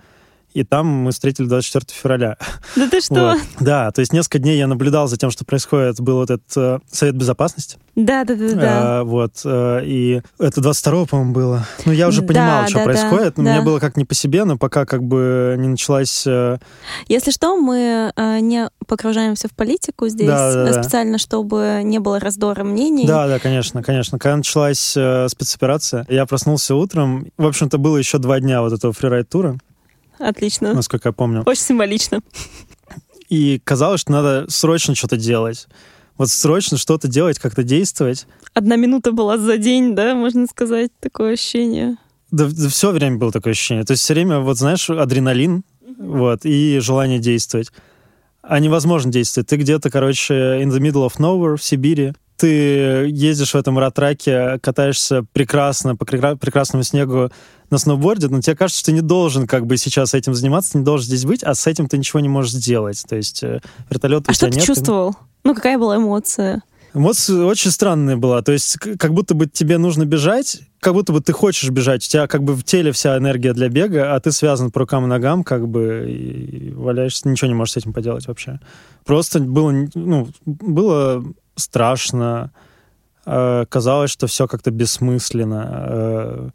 и 0.55 0.63
там 0.63 0.87
мы 0.87 1.11
встретили 1.11 1.47
24 1.47 1.85
февраля. 1.89 2.37
Да 2.77 2.89
ты 2.89 3.01
что? 3.01 3.13
Вот. 3.13 3.41
Да, 3.59 3.91
то 3.91 3.99
есть 3.99 4.13
несколько 4.13 4.39
дней 4.39 4.57
я 4.57 4.67
наблюдал 4.67 5.07
за 5.07 5.17
тем, 5.17 5.29
что 5.29 5.43
происходит. 5.43 5.99
Был 5.99 6.15
вот 6.15 6.31
этот 6.31 6.55
э, 6.55 6.79
Совет 6.89 7.15
Безопасности. 7.15 7.77
Да, 7.95 8.23
да, 8.23 8.35
да, 8.35 8.53
да. 8.53 8.61
А, 8.61 9.03
вот, 9.03 9.41
э, 9.43 9.81
и 9.83 10.21
это 10.39 10.61
22 10.61 11.05
по-моему, 11.05 11.33
было. 11.33 11.67
Ну, 11.85 11.91
я 11.91 12.07
уже 12.07 12.21
понимал, 12.21 12.63
да, 12.63 12.67
что 12.67 12.79
да, 12.79 12.83
происходит. 12.85 13.33
Да, 13.35 13.41
Мне 13.41 13.61
было 13.61 13.79
как 13.79 13.97
не 13.97 14.05
по 14.05 14.15
себе, 14.15 14.45
но 14.45 14.57
пока 14.57 14.85
как 14.85 15.03
бы 15.03 15.55
не 15.57 15.67
началась... 15.67 16.23
Э... 16.25 16.57
Если 17.09 17.31
что, 17.31 17.57
мы 17.57 18.13
э, 18.15 18.39
не 18.39 18.69
погружаемся 18.87 19.49
в 19.49 19.51
политику 19.51 20.07
здесь 20.07 20.27
да, 20.27 20.53
да, 20.53 20.65
да. 20.71 20.83
специально, 20.83 21.17
чтобы 21.17 21.81
не 21.83 21.99
было 21.99 22.19
раздора 22.19 22.63
мнений. 22.63 23.05
Да, 23.05 23.27
да, 23.27 23.39
конечно, 23.39 23.83
конечно. 23.83 24.19
Когда 24.19 24.37
началась 24.37 24.95
э, 24.95 25.27
спецоперация, 25.29 26.05
я 26.07 26.25
проснулся 26.25 26.75
утром. 26.75 27.27
В 27.37 27.45
общем-то, 27.45 27.77
было 27.77 27.97
еще 27.97 28.19
два 28.19 28.39
дня 28.39 28.61
вот 28.61 28.71
этого 28.71 28.93
фрирайд-тура. 28.93 29.57
Отлично. 30.19 30.73
Насколько 30.73 31.09
я 31.09 31.13
помню. 31.13 31.43
Очень 31.45 31.61
символично. 31.61 32.21
И 33.29 33.59
казалось, 33.63 34.01
что 34.01 34.11
надо 34.11 34.45
срочно 34.49 34.95
что-то 34.95 35.17
делать. 35.17 35.67
Вот 36.17 36.29
срочно 36.29 36.77
что-то 36.77 37.07
делать, 37.07 37.39
как-то 37.39 37.63
действовать. 37.63 38.27
Одна 38.53 38.77
минута 38.77 39.11
была 39.11 39.37
за 39.37 39.57
день, 39.57 39.95
да, 39.95 40.15
можно 40.15 40.47
сказать, 40.47 40.91
такое 40.99 41.33
ощущение. 41.33 41.97
Да, 42.31 42.45
да 42.45 42.69
все 42.69 42.91
время 42.91 43.17
было 43.17 43.31
такое 43.31 43.51
ощущение. 43.51 43.83
То 43.83 43.91
есть 43.91 44.03
все 44.03 44.13
время, 44.13 44.39
вот 44.39 44.57
знаешь, 44.57 44.89
адреналин, 44.89 45.63
mm-hmm. 45.81 46.17
вот, 46.17 46.39
и 46.45 46.79
желание 46.79 47.19
действовать. 47.19 47.71
А 48.41 48.59
невозможно 48.59 49.11
действовать. 49.11 49.49
Ты 49.49 49.57
где-то, 49.57 49.89
короче, 49.89 50.33
in 50.33 50.69
the 50.69 50.79
middle 50.79 51.05
of 51.05 51.17
nowhere 51.17 51.57
в 51.57 51.63
Сибири, 51.63 52.13
ты 52.37 53.07
ездишь 53.09 53.53
в 53.53 53.55
этом 53.55 53.79
ратраке, 53.79 54.59
катаешься 54.61 55.25
прекрасно 55.33 55.95
по 55.95 56.05
прекрасному 56.05 56.83
снегу 56.83 57.29
на 57.69 57.77
сноуборде, 57.77 58.27
но 58.27 58.41
тебе 58.41 58.55
кажется, 58.55 58.79
что 58.79 58.87
ты 58.87 58.93
не 58.93 59.01
должен 59.01 59.47
как 59.47 59.65
бы 59.65 59.77
сейчас 59.77 60.13
этим 60.13 60.35
заниматься, 60.35 60.73
ты 60.73 60.79
не 60.79 60.83
должен 60.83 61.07
здесь 61.07 61.25
быть, 61.25 61.43
а 61.43 61.55
с 61.55 61.65
этим 61.67 61.87
ты 61.87 61.97
ничего 61.97 62.19
не 62.19 62.29
можешь 62.29 62.51
сделать. 62.51 63.03
То 63.07 63.15
есть 63.15 63.43
э, 63.43 63.61
вертолет 63.89 64.25
а 64.27 64.31
у 64.31 64.33
тебя 64.33 64.35
что 64.35 64.49
ты 64.49 64.55
нет. 64.57 64.65
чувствовал? 64.65 65.15
Ну, 65.43 65.55
какая 65.55 65.77
была 65.77 65.97
эмоция? 65.97 66.61
Эмоция 66.93 67.43
очень 67.43 67.71
странная 67.71 68.15
была. 68.15 68.41
То 68.41 68.53
есть 68.53 68.77
как 68.77 69.13
будто 69.13 69.33
бы 69.35 69.47
тебе 69.47 69.77
нужно 69.77 70.05
бежать, 70.05 70.61
как 70.79 70.93
будто 70.93 71.11
бы 71.11 71.19
ты 71.19 71.33
хочешь 71.33 71.69
бежать. 71.69 72.05
У 72.05 72.09
тебя 72.09 72.27
как 72.27 72.43
бы 72.43 72.53
в 72.53 72.63
теле 72.63 72.91
вся 72.93 73.17
энергия 73.17 73.53
для 73.53 73.67
бега, 73.67 74.15
а 74.15 74.19
ты 74.19 74.31
связан 74.31 74.71
по 74.71 74.79
рукам 74.81 75.03
и 75.05 75.07
ногам, 75.07 75.43
как 75.43 75.67
бы 75.67 76.05
и 76.07 76.71
валяешься, 76.71 77.27
ничего 77.27 77.49
не 77.49 77.53
можешь 77.53 77.73
с 77.73 77.77
этим 77.77 77.91
поделать 77.91 78.27
вообще. 78.27 78.59
Просто 79.03 79.39
было, 79.39 79.73
ну, 79.93 80.29
было 80.45 81.25
страшно. 81.55 82.51
Э, 83.25 83.65
казалось, 83.69 84.11
что 84.11 84.27
все 84.27 84.47
как-то 84.47 84.71
бессмысленно. 84.71 85.85
Э, 85.87 86.49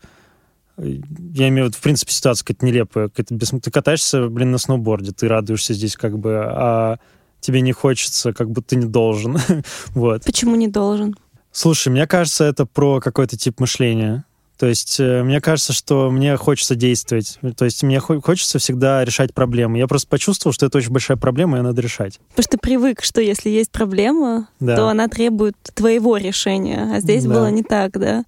я 0.78 1.48
имею 1.48 1.66
в 1.66 1.68
виду, 1.68 1.78
в 1.78 1.82
принципе, 1.82 2.12
ситуация 2.12 2.44
какая-то 2.44 2.66
нелепая. 2.66 3.08
Какая-то 3.08 3.34
бессм... 3.34 3.60
Ты 3.60 3.70
катаешься, 3.70 4.28
блин, 4.28 4.50
на 4.50 4.58
сноуборде, 4.58 5.12
ты 5.12 5.28
радуешься 5.28 5.74
здесь 5.74 5.96
как 5.96 6.18
бы, 6.18 6.42
а 6.42 6.98
тебе 7.40 7.60
не 7.60 7.72
хочется, 7.72 8.32
как 8.32 8.50
будто 8.50 8.70
ты 8.70 8.76
не 8.76 8.86
должен. 8.86 9.38
вот. 9.88 10.24
Почему 10.24 10.56
не 10.56 10.68
должен? 10.68 11.14
Слушай, 11.52 11.88
мне 11.88 12.06
кажется, 12.06 12.44
это 12.44 12.64
про 12.64 13.00
какой-то 13.00 13.36
тип 13.36 13.60
мышления. 13.60 14.24
То 14.60 14.66
есть 14.66 15.00
э, 15.00 15.22
мне 15.22 15.40
кажется, 15.40 15.72
что 15.72 16.10
мне 16.10 16.36
хочется 16.36 16.74
действовать. 16.74 17.38
То 17.56 17.64
есть 17.64 17.82
мне 17.82 17.98
хочется 17.98 18.58
всегда 18.58 19.02
решать 19.06 19.32
проблемы. 19.32 19.78
Я 19.78 19.86
просто 19.86 20.06
почувствовал, 20.06 20.52
что 20.52 20.66
это 20.66 20.76
очень 20.76 20.90
большая 20.90 21.16
проблема, 21.16 21.56
и 21.56 21.60
ее 21.60 21.62
надо 21.62 21.80
решать. 21.80 22.20
Потому 22.28 22.42
что 22.42 22.50
ты 22.50 22.58
привык, 22.58 23.02
что 23.02 23.22
если 23.22 23.48
есть 23.48 23.70
проблема, 23.70 24.48
да. 24.60 24.76
то 24.76 24.88
она 24.88 25.08
требует 25.08 25.56
твоего 25.74 26.18
решения. 26.18 26.94
А 26.94 27.00
здесь 27.00 27.24
да. 27.24 27.36
было 27.36 27.50
не 27.50 27.62
так, 27.62 27.98
да? 27.98 28.24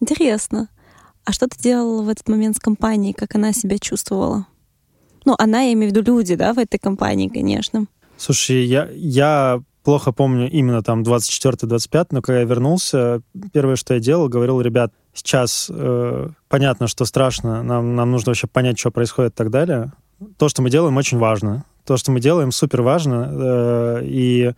Интересно. 0.00 0.68
А 1.24 1.30
что 1.30 1.46
ты 1.46 1.56
делала 1.62 2.02
в 2.02 2.08
этот 2.08 2.26
момент 2.28 2.56
с 2.56 2.60
компанией? 2.60 3.12
Как 3.12 3.36
она 3.36 3.52
себя 3.52 3.78
чувствовала? 3.78 4.48
Ну, 5.26 5.36
она, 5.38 5.60
я 5.60 5.74
имею 5.74 5.92
в 5.92 5.94
виду 5.94 6.02
люди, 6.12 6.34
да, 6.34 6.54
в 6.54 6.58
этой 6.58 6.78
компании, 6.78 7.28
конечно. 7.28 7.86
Слушай, 8.16 8.64
я, 8.64 8.88
я 8.92 9.62
плохо 9.84 10.10
помню 10.10 10.50
именно 10.50 10.82
там 10.82 11.02
24-25, 11.02 12.08
но 12.10 12.20
когда 12.20 12.40
я 12.40 12.44
вернулся, 12.44 13.22
первое, 13.52 13.76
что 13.76 13.94
я 13.94 14.00
делал, 14.00 14.28
говорил, 14.28 14.60
ребят, 14.60 14.92
сейчас 15.18 15.70
э, 15.70 16.28
понятно, 16.48 16.86
что 16.86 17.04
страшно, 17.04 17.62
нам, 17.62 17.94
нам 17.94 18.10
нужно 18.10 18.30
вообще 18.30 18.46
понять, 18.46 18.78
что 18.78 18.90
происходит 18.90 19.32
и 19.32 19.36
так 19.36 19.50
далее. 19.50 19.92
То, 20.36 20.48
что 20.48 20.62
мы 20.62 20.70
делаем, 20.70 20.96
очень 20.96 21.18
важно. 21.18 21.64
То, 21.84 21.96
что 21.96 22.10
мы 22.10 22.20
делаем, 22.20 22.50
супер 22.52 22.82
важно. 22.82 23.28
Э, 23.30 24.00
и 24.04 24.52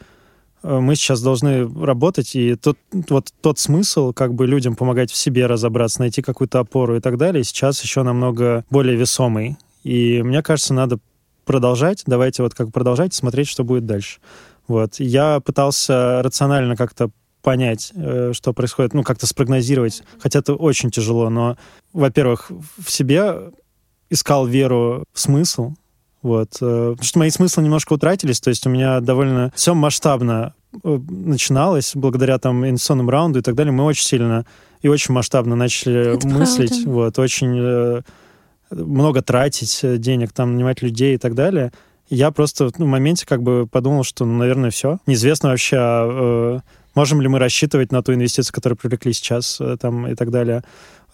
э, 0.62 0.78
мы 0.78 0.94
сейчас 0.94 1.22
должны 1.22 1.68
работать, 1.84 2.34
и 2.34 2.54
тот, 2.54 2.78
вот 3.08 3.32
тот 3.40 3.58
смысл, 3.58 4.12
как 4.12 4.34
бы 4.34 4.46
людям 4.46 4.76
помогать 4.76 5.10
в 5.10 5.16
себе 5.16 5.46
разобраться, 5.46 6.00
найти 6.00 6.22
какую-то 6.22 6.60
опору 6.60 6.96
и 6.96 7.00
так 7.00 7.16
далее, 7.16 7.44
сейчас 7.44 7.82
еще 7.82 8.02
намного 8.02 8.64
более 8.70 8.96
весомый. 8.96 9.56
И 9.84 10.22
мне 10.22 10.42
кажется, 10.42 10.74
надо 10.74 10.98
продолжать, 11.44 12.02
давайте 12.06 12.42
вот 12.42 12.54
как 12.54 12.72
продолжать, 12.72 13.14
смотреть, 13.14 13.48
что 13.48 13.64
будет 13.64 13.86
дальше. 13.86 14.20
Вот. 14.68 15.00
Я 15.00 15.40
пытался 15.40 16.22
рационально 16.22 16.76
как-то 16.76 17.10
понять, 17.42 17.92
э, 17.94 18.32
что 18.32 18.52
происходит, 18.52 18.94
ну, 18.94 19.02
как-то 19.02 19.26
спрогнозировать, 19.26 20.02
хотя 20.18 20.40
это 20.40 20.54
очень 20.54 20.90
тяжело, 20.90 21.30
но, 21.30 21.56
во-первых, 21.92 22.50
в 22.78 22.90
себе 22.90 23.52
искал 24.08 24.46
веру 24.46 25.04
в 25.12 25.20
смысл, 25.20 25.74
вот. 26.22 26.56
Э, 26.60 26.90
потому 26.92 27.04
что 27.04 27.18
мои 27.18 27.30
смыслы 27.30 27.62
немножко 27.62 27.92
утратились, 27.92 28.40
то 28.40 28.50
есть 28.50 28.66
у 28.66 28.70
меня 28.70 29.00
довольно 29.00 29.52
все 29.54 29.74
масштабно 29.74 30.54
э, 30.82 30.98
начиналось 31.08 31.92
благодаря 31.94 32.38
там 32.38 32.66
инвестиционным 32.66 33.08
раунду 33.08 33.38
и 33.38 33.42
так 33.42 33.54
далее. 33.54 33.72
Мы 33.72 33.84
очень 33.84 34.04
сильно 34.04 34.44
и 34.82 34.88
очень 34.88 35.14
масштабно 35.14 35.56
начали 35.56 36.14
это 36.14 36.26
мыслить, 36.26 36.84
правда. 36.84 36.90
вот, 36.90 37.18
очень 37.18 38.02
много 38.70 39.20
тратить 39.20 39.80
денег, 40.00 40.32
там, 40.32 40.54
нанимать 40.54 40.80
людей 40.80 41.14
и 41.14 41.18
так 41.18 41.34
далее. 41.34 41.72
Я 42.10 42.32
просто 42.32 42.70
ну, 42.76 42.86
в 42.86 42.88
моменте 42.88 43.24
как 43.24 43.40
бы 43.40 43.68
подумал, 43.70 44.02
что, 44.02 44.24
ну, 44.24 44.36
наверное, 44.36 44.70
все. 44.70 44.98
Неизвестно 45.06 45.50
вообще, 45.50 45.76
э, 45.78 46.60
можем 47.00 47.22
ли 47.22 47.28
мы 47.28 47.38
рассчитывать 47.38 47.92
на 47.92 48.02
ту 48.02 48.12
инвестицию, 48.12 48.54
которую 48.54 48.76
привлекли 48.76 49.14
сейчас 49.14 49.58
э, 49.58 49.78
там, 49.80 50.06
и 50.06 50.14
так 50.14 50.30
далее. 50.30 50.62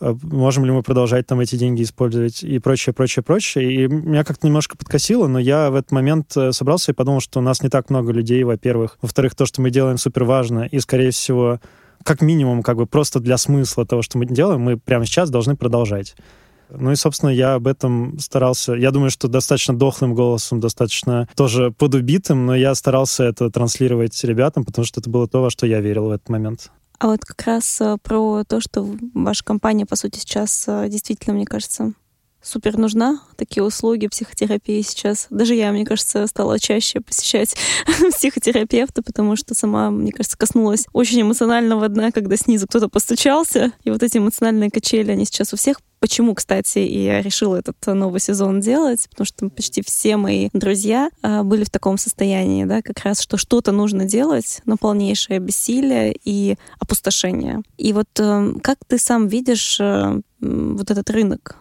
Э, 0.01 0.17
можем 0.21 0.65
ли 0.65 0.73
мы 0.73 0.83
продолжать 0.83 1.29
там 1.29 1.39
эти 1.39 1.55
деньги 1.55 1.85
использовать 1.85 2.43
и 2.43 2.59
прочее, 2.59 2.93
прочее, 2.93 3.23
прочее. 3.23 3.73
И 3.73 3.87
меня 3.87 4.25
как-то 4.25 4.49
немножко 4.49 4.77
подкосило, 4.77 5.29
но 5.29 5.39
я 5.39 5.71
в 5.71 5.77
этот 5.77 5.93
момент 5.93 6.37
э, 6.37 6.51
собрался 6.51 6.91
и 6.91 6.95
подумал, 6.95 7.21
что 7.21 7.39
у 7.39 7.43
нас 7.43 7.63
не 7.63 7.69
так 7.69 7.89
много 7.89 8.11
людей, 8.11 8.43
во-первых. 8.43 8.99
Во-вторых, 9.01 9.37
то, 9.37 9.47
что 9.47 9.63
мы 9.63 9.71
делаем, 9.71 9.97
супер 9.97 10.25
важно. 10.25 10.65
И, 10.65 10.81
скорее 10.81 11.13
всего, 11.13 11.61
как 12.03 12.21
минимум, 12.21 12.65
как 12.65 12.79
бы 12.79 12.87
просто 12.87 13.21
для 13.21 13.37
смысла 13.37 13.87
того, 13.87 14.03
что 14.03 14.19
мы 14.19 14.27
делаем, 14.27 14.63
мы 14.63 14.77
прямо 14.77 15.07
сейчас 15.07 15.31
должны 15.31 15.55
продолжать. 15.55 16.17
Ну 16.71 16.93
и, 16.93 16.97
собственно, 16.97 17.31
я 17.31 17.55
об 17.55 17.67
этом 17.67 18.19
старался. 18.19 18.75
Я 18.75 18.91
думаю, 18.91 19.11
что 19.11 19.29
достаточно 19.29 19.77
дохлым 19.77 20.15
голосом, 20.15 20.61
достаточно 20.61 21.29
тоже 21.37 21.71
подубитым, 21.71 22.47
но 22.47 22.55
я 22.55 22.75
старался 22.75 23.25
это 23.25 23.51
транслировать 23.51 24.23
ребятам, 24.25 24.65
потому 24.65 24.85
что 24.85 25.01
это 25.01 25.11
было 25.11 25.29
то, 25.29 25.43
во 25.43 25.51
что 25.51 25.67
я 25.67 25.81
верил 25.81 26.07
в 26.07 26.11
этот 26.11 26.29
момент. 26.29 26.71
А 26.99 27.09
вот 27.09 27.25
как 27.25 27.43
раз 27.47 27.81
э, 27.81 27.97
про 28.03 28.45
то, 28.45 28.61
что 28.61 28.89
ваша 29.15 29.45
компания, 29.45 29.85
по 29.85 29.97
сути, 29.97 30.19
сейчас 30.19 30.65
э, 30.67 30.89
действительно, 30.89 31.35
мне 31.35 31.45
кажется, 31.45 31.93
супер 32.47 32.79
нужна. 32.79 33.21
Такие 33.37 33.63
услуги 33.63 34.07
психотерапии 34.07 34.81
сейчас. 34.83 35.27
Даже 35.31 35.55
я, 35.55 35.73
мне 35.73 35.85
кажется, 35.85 36.27
стала 36.27 36.59
чаще 36.59 37.01
посещать 37.01 37.57
психотерапевта, 38.13 39.03
потому 39.03 39.37
что 39.37 39.55
сама, 39.55 39.91
мне 39.91 40.13
кажется, 40.13 40.39
коснулась 40.39 40.87
очень 40.93 41.23
эмоционального 41.23 41.89
дна, 41.89 42.13
когда 42.13 42.37
снизу 42.37 42.67
кто-то 42.67 42.89
постучался. 42.89 43.73
И 43.85 43.91
вот 43.91 44.03
эти 44.03 44.19
эмоциональные 44.19 44.71
качели, 44.71 45.11
они 45.11 45.25
сейчас 45.25 45.53
у 45.53 45.57
всех 45.57 45.79
Почему, 45.99 46.35
кстати, 46.35 46.81
и 46.81 47.05
я 47.05 47.23
решила 47.23 47.57
этот 47.57 47.79
новый 47.87 48.21
сезон 48.21 48.61
делать, 48.61 49.09
потому 49.09 49.25
что 49.25 49.49
почти 49.49 49.83
все 49.83 50.19
мои 50.19 50.51
друзья 50.53 51.09
а, 51.23 51.43
были 51.43 51.65
в 51.65 51.71
таком 51.71 51.97
состоянии, 51.97 52.67
да, 52.67 52.83
как 52.83 53.03
раз, 53.03 53.21
что 53.23 53.39
что-то 53.39 53.73
нужно 53.73 54.05
делать, 54.05 54.61
но 54.67 54.77
полнейшее 54.77 55.39
бессилие 55.39 56.15
и 56.23 56.59
опустошение. 56.79 57.63
И 57.79 57.95
вот 57.95 58.09
э, 58.19 58.53
как 58.63 58.77
ты 58.87 58.99
сам 58.99 59.27
видишь 59.27 59.79
э, 59.81 60.21
вот 60.41 60.91
этот 60.91 61.09
рынок 61.09 61.57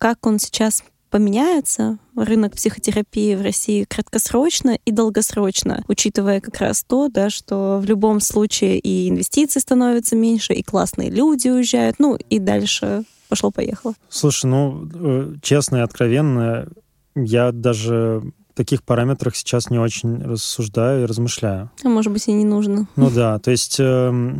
как 0.00 0.26
он 0.26 0.38
сейчас 0.38 0.82
поменяется, 1.10 1.98
рынок 2.16 2.54
психотерапии 2.54 3.34
в 3.34 3.42
России 3.42 3.84
краткосрочно 3.84 4.78
и 4.84 4.92
долгосрочно, 4.92 5.84
учитывая 5.88 6.40
как 6.40 6.56
раз 6.58 6.82
то, 6.82 7.08
да, 7.08 7.28
что 7.28 7.78
в 7.82 7.84
любом 7.84 8.20
случае 8.20 8.78
и 8.78 9.10
инвестиции 9.10 9.60
становятся 9.60 10.16
меньше, 10.16 10.54
и 10.54 10.62
классные 10.62 11.10
люди 11.10 11.48
уезжают, 11.48 11.96
ну 11.98 12.16
и 12.16 12.38
дальше 12.38 13.04
пошло-поехало. 13.28 13.94
Слушай, 14.08 14.46
ну, 14.46 14.88
э, 14.94 15.34
честно 15.42 15.78
и 15.78 15.80
откровенно, 15.80 16.66
я 17.14 17.52
даже 17.52 18.22
в 18.22 18.56
таких 18.56 18.82
параметрах 18.82 19.36
сейчас 19.36 19.68
не 19.68 19.78
очень 19.78 20.22
рассуждаю 20.22 21.02
и 21.02 21.06
размышляю. 21.06 21.70
А 21.84 21.88
может 21.88 22.10
быть, 22.10 22.26
и 22.26 22.32
не 22.32 22.46
нужно. 22.46 22.88
Ну 22.96 23.10
да, 23.10 23.38
то 23.38 23.50
есть 23.50 23.76
э, 23.78 24.34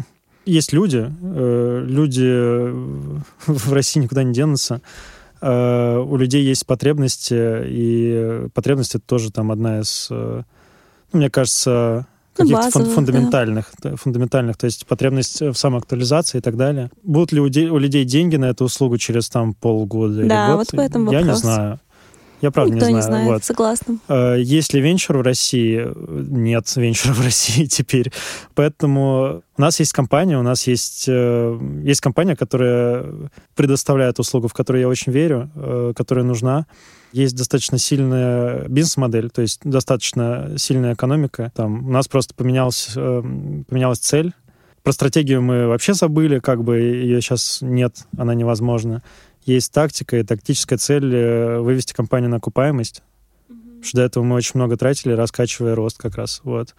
есть 0.47 0.73
люди, 0.73 1.13
э, 1.23 1.85
люди 1.87 2.71
в 3.47 3.73
России 3.73 4.01
никуда 4.01 4.23
не 4.23 4.33
денутся, 4.33 4.81
у 5.43 6.16
людей 6.16 6.45
есть 6.45 6.66
потребности, 6.66 7.62
и 7.66 8.49
потребность 8.55 8.95
это 8.95 9.05
тоже 9.07 9.30
там 9.32 9.51
одна 9.51 9.80
из, 9.80 10.09
э, 10.11 10.43
ну, 11.12 11.18
мне 11.18 11.30
кажется, 11.30 12.07
ну, 12.38 12.45
каких-то 12.49 12.78
фун- 12.78 12.95
фундаментальных, 12.95 13.72
да. 13.82 13.97
фундаментальных, 13.97 14.57
то 14.57 14.66
есть 14.66 14.86
потребность 14.86 15.41
в 15.41 15.55
самоактуализации 15.55 16.38
и 16.38 16.41
так 16.41 16.57
далее. 16.57 16.91
Будут 17.03 17.32
ли 17.32 17.41
у, 17.41 17.49
де- 17.49 17.70
у 17.70 17.78
людей 17.78 18.05
деньги 18.05 18.36
на 18.36 18.47
эту 18.47 18.64
услугу 18.64 18.99
через 18.99 19.28
там 19.28 19.55
полгода 19.55 20.14
да, 20.14 20.22
или 20.22 20.53
год? 20.53 20.59
вот 20.59 20.72
в 20.72 20.80
этом 20.80 21.07
вопрос. 21.07 21.22
Я 21.22 21.26
не 21.26 21.36
знаю. 21.36 21.80
Я 22.41 22.51
правда 22.51 22.74
Никто 22.74 22.88
не 22.88 22.93
знаю. 22.93 22.97
не 22.97 23.03
знает, 23.03 23.28
вот. 23.28 23.45
согласна. 23.45 23.99
Э, 24.09 24.36
есть 24.38 24.72
ли 24.72 24.80
венчур 24.80 25.18
в 25.18 25.22
России? 25.22 25.86
Нет 25.97 26.74
венчура 26.76 27.12
в 27.14 27.22
России 27.22 27.66
теперь. 27.66 28.12
Поэтому 28.55 29.43
у 29.57 29.61
нас 29.61 29.78
есть 29.78 29.93
компания, 29.93 30.38
у 30.38 30.43
нас 30.43 30.66
есть, 30.66 31.05
э, 31.09 31.59
есть 31.84 32.01
компания, 32.01 32.36
которая 32.36 33.07
предоставляет 33.55 34.18
услугу, 34.18 34.49
в 34.49 34.55
которую 34.55 34.80
я 34.80 34.88
очень 34.88 35.12
верю, 35.12 35.51
э, 35.55 35.93
которая 35.95 36.24
нужна. 36.24 36.66
Есть 37.12 37.36
достаточно 37.36 37.76
сильная 37.76 38.68
бизнес-модель, 38.68 39.30
то 39.30 39.43
есть 39.43 39.61
достаточно 39.64 40.53
сильная 40.57 40.95
экономика. 40.95 41.53
Там 41.55 41.88
у 41.88 41.91
нас 41.91 42.07
просто 42.07 42.34
поменялась, 42.34 42.91
поменялась 42.95 43.99
цель. 43.99 44.32
Про 44.84 44.93
стратегию 44.93 45.43
мы 45.43 45.66
вообще 45.66 45.93
забыли, 45.93 46.38
как 46.38 46.62
бы 46.62 46.78
ее 46.78 47.20
сейчас 47.20 47.59
нет, 47.61 48.07
она 48.16 48.34
невозможна 48.34 49.03
есть 49.51 49.72
тактика 49.72 50.18
и 50.18 50.22
тактическая 50.22 50.78
цель 50.78 51.14
э, 51.14 51.61
вывести 51.61 51.92
компанию 51.92 52.30
на 52.30 52.36
окупаемость. 52.36 53.03
Mm-hmm. 53.48 53.55
Потому 53.57 53.84
что 53.84 53.96
до 53.96 54.03
этого 54.03 54.24
мы 54.24 54.36
очень 54.36 54.53
много 54.55 54.76
тратили, 54.76 55.12
раскачивая 55.12 55.74
рост 55.74 55.98
как 55.98 56.16
раз. 56.16 56.40
Вот. 56.44 56.74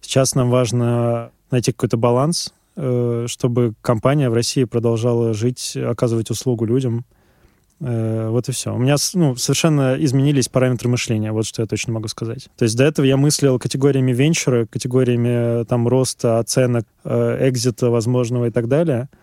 Сейчас 0.00 0.34
нам 0.34 0.50
важно 0.50 1.30
найти 1.50 1.72
какой-то 1.72 1.96
баланс, 1.96 2.54
э, 2.76 3.26
чтобы 3.28 3.74
компания 3.82 4.30
в 4.30 4.34
России 4.34 4.64
продолжала 4.64 5.34
жить, 5.34 5.76
оказывать 5.76 6.30
услугу 6.30 6.64
людям. 6.64 7.04
Э, 7.80 8.28
вот 8.30 8.48
и 8.48 8.52
все. 8.52 8.74
У 8.74 8.78
меня 8.78 8.96
ну, 9.14 9.36
совершенно 9.36 9.96
изменились 9.98 10.48
параметры 10.48 10.88
мышления, 10.88 11.32
вот 11.32 11.46
что 11.46 11.62
я 11.62 11.66
точно 11.66 11.92
могу 11.92 12.08
сказать. 12.08 12.48
То 12.56 12.64
есть 12.64 12.76
до 12.76 12.84
этого 12.84 13.06
я 13.06 13.16
мыслил 13.16 13.58
категориями 13.58 14.12
венчура, 14.12 14.66
категориями 14.66 15.64
там 15.64 15.88
роста, 15.88 16.38
оценок, 16.38 16.86
экзита 17.04 17.90
возможного 17.90 18.46
и 18.46 18.50
так 18.50 18.68
далее— 18.68 19.08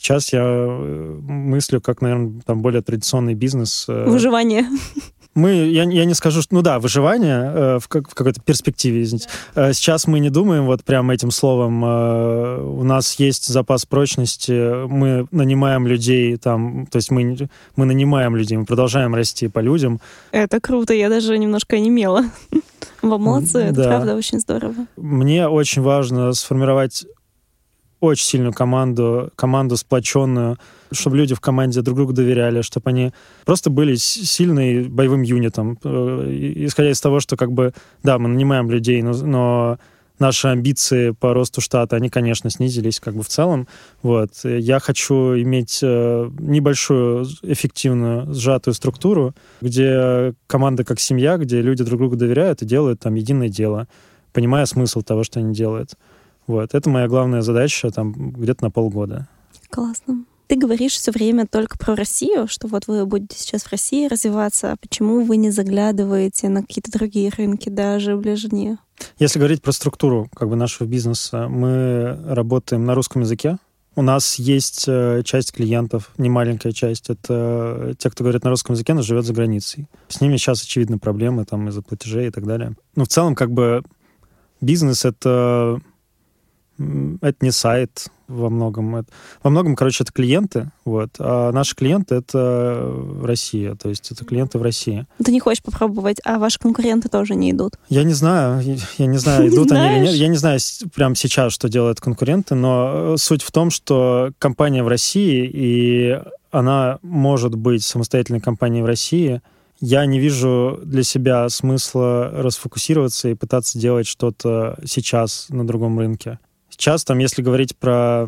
Сейчас 0.00 0.32
я 0.32 0.40
э, 0.42 1.18
мыслю 1.28 1.80
как, 1.82 2.00
наверное, 2.00 2.40
там 2.46 2.62
более 2.62 2.80
традиционный 2.80 3.34
бизнес. 3.34 3.84
Э, 3.86 4.06
Выживание. 4.08 4.64
Мы, 5.34 5.50
я, 5.68 5.84
я 5.84 6.04
не 6.06 6.14
скажу, 6.14 6.40
что, 6.40 6.54
ну 6.54 6.62
да, 6.62 6.80
выживание 6.80 7.52
э, 7.54 7.78
в, 7.78 7.86
как, 7.86 8.10
в 8.10 8.14
какой-то 8.14 8.40
перспективе, 8.40 9.02
извините. 9.02 9.28
Э, 9.54 9.74
сейчас 9.74 10.06
мы 10.06 10.18
не 10.20 10.30
думаем 10.30 10.64
вот 10.64 10.82
прямо 10.84 11.12
этим 11.12 11.30
словом. 11.30 11.84
Э, 11.84 12.60
у 12.62 12.82
нас 12.82 13.14
есть 13.20 13.46
запас 13.46 13.84
прочности, 13.84 14.86
мы 14.86 15.26
нанимаем 15.30 15.86
людей 15.86 16.36
там, 16.38 16.86
то 16.86 16.96
есть 16.96 17.10
мы, 17.10 17.36
мы 17.76 17.84
нанимаем 17.84 18.34
людей, 18.36 18.56
мы 18.56 18.64
продолжаем 18.64 19.14
расти 19.14 19.48
по 19.48 19.58
людям. 19.60 20.00
Это 20.32 20.60
круто, 20.60 20.94
я 20.94 21.10
даже 21.10 21.36
немножко 21.36 21.76
онемела. 21.76 22.24
Вы 23.02 23.18
молодцы, 23.18 23.58
это 23.60 23.74
Да. 23.74 23.84
правда 23.88 24.14
очень 24.16 24.40
здорово. 24.40 24.74
Мне 24.96 25.46
очень 25.48 25.80
важно 25.82 26.32
сформировать 26.32 27.06
очень 28.00 28.24
сильную 28.24 28.52
команду, 28.52 29.30
команду 29.36 29.76
сплоченную, 29.76 30.58
чтобы 30.92 31.16
люди 31.16 31.34
в 31.34 31.40
команде 31.40 31.82
друг 31.82 31.96
другу 31.96 32.12
доверяли, 32.12 32.62
чтобы 32.62 32.90
они 32.90 33.12
просто 33.44 33.70
были 33.70 33.94
сильной 33.94 34.88
боевым 34.88 35.22
юнитом. 35.22 35.78
Э, 35.84 36.52
Исходя 36.56 36.90
из 36.90 37.00
того, 37.00 37.20
что 37.20 37.36
как 37.36 37.52
бы, 37.52 37.72
да, 38.02 38.18
мы 38.18 38.28
нанимаем 38.28 38.70
людей, 38.70 39.02
но, 39.02 39.12
но 39.12 39.78
наши 40.20 40.48
амбиции 40.48 41.10
по 41.10 41.34
росту 41.34 41.60
штата, 41.60 41.96
они, 41.96 42.10
конечно, 42.10 42.50
снизились 42.50 43.00
как 43.00 43.14
бы 43.14 43.22
в 43.22 43.28
целом. 43.28 43.66
Вот. 44.02 44.30
Я 44.44 44.78
хочу 44.78 45.34
иметь 45.40 45.80
э, 45.82 46.30
небольшую, 46.38 47.26
эффективную, 47.42 48.32
сжатую 48.32 48.74
структуру, 48.74 49.34
где 49.60 50.34
команда 50.46 50.84
как 50.84 51.00
семья, 51.00 51.36
где 51.38 51.60
люди 51.62 51.82
друг 51.82 51.98
другу 51.98 52.16
доверяют 52.16 52.62
и 52.62 52.66
делают 52.66 53.00
там 53.00 53.14
единое 53.14 53.48
дело, 53.48 53.88
понимая 54.32 54.66
смысл 54.66 55.02
того, 55.02 55.24
что 55.24 55.40
они 55.40 55.54
делают. 55.54 55.94
Вот. 56.50 56.74
Это 56.74 56.90
моя 56.90 57.06
главная 57.06 57.42
задача 57.42 57.90
там 57.90 58.32
где-то 58.32 58.64
на 58.64 58.70
полгода. 58.72 59.28
Классно. 59.70 60.24
Ты 60.48 60.56
говоришь 60.56 60.94
все 60.94 61.12
время 61.12 61.46
только 61.46 61.78
про 61.78 61.94
Россию, 61.94 62.48
что 62.48 62.66
вот 62.66 62.88
вы 62.88 63.06
будете 63.06 63.38
сейчас 63.38 63.62
в 63.62 63.70
России 63.70 64.08
развиваться. 64.08 64.72
А 64.72 64.76
почему 64.76 65.22
вы 65.22 65.36
не 65.36 65.50
заглядываете 65.50 66.48
на 66.48 66.62
какие-то 66.62 66.90
другие 66.90 67.30
рынки, 67.30 67.68
даже 67.68 68.16
ближнее? 68.16 68.78
Если 69.20 69.38
говорить 69.38 69.62
про 69.62 69.70
структуру 69.70 70.28
как 70.34 70.48
бы 70.48 70.56
нашего 70.56 70.88
бизнеса, 70.88 71.46
мы 71.48 72.18
работаем 72.26 72.84
на 72.84 72.96
русском 72.96 73.22
языке. 73.22 73.58
У 73.94 74.02
нас 74.02 74.40
есть 74.40 74.86
э, 74.88 75.22
часть 75.24 75.52
клиентов, 75.52 76.10
не 76.18 76.28
маленькая 76.28 76.72
часть, 76.72 77.10
это 77.10 77.94
те, 77.98 78.10
кто 78.10 78.24
говорит 78.24 78.42
на 78.42 78.50
русском 78.50 78.74
языке, 78.74 78.92
но 78.94 79.02
живет 79.02 79.24
за 79.24 79.32
границей. 79.32 79.86
С 80.08 80.20
ними 80.20 80.36
сейчас, 80.36 80.62
очевидно, 80.62 80.98
проблемы 80.98 81.44
там 81.44 81.68
из-за 81.68 81.82
платежей 81.82 82.26
и 82.26 82.30
так 82.30 82.44
далее. 82.44 82.74
Но 82.96 83.04
в 83.04 83.08
целом, 83.08 83.36
как 83.36 83.52
бы, 83.52 83.84
бизнес— 84.60 85.04
это, 85.04 85.80
это 87.20 87.36
не 87.44 87.50
сайт 87.50 88.06
во 88.28 88.48
многом. 88.48 88.96
Это- 88.96 89.08
во 89.42 89.50
многом, 89.50 89.74
короче, 89.74 90.04
это 90.04 90.12
клиенты, 90.12 90.70
вот, 90.84 91.10
а 91.18 91.50
наши 91.52 91.74
клиенты— 91.74 92.14
это 92.16 92.92
Россия, 93.22 93.74
то 93.74 93.88
есть 93.88 94.10
это 94.12 94.24
клиенты 94.24 94.58
в 94.58 94.62
России. 94.62 95.06
Ты 95.24 95.32
не 95.32 95.40
хочешь 95.40 95.62
попробовать, 95.62 96.18
а 96.24 96.38
ваши 96.38 96.58
конкуренты 96.58 97.08
тоже 97.08 97.34
не 97.34 97.50
идут. 97.50 97.74
Я 97.88 98.04
не 98.04 98.14
знаю, 98.14 98.62
я- 98.98 99.06
не 99.06 99.18
знаю, 99.18 99.48
идут 99.52 99.72
они 99.72 99.96
или 99.96 100.04
нет. 100.06 100.14
Я 100.14 100.28
не 100.28 100.36
знаю 100.36 100.58
прямо 100.94 101.16
сейчас, 101.16 101.52
что 101.52 101.68
делают 101.68 102.00
конкуренты, 102.00 102.54
но 102.54 103.14
э, 103.14 103.16
суть 103.18 103.42
в 103.42 103.50
том, 103.50 103.70
что 103.70 104.30
компания 104.38 104.82
в 104.84 104.88
России, 104.88 105.50
и 105.52 106.20
она 106.52 106.98
может 107.02 107.54
быть 107.56 107.82
самостоятельной 107.84 108.40
компанией 108.40 108.82
в 108.82 108.86
России. 108.86 109.40
Я 109.82 110.04
не 110.04 110.18
вижу 110.20 110.78
для 110.84 111.02
себя 111.02 111.48
смысла 111.48 112.30
расфокусироваться 112.34 113.28
и 113.28 113.34
пытаться 113.34 113.78
делать 113.78 114.06
что-то 114.06 114.78
сейчас 114.84 115.46
на 115.48 115.66
другом 115.66 115.98
рынке. 115.98 116.38
Сейчас, 116.80 117.04
там, 117.04 117.18
если 117.18 117.42
говорить 117.42 117.76
про 117.76 118.26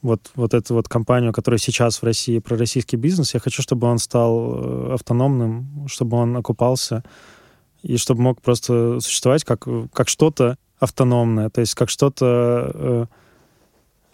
вот, 0.00 0.30
вот 0.34 0.54
эту 0.54 0.72
вот 0.72 0.88
компанию, 0.88 1.34
которая 1.34 1.58
сейчас 1.58 2.00
в 2.00 2.02
России, 2.02 2.38
про 2.38 2.56
российский 2.56 2.96
бизнес, 2.96 3.34
я 3.34 3.40
хочу, 3.40 3.60
чтобы 3.60 3.88
он 3.88 3.98
стал 3.98 4.54
э, 4.54 4.94
автономным, 4.94 5.86
чтобы 5.86 6.16
он 6.16 6.34
окупался, 6.34 7.04
и 7.82 7.98
чтобы 7.98 8.22
мог 8.22 8.40
просто 8.40 9.00
существовать 9.00 9.44
как, 9.44 9.66
как 9.92 10.08
что-то 10.08 10.56
автономное, 10.78 11.50
то 11.50 11.60
есть 11.60 11.74
как 11.74 11.90
что-то, 11.90 12.70
э, 12.72 13.06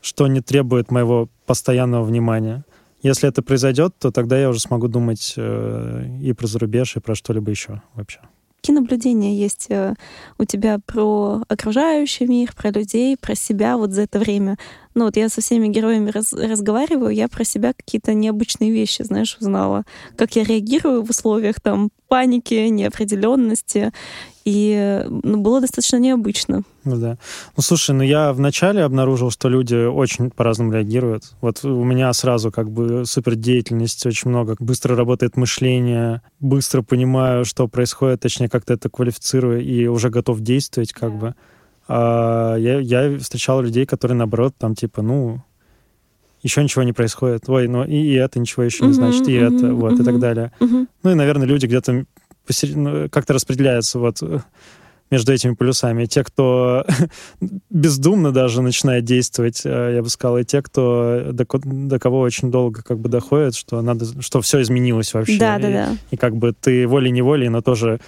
что 0.00 0.26
не 0.26 0.40
требует 0.40 0.90
моего 0.90 1.28
постоянного 1.46 2.02
внимания. 2.02 2.64
Если 3.02 3.28
это 3.28 3.40
произойдет, 3.40 3.94
то 4.00 4.10
тогда 4.10 4.36
я 4.36 4.48
уже 4.48 4.58
смогу 4.58 4.88
думать 4.88 5.34
э, 5.36 6.08
и 6.20 6.32
про 6.32 6.48
зарубеж, 6.48 6.96
и 6.96 7.00
про 7.00 7.14
что-либо 7.14 7.52
еще 7.52 7.82
вообще. 7.94 8.18
Какие 8.66 8.80
наблюдения 8.80 9.32
есть 9.32 9.66
э, 9.70 9.94
у 10.38 10.44
тебя 10.44 10.80
про 10.84 11.40
окружающий 11.46 12.26
мир, 12.26 12.52
про 12.52 12.72
людей, 12.72 13.16
про 13.16 13.36
себя 13.36 13.76
вот 13.76 13.92
за 13.92 14.02
это 14.02 14.18
время? 14.18 14.56
Ну 14.96 15.04
вот 15.04 15.16
я 15.18 15.28
со 15.28 15.42
всеми 15.42 15.68
героями 15.68 16.10
раз- 16.10 16.32
разговариваю, 16.32 17.14
я 17.14 17.28
про 17.28 17.44
себя 17.44 17.74
какие-то 17.74 18.14
необычные 18.14 18.70
вещи, 18.72 19.02
знаешь, 19.02 19.36
узнала. 19.38 19.84
Как 20.16 20.36
я 20.36 20.42
реагирую 20.42 21.04
в 21.04 21.10
условиях 21.10 21.60
там 21.60 21.90
паники, 22.08 22.54
неопределенности. 22.68 23.92
И 24.46 25.04
ну, 25.06 25.38
было 25.38 25.60
достаточно 25.60 25.98
необычно. 25.98 26.62
Ну 26.84 26.96
да. 26.96 27.18
Ну 27.56 27.62
слушай, 27.62 27.90
ну 27.90 28.02
я 28.04 28.32
вначале 28.32 28.84
обнаружил, 28.84 29.30
что 29.30 29.50
люди 29.50 29.74
очень 29.74 30.30
по-разному 30.30 30.72
реагируют. 30.72 31.34
Вот 31.42 31.62
у 31.62 31.84
меня 31.84 32.10
сразу 32.14 32.50
как 32.50 32.70
бы 32.70 33.04
супердеятельность, 33.04 34.06
очень 34.06 34.30
много, 34.30 34.56
быстро 34.58 34.96
работает 34.96 35.36
мышление, 35.36 36.22
быстро 36.40 36.80
понимаю, 36.80 37.44
что 37.44 37.68
происходит, 37.68 38.20
точнее 38.20 38.48
как-то 38.48 38.72
это 38.72 38.88
квалифицирую 38.88 39.62
и 39.62 39.88
уже 39.88 40.08
готов 40.08 40.40
действовать 40.40 40.94
как 40.94 41.18
бы. 41.18 41.34
А 41.88 42.56
я, 42.56 42.80
я 42.80 43.18
встречал 43.18 43.62
людей, 43.62 43.86
которые 43.86 44.16
наоборот 44.16 44.54
там 44.58 44.74
типа, 44.74 45.02
ну, 45.02 45.42
еще 46.42 46.62
ничего 46.62 46.82
не 46.82 46.92
происходит. 46.92 47.48
Ой, 47.48 47.68
ну 47.68 47.84
и, 47.84 47.96
и 47.96 48.14
это 48.14 48.38
ничего 48.38 48.62
еще 48.62 48.86
не 48.86 48.92
значит, 48.92 49.28
и 49.28 49.32
это, 49.34 49.74
вот, 49.74 49.98
и 50.00 50.04
так 50.04 50.18
далее. 50.18 50.52
Ну 50.60 51.10
и, 51.10 51.14
наверное, 51.14 51.46
люди 51.46 51.66
где-то 51.66 52.04
ну, 52.74 53.08
как-то 53.10 53.32
распределяются 53.32 53.98
вот 53.98 54.22
между 55.10 55.32
этими 55.32 55.54
полюсами. 55.54 56.06
Те, 56.06 56.24
кто 56.24 56.84
бездумно 57.70 58.32
даже 58.32 58.62
начинает 58.62 59.04
действовать, 59.04 59.62
э, 59.64 59.94
я 59.96 60.02
бы 60.02 60.08
сказал, 60.08 60.38
и 60.38 60.44
те, 60.44 60.62
кто 60.62 61.32
до, 61.32 61.46
до 61.62 61.98
кого 61.98 62.20
очень 62.20 62.50
долго 62.50 62.82
как 62.82 62.98
бы 62.98 63.08
доходит, 63.08 63.54
что 63.54 63.82
надо, 63.82 64.06
что 64.22 64.40
все 64.40 64.62
изменилось 64.62 65.14
вообще. 65.14 65.38
Да, 65.38 65.56
и, 65.58 65.62
да, 65.62 65.70
да. 65.70 65.96
и 66.10 66.16
как 66.16 66.36
бы 66.36 66.52
ты 66.52 66.86
волей-неволей, 66.86 67.48
но 67.48 67.62
тоже 67.62 68.00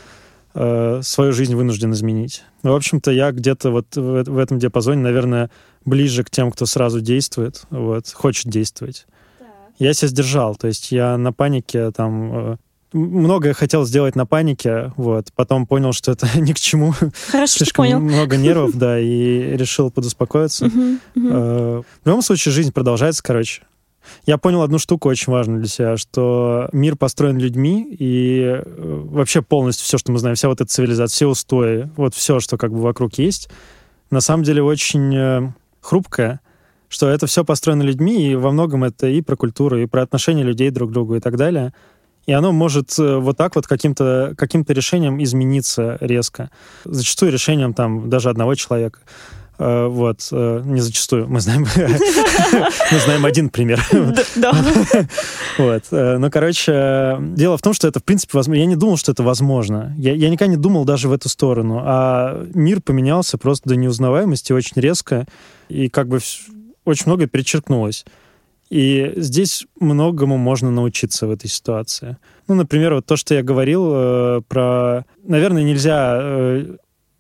э, 0.55 1.01
свою 1.03 1.33
жизнь 1.33 1.55
вынужден 1.55 1.93
изменить. 1.93 2.43
Ну, 2.63 2.73
в 2.73 2.77
общем-то, 2.77 3.11
я 3.11 3.31
где-то 3.33 3.71
вот 3.71 3.97
в, 3.97 4.25
в 4.25 4.39
этом 4.39 4.59
диапазоне, 4.59 5.03
наверное, 5.03 5.51
ближе 5.85 6.25
к 6.25 6.31
тем, 6.31 6.51
кто 6.51 6.67
сразу 6.67 7.01
действует, 7.01 7.63
вот, 7.71 8.09
хочет 8.13 8.49
действовать. 8.49 9.07
Я 9.79 9.95
себя 9.95 10.09
сдержал, 10.09 10.57
то 10.57 10.67
есть 10.67 10.91
я 10.91 11.17
на 11.17 11.33
панике 11.33 11.93
там 11.93 12.33
э, 12.53 12.57
многое 12.93 13.55
хотел 13.55 13.85
сделать 13.87 14.17
на 14.17 14.27
панике, 14.27 14.93
вот, 14.97 15.29
потом 15.37 15.67
понял, 15.67 15.93
что 15.93 16.13
это 16.13 16.27
ни 16.41 16.53
к 16.53 16.59
чему, 16.59 16.93
Хорошо, 17.31 17.59
слишком 17.59 17.85
понял. 17.85 18.01
много 18.01 18.37
нервов, 18.39 18.77
да, 18.77 18.99
и 18.99 19.57
решил 19.57 19.91
подуспокоиться. 19.91 20.67
Э, 20.67 20.71
В 21.15 22.07
любом 22.07 22.23
случае, 22.23 22.53
жизнь 22.53 22.73
продолжается, 22.73 23.23
короче. 23.23 23.63
Я 24.27 24.39
понял 24.39 24.63
одну 24.63 24.79
штуку 24.79 25.09
очень 25.09 25.33
важную 25.33 25.61
для 25.61 25.69
себя, 25.69 25.97
что 25.97 26.69
мир 26.73 26.97
построен 26.97 27.39
людьми, 27.39 27.87
и 27.99 28.41
э, 28.43 28.63
вообще 28.67 29.43
полностью 29.43 29.85
все, 29.85 29.99
что 29.99 30.13
мы 30.13 30.19
знаем, 30.19 30.37
вся 30.37 30.49
вот 30.49 30.61
эта 30.61 30.71
цивилизация, 30.71 31.15
все 31.15 31.27
устои, 31.27 31.91
вот 31.97 32.15
все, 32.15 32.41
что 32.41 32.57
как 32.57 32.73
бы 32.73 32.81
вокруг 32.81 33.15
есть, 33.15 33.49
на 34.11 34.21
самом 34.21 34.43
деле 34.43 34.63
очень 34.63 35.15
э, 35.15 35.53
хрупкое, 35.81 36.41
что 36.89 37.09
это 37.09 37.27
все 37.27 37.45
построено 37.45 37.83
людьми, 37.83 38.31
и 38.31 38.35
во 38.35 38.51
многом 38.51 38.85
это 38.85 39.07
и 39.07 39.21
про 39.21 39.37
культуру, 39.37 39.79
и 39.79 39.87
про 39.87 40.03
отношения 40.03 40.43
людей 40.43 40.71
друг 40.71 40.91
к 40.91 40.93
другу 40.93 41.17
и 41.17 41.21
так 41.21 41.37
далее. 41.37 41.73
И 42.27 42.33
оно 42.33 42.53
может 42.53 42.99
э, 42.99 43.17
вот 43.17 43.37
так 43.37 43.57
вот 43.57 43.67
каким-то 43.67 44.35
каким 44.37 44.65
решением 44.69 45.23
измениться 45.23 45.97
резко. 46.01 46.51
Зачастую 46.85 47.33
решением 47.33 47.73
там 47.73 48.11
даже 48.11 48.29
одного 48.29 48.55
человека. 48.55 49.01
Э, 49.59 49.87
Вот, 49.89 50.29
э, 50.31 50.63
не 50.65 50.81
зачастую, 50.81 51.29
мы 51.29 51.41
знаем, 51.41 51.67
мы 52.93 52.99
знаем 52.99 53.25
один 53.25 53.51
пример. 53.51 53.85
Да. 54.37 54.53
Вот. 55.59 55.83
э, 55.91 56.19
Ну, 56.19 56.31
короче, 56.31 57.17
дело 57.21 57.57
в 57.59 57.63
том, 57.63 57.73
что 57.75 57.89
это, 57.89 57.99
в 57.99 58.05
принципе, 58.05 58.39
возможно. 58.39 58.61
Я 58.61 58.67
не 58.67 58.77
думал, 58.77 58.97
что 58.97 59.13
это 59.13 59.23
возможно. 59.23 59.95
Я, 59.99 60.15
я 60.15 60.31
никогда 60.31 60.51
не 60.51 60.57
думал 60.61 60.85
даже 60.85 61.09
в 61.09 61.13
эту 61.13 61.29
сторону. 61.29 61.83
А 61.85 62.47
мир 62.55 62.81
поменялся 62.81 63.37
просто 63.39 63.69
до 63.69 63.77
неузнаваемости 63.77 64.53
очень 64.53 64.81
резко. 64.81 65.27
И 65.69 65.89
как 65.89 66.09
бы 66.09 66.21
очень 66.85 67.05
многое 67.07 67.27
перечеркнулось. 67.27 68.05
И 68.71 69.13
здесь 69.17 69.67
многому 69.81 70.37
можно 70.37 70.71
научиться 70.71 71.27
в 71.27 71.31
этой 71.31 71.49
ситуации. 71.49 72.19
Ну, 72.47 72.55
например, 72.55 72.95
вот 72.95 73.07
то, 73.07 73.17
что 73.17 73.35
я 73.35 73.43
говорил 73.43 73.91
э, 73.93 74.41
про... 74.47 75.05
Наверное, 75.25 75.63
нельзя 75.63 76.19
э, 76.21 76.77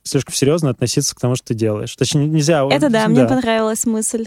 слишком 0.09 0.35
серьезно 0.35 0.71
относиться 0.71 1.15
к 1.15 1.21
тому, 1.21 1.37
что 1.37 1.49
ты 1.49 1.55
делаешь. 1.55 1.95
Точнее, 1.97 2.27
нельзя... 2.27 2.67
Это 2.71 2.89
да, 2.89 3.09
мне 3.09 3.27
понравилась 3.27 3.87
мысль. 3.87 4.27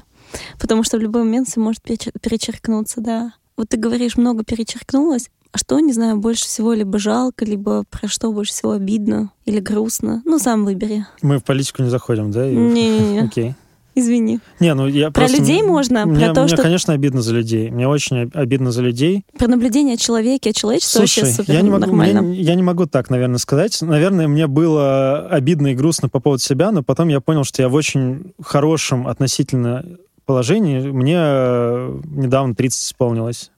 Потому 0.60 0.84
что 0.84 0.98
в 0.98 1.02
любой 1.02 1.24
момент 1.24 1.50
все 1.50 1.60
может 1.60 1.84
перечер- 1.84 2.14
перечеркнуться, 2.22 3.02
да. 3.02 3.34
Вот 3.58 3.70
ты 3.70 3.78
говоришь, 3.78 4.18
много 4.18 4.44
перечеркнулось. 4.44 5.30
А 5.52 5.58
что, 5.58 5.80
не 5.82 5.92
знаю, 5.92 6.18
больше 6.18 6.46
всего 6.46 6.72
либо 6.72 6.98
жалко, 6.98 7.44
либо 7.44 7.84
про 7.90 8.08
что 8.08 8.32
больше 8.32 8.54
всего 8.54 8.72
обидно 8.72 9.32
или 9.46 9.60
грустно? 9.60 10.22
Ну, 10.24 10.40
сам 10.40 10.64
выбери. 10.64 11.06
Мы 11.22 11.40
в 11.40 11.44
политику 11.44 11.84
не 11.84 11.90
заходим, 11.90 12.32
да? 12.32 12.48
Не-не-не. 12.48 13.20
Окей. 13.26 13.56
Извини. 14.02 14.40
Не, 14.60 14.74
ну 14.74 14.88
я 14.88 15.12
Про 15.12 15.22
просто... 15.22 15.38
людей 15.38 15.62
можно, 15.64 16.06
мне, 16.06 16.26
про 16.26 16.34
то, 16.34 16.42
мне, 16.42 16.50
что... 16.50 16.62
конечно, 16.62 16.94
обидно 16.94 17.22
за 17.22 17.34
людей. 17.34 17.70
Мне 17.70 17.88
очень 17.88 18.30
обидно 18.34 18.72
за 18.72 18.82
людей. 18.82 19.24
Про 19.38 19.48
наблюдение 19.48 19.96
о 19.96 19.98
человеке, 19.98 20.50
о 20.50 20.54
человечестве 20.54 21.00
Слушай, 21.00 21.24
вообще 21.24 21.36
супер 21.36 21.54
я 21.54 21.62
не, 21.62 21.70
могу, 21.70 21.86
нормально. 21.86 22.34
я, 22.34 22.42
я 22.52 22.56
не 22.56 22.64
могу 22.64 22.86
так, 22.86 23.10
наверное, 23.10 23.38
сказать. 23.38 23.82
Наверное, 23.82 24.28
мне 24.28 24.48
было 24.48 25.28
обидно 25.28 25.68
и 25.68 25.76
грустно 25.76 26.10
по 26.10 26.20
поводу 26.20 26.42
себя, 26.42 26.72
но 26.72 26.84
потом 26.84 27.08
я 27.08 27.22
понял, 27.22 27.44
что 27.44 27.62
я 27.62 27.70
в 27.70 27.74
очень 27.74 28.34
хорошем 28.42 29.08
относительно 29.08 29.86
положении. 30.26 30.80
Мне 30.80 31.18
э, 31.18 32.00
недавно 32.06 32.56
30 32.56 32.84
исполнилось. 32.84 33.52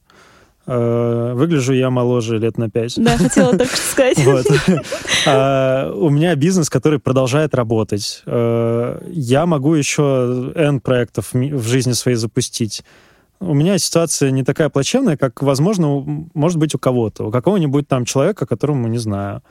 Э, 0.65 1.33
Выгляжу 1.35 1.73
я 1.73 1.89
моложе 1.89 2.37
лет 2.39 2.57
на 2.57 2.69
5. 2.69 3.03
Да, 3.03 3.17
хотела 3.17 3.57
только 3.57 3.75
сказать. 3.75 4.17
Вот. 4.25 4.45
А, 5.27 5.91
У 5.93 6.09
меня 6.09 6.35
бизнес, 6.35 6.69
который 6.69 6.99
продолжает 6.99 7.53
работать. 7.53 8.23
Э, 8.25 8.99
Я 9.09 9.45
могу 9.45 9.73
еще 9.73 10.53
N 10.55 10.79
проектов 10.79 11.33
в 11.33 11.67
жизни 11.67 11.91
своей 11.93 12.17
запустить. 12.17 12.83
У 13.39 13.53
меня 13.53 13.77
ситуация 13.77 14.31
не 14.31 14.43
такая 14.43 14.69
плачевная, 14.69 15.17
как, 15.17 15.41
возможно, 15.41 16.29
может 16.33 16.57
быть 16.57 16.75
у 16.75 16.79
кого-то. 16.79 17.27
У 17.27 17.31
какого-нибудь 17.31 17.87
там 17.87 18.05
человека, 18.05 18.45
которому, 18.45 18.87
не 18.87 18.99
знаю, 18.99 19.41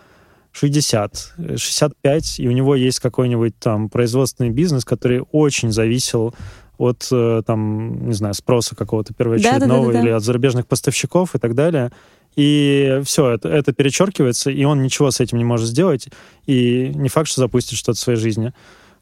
60, 0.53 1.35
э, 1.37 1.57
65, 1.57 2.41
и 2.41 2.49
у 2.49 2.53
него 2.53 2.75
есть 2.75 3.01
какой-нибудь 3.01 3.59
там 3.59 3.89
производственный 3.91 4.51
бизнес, 4.51 4.85
который 4.85 5.23
очень 5.33 5.73
зависел 5.73 6.35
от, 6.83 7.09
э, 7.11 7.43
там, 7.47 8.09
не 8.09 8.14
знаю, 8.14 8.35
спроса 8.35 8.74
какого-то 8.74 9.14
первоочередного 9.14 9.68
Да-да-да-да-да. 9.68 10.01
или 10.01 10.11
от 10.11 10.22
зарубежных 10.22 10.66
поставщиков 10.66 11.35
и 11.35 11.39
так 11.39 11.55
далее. 11.55 11.91
И 12.35 13.01
все, 13.05 13.30
это, 13.30 13.49
это 13.49 13.72
перечеркивается, 13.72 14.51
и 14.51 14.64
он 14.64 14.83
ничего 14.83 15.11
с 15.11 15.20
этим 15.20 15.39
не 15.39 15.45
может 15.45 15.68
сделать, 15.68 16.09
и 16.47 16.91
не 16.95 17.09
факт, 17.09 17.28
что 17.28 17.43
запустит 17.43 17.78
что-то 17.78 17.99
в 17.99 18.01
своей 18.01 18.18
жизни. 18.18 18.53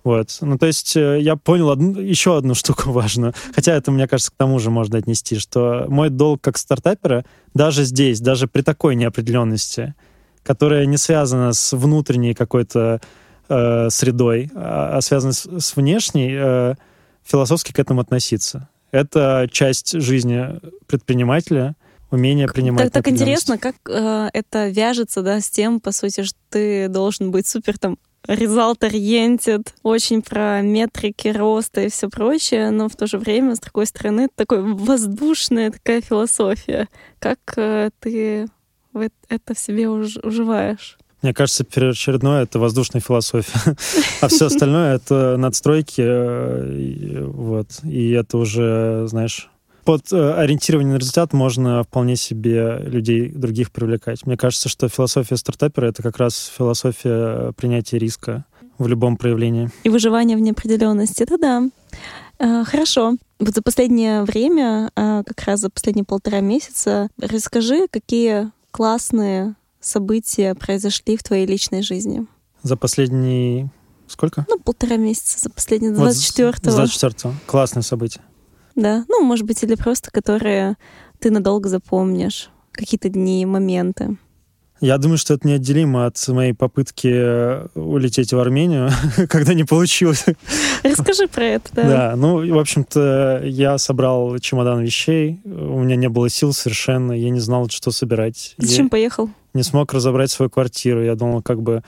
Вот. 0.02 0.38
Ну, 0.40 0.58
то 0.58 0.66
есть 0.66 0.96
э, 0.96 1.20
я 1.20 1.36
понял 1.36 1.70
одну, 1.70 2.00
еще 2.00 2.36
одну 2.36 2.54
штуку 2.54 2.90
важную, 2.90 3.34
хотя 3.54 3.74
это, 3.74 3.90
мне 3.90 4.08
кажется, 4.08 4.32
к 4.32 4.36
тому 4.36 4.58
же 4.58 4.70
можно 4.70 4.98
отнести, 4.98 5.38
что 5.38 5.86
мой 5.88 6.10
долг 6.10 6.40
как 6.40 6.58
стартапера 6.58 7.24
даже 7.54 7.84
здесь, 7.84 8.20
даже 8.20 8.48
при 8.48 8.62
такой 8.62 8.94
неопределенности, 8.96 9.94
которая 10.42 10.86
не 10.86 10.96
связана 10.96 11.52
с 11.52 11.72
внутренней 11.76 12.34
какой-то 12.34 13.00
э, 13.48 13.90
средой, 13.90 14.50
а, 14.54 14.96
а 14.96 15.00
связана 15.02 15.32
с, 15.32 15.46
с 15.46 15.76
внешней, 15.76 16.30
э, 16.32 16.74
философски 17.24 17.72
к 17.72 17.78
этому 17.78 18.00
относиться. 18.00 18.68
Это 18.90 19.48
часть 19.50 20.00
жизни 20.00 20.60
предпринимателя, 20.86 21.76
умение 22.10 22.48
принимать 22.48 22.92
Так, 22.92 23.04
так 23.04 23.12
интересно, 23.12 23.56
как 23.58 23.76
э, 23.88 24.28
это 24.32 24.68
вяжется, 24.68 25.22
да, 25.22 25.40
с 25.40 25.48
тем, 25.48 25.80
по 25.80 25.92
сути, 25.92 26.24
что 26.24 26.36
ты 26.48 26.88
должен 26.88 27.30
быть 27.30 27.46
супер 27.46 27.78
там 27.78 27.98
result-oriented, 28.26 29.68
очень 29.82 30.22
про 30.22 30.60
метрики 30.60 31.28
роста 31.28 31.82
и 31.82 31.88
все 31.88 32.08
прочее, 32.08 32.70
но 32.70 32.88
в 32.88 32.96
то 32.96 33.06
же 33.06 33.18
время, 33.18 33.54
с 33.54 33.60
другой 33.60 33.86
стороны, 33.86 34.28
такой 34.34 34.62
воздушная 34.62 35.70
такая 35.70 36.00
философия. 36.00 36.88
Как 37.18 37.38
э, 37.56 37.90
ты 38.00 38.48
это 39.28 39.54
в 39.54 39.58
себе 39.58 39.88
уж- 39.88 40.18
уживаешь? 40.22 40.98
Мне 41.22 41.34
кажется, 41.34 41.64
первоочередное— 41.64 42.42
это 42.44 42.58
воздушная 42.58 43.00
философия. 43.00 43.76
А 44.20 44.28
все 44.28 44.46
остальное— 44.46 44.94
это 44.96 45.36
надстройки. 45.36 46.02
э, 46.04 47.24
Вот. 47.26 47.68
И 47.84 48.10
это 48.10 48.38
уже, 48.38 49.06
знаешь... 49.06 49.50
Под 49.84 50.12
э, 50.12 50.34
ориентирование 50.34 50.94
на 50.94 50.98
результат 50.98 51.32
можно 51.32 51.82
вполне 51.82 52.16
себе 52.16 52.78
людей 52.84 53.28
других 53.28 53.72
привлекать. 53.72 54.26
Мне 54.26 54.36
кажется, 54.36 54.68
что 54.68 54.88
философия 54.88 55.36
стартапера— 55.36 55.86
это 55.88 56.02
как 56.02 56.18
раз 56.18 56.52
философия 56.56 57.52
принятия 57.52 57.98
риска 57.98 58.44
в 58.78 58.86
любом 58.86 59.16
проявлении. 59.16 59.70
И 59.84 59.88
выживание 59.88 60.36
в 60.36 60.40
неопределенности, 60.40 61.22
это 61.22 61.38
да. 61.38 61.68
Э, 62.38 62.64
Хорошо. 62.64 63.16
Вот 63.38 63.54
за 63.54 63.62
последнее 63.62 64.22
время, 64.22 64.90
э, 64.96 65.22
как 65.26 65.42
раз 65.44 65.60
за 65.60 65.70
последние 65.70 66.04
полтора 66.04 66.40
месяца, 66.40 67.08
расскажи, 67.20 67.86
какие 67.90 68.50
классные 68.70 69.54
события 69.90 70.54
произошли 70.54 71.16
в 71.16 71.22
твоей 71.22 71.46
личной 71.46 71.82
жизни. 71.82 72.26
За 72.62 72.76
последний... 72.76 73.68
Сколько? 74.06 74.44
Ну, 74.48 74.58
полтора 74.58 74.96
месяца, 74.96 75.38
за 75.38 75.50
последние 75.50 75.92
Вот 75.94 76.12
с- 76.14 76.30
24-го. 76.36 76.70
С 76.70 76.74
24 76.74 77.34
Классное 77.46 77.82
событие. 77.82 78.22
Да. 78.74 79.04
Ну, 79.08 79.22
может 79.22 79.46
быть, 79.46 79.62
или 79.62 79.74
просто 79.74 80.10
которые 80.10 80.76
ты 81.20 81.30
надолго 81.30 81.68
запомнишь. 81.68 82.50
Какие-то 82.72 83.08
дни, 83.08 83.44
моменты. 83.46 84.16
Я 84.80 84.96
думаю, 84.96 85.18
что 85.18 85.34
это 85.34 85.46
неотделимо 85.46 86.06
от 86.06 86.26
моей 86.28 86.54
попытки 86.54 87.10
э, 87.12 87.66
улететь 87.74 88.32
в 88.32 88.38
Армению, 88.38 88.90
когда 89.28 89.52
не 89.52 89.64
получилось. 89.64 90.24
Расскажи 90.82 91.28
про 91.28 91.44
это, 91.44 91.68
да. 91.72 91.88
Да, 91.88 92.14
ну, 92.16 92.54
в 92.54 92.58
общем-то, 92.58 93.42
я 93.44 93.76
собрал 93.78 94.38
чемодан 94.38 94.80
вещей, 94.80 95.40
у 95.44 95.80
меня 95.80 95.96
не 95.96 96.08
было 96.08 96.30
сил 96.30 96.52
совершенно, 96.52 97.12
я 97.12 97.28
не 97.30 97.40
знал, 97.40 97.68
что 97.68 97.90
собирать. 97.90 98.54
Зачем 98.56 98.86
Я 98.86 98.90
поехал? 98.90 99.30
не 99.54 99.62
смог 99.62 99.92
разобрать 99.92 100.30
свою 100.30 100.50
квартиру, 100.50 101.02
я 101.02 101.14
думал, 101.14 101.42
как 101.42 101.62
бы... 101.62 101.82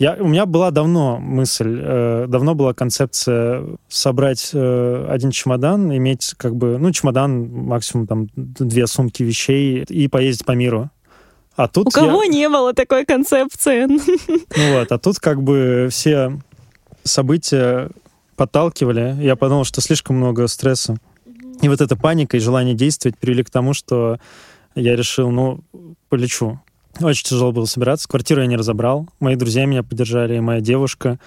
Я, 0.00 0.16
у 0.18 0.26
меня 0.26 0.44
была 0.44 0.72
давно 0.72 1.18
мысль, 1.18 1.78
э, 1.80 2.26
давно 2.28 2.56
была 2.56 2.74
концепция 2.74 3.64
собрать 3.88 4.50
э, 4.52 5.06
один 5.08 5.30
чемодан, 5.30 5.96
иметь 5.96 6.34
как 6.36 6.56
бы, 6.56 6.78
ну, 6.78 6.90
чемодан, 6.90 7.48
максимум 7.48 8.08
там 8.08 8.28
две 8.34 8.88
сумки 8.88 9.22
вещей 9.22 9.84
и 9.84 10.08
поездить 10.08 10.44
по 10.44 10.52
миру. 10.52 10.90
А 11.56 11.68
тут 11.68 11.86
У 11.86 11.90
я- 12.00 12.06
кого 12.06 12.24
не 12.24 12.48
было 12.48 12.72
такой 12.74 13.04
концепции? 13.04 13.86
ну 13.86 14.78
вот, 14.78 14.90
а 14.92 14.98
тут 14.98 15.18
как 15.20 15.42
бы 15.42 15.88
все 15.90 16.38
события 17.04 17.90
подталкивали. 18.36 19.16
Я 19.20 19.36
подумал, 19.36 19.64
что 19.64 19.80
слишком 19.80 20.16
много 20.16 20.46
стресса. 20.48 20.96
И 21.62 21.68
вот 21.68 21.80
эта 21.80 21.94
паника 21.96 22.36
и 22.36 22.40
желание 22.40 22.74
действовать 22.74 23.16
привели 23.18 23.44
к 23.44 23.50
тому, 23.50 23.74
что 23.74 24.18
я 24.74 24.96
решил, 24.96 25.30
ну, 25.30 25.60
полечу. 26.08 26.58
Очень 27.00 27.24
тяжело 27.24 27.52
было 27.52 27.64
собираться. 27.66 28.08
Квартиру 28.08 28.40
я 28.40 28.46
не 28.48 28.56
разобрал. 28.56 29.08
Мои 29.20 29.36
друзья 29.36 29.66
меня 29.66 29.82
поддержали, 29.84 30.36
и 30.36 30.40
моя 30.40 30.60
девушка, 30.60 31.18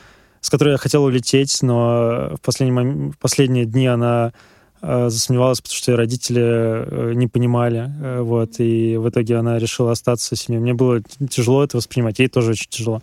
с 0.41 0.49
которой 0.49 0.71
я 0.71 0.77
хотел 0.77 1.03
улететь, 1.05 1.59
но 1.61 2.31
в, 2.35 2.41
последний 2.41 2.77
мом- 2.77 3.11
в 3.13 3.17
последние 3.17 3.65
дни 3.65 3.87
она 3.87 4.33
засомневалась, 4.81 5.61
потому 5.61 5.75
что 5.75 5.91
ее 5.91 5.97
родители 5.97 6.41
э, 6.41 7.13
не 7.13 7.27
понимали. 7.27 7.91
э, 8.01 8.21
вот, 8.21 8.59
и 8.59 8.97
в 8.97 9.09
итоге 9.09 9.37
она 9.37 9.57
решила 9.59 9.91
остаться 9.91 10.35
с 10.35 10.49
ними. 10.49 10.59
Мне 10.59 10.73
было 10.73 11.01
тяжело 11.29 11.63
это 11.63 11.77
воспринимать, 11.77 12.19
ей 12.19 12.27
тоже 12.27 12.51
очень 12.51 12.69
тяжело. 12.69 13.01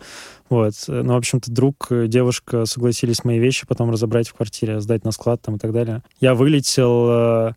Вот. 0.49 0.73
Ну, 0.87 1.13
в 1.13 1.17
общем-то, 1.17 1.51
друг, 1.51 1.87
э, 1.89 2.07
девушка 2.07 2.65
согласились 2.65 3.23
мои 3.23 3.39
вещи 3.39 3.65
потом 3.67 3.91
разобрать 3.91 4.27
в 4.27 4.33
квартире, 4.33 4.79
сдать 4.79 5.03
на 5.03 5.11
склад 5.11 5.41
там 5.41 5.55
и 5.55 5.59
так 5.59 5.73
далее. 5.73 6.01
Я 6.21 6.33
вылетел, 6.33 7.07
э, 7.09 7.51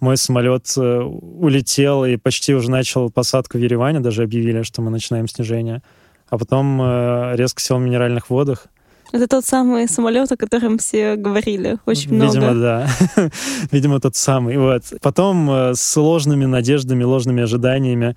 мой 0.00 0.16
самолет 0.16 0.72
э, 0.76 1.00
улетел 1.00 2.04
и 2.04 2.16
почти 2.16 2.54
уже 2.54 2.70
начал 2.70 3.10
посадку 3.10 3.58
в 3.58 3.60
Ереване, 3.60 4.00
даже 4.00 4.22
объявили, 4.22 4.62
что 4.62 4.82
мы 4.82 4.90
начинаем 4.90 5.26
снижение. 5.28 5.82
А 6.28 6.38
потом 6.38 6.80
э, 6.82 7.36
резко 7.36 7.60
сел 7.60 7.78
в 7.78 7.80
минеральных 7.80 8.30
водах. 8.30 8.66
Это 9.12 9.28
тот 9.28 9.44
самый 9.44 9.88
самолет, 9.88 10.30
о 10.32 10.36
котором 10.36 10.78
все 10.78 11.16
говорили 11.16 11.78
очень 11.86 12.10
Видимо, 12.10 12.52
много. 12.52 12.60
да. 12.60 12.88
Видимо, 13.70 14.00
тот 14.00 14.16
самый. 14.16 14.56
Вот. 14.58 14.82
Потом 15.00 15.50
э, 15.50 15.74
с 15.74 15.96
ложными 15.96 16.44
надеждами, 16.44 17.04
ложными 17.04 17.42
ожиданиями 17.42 18.16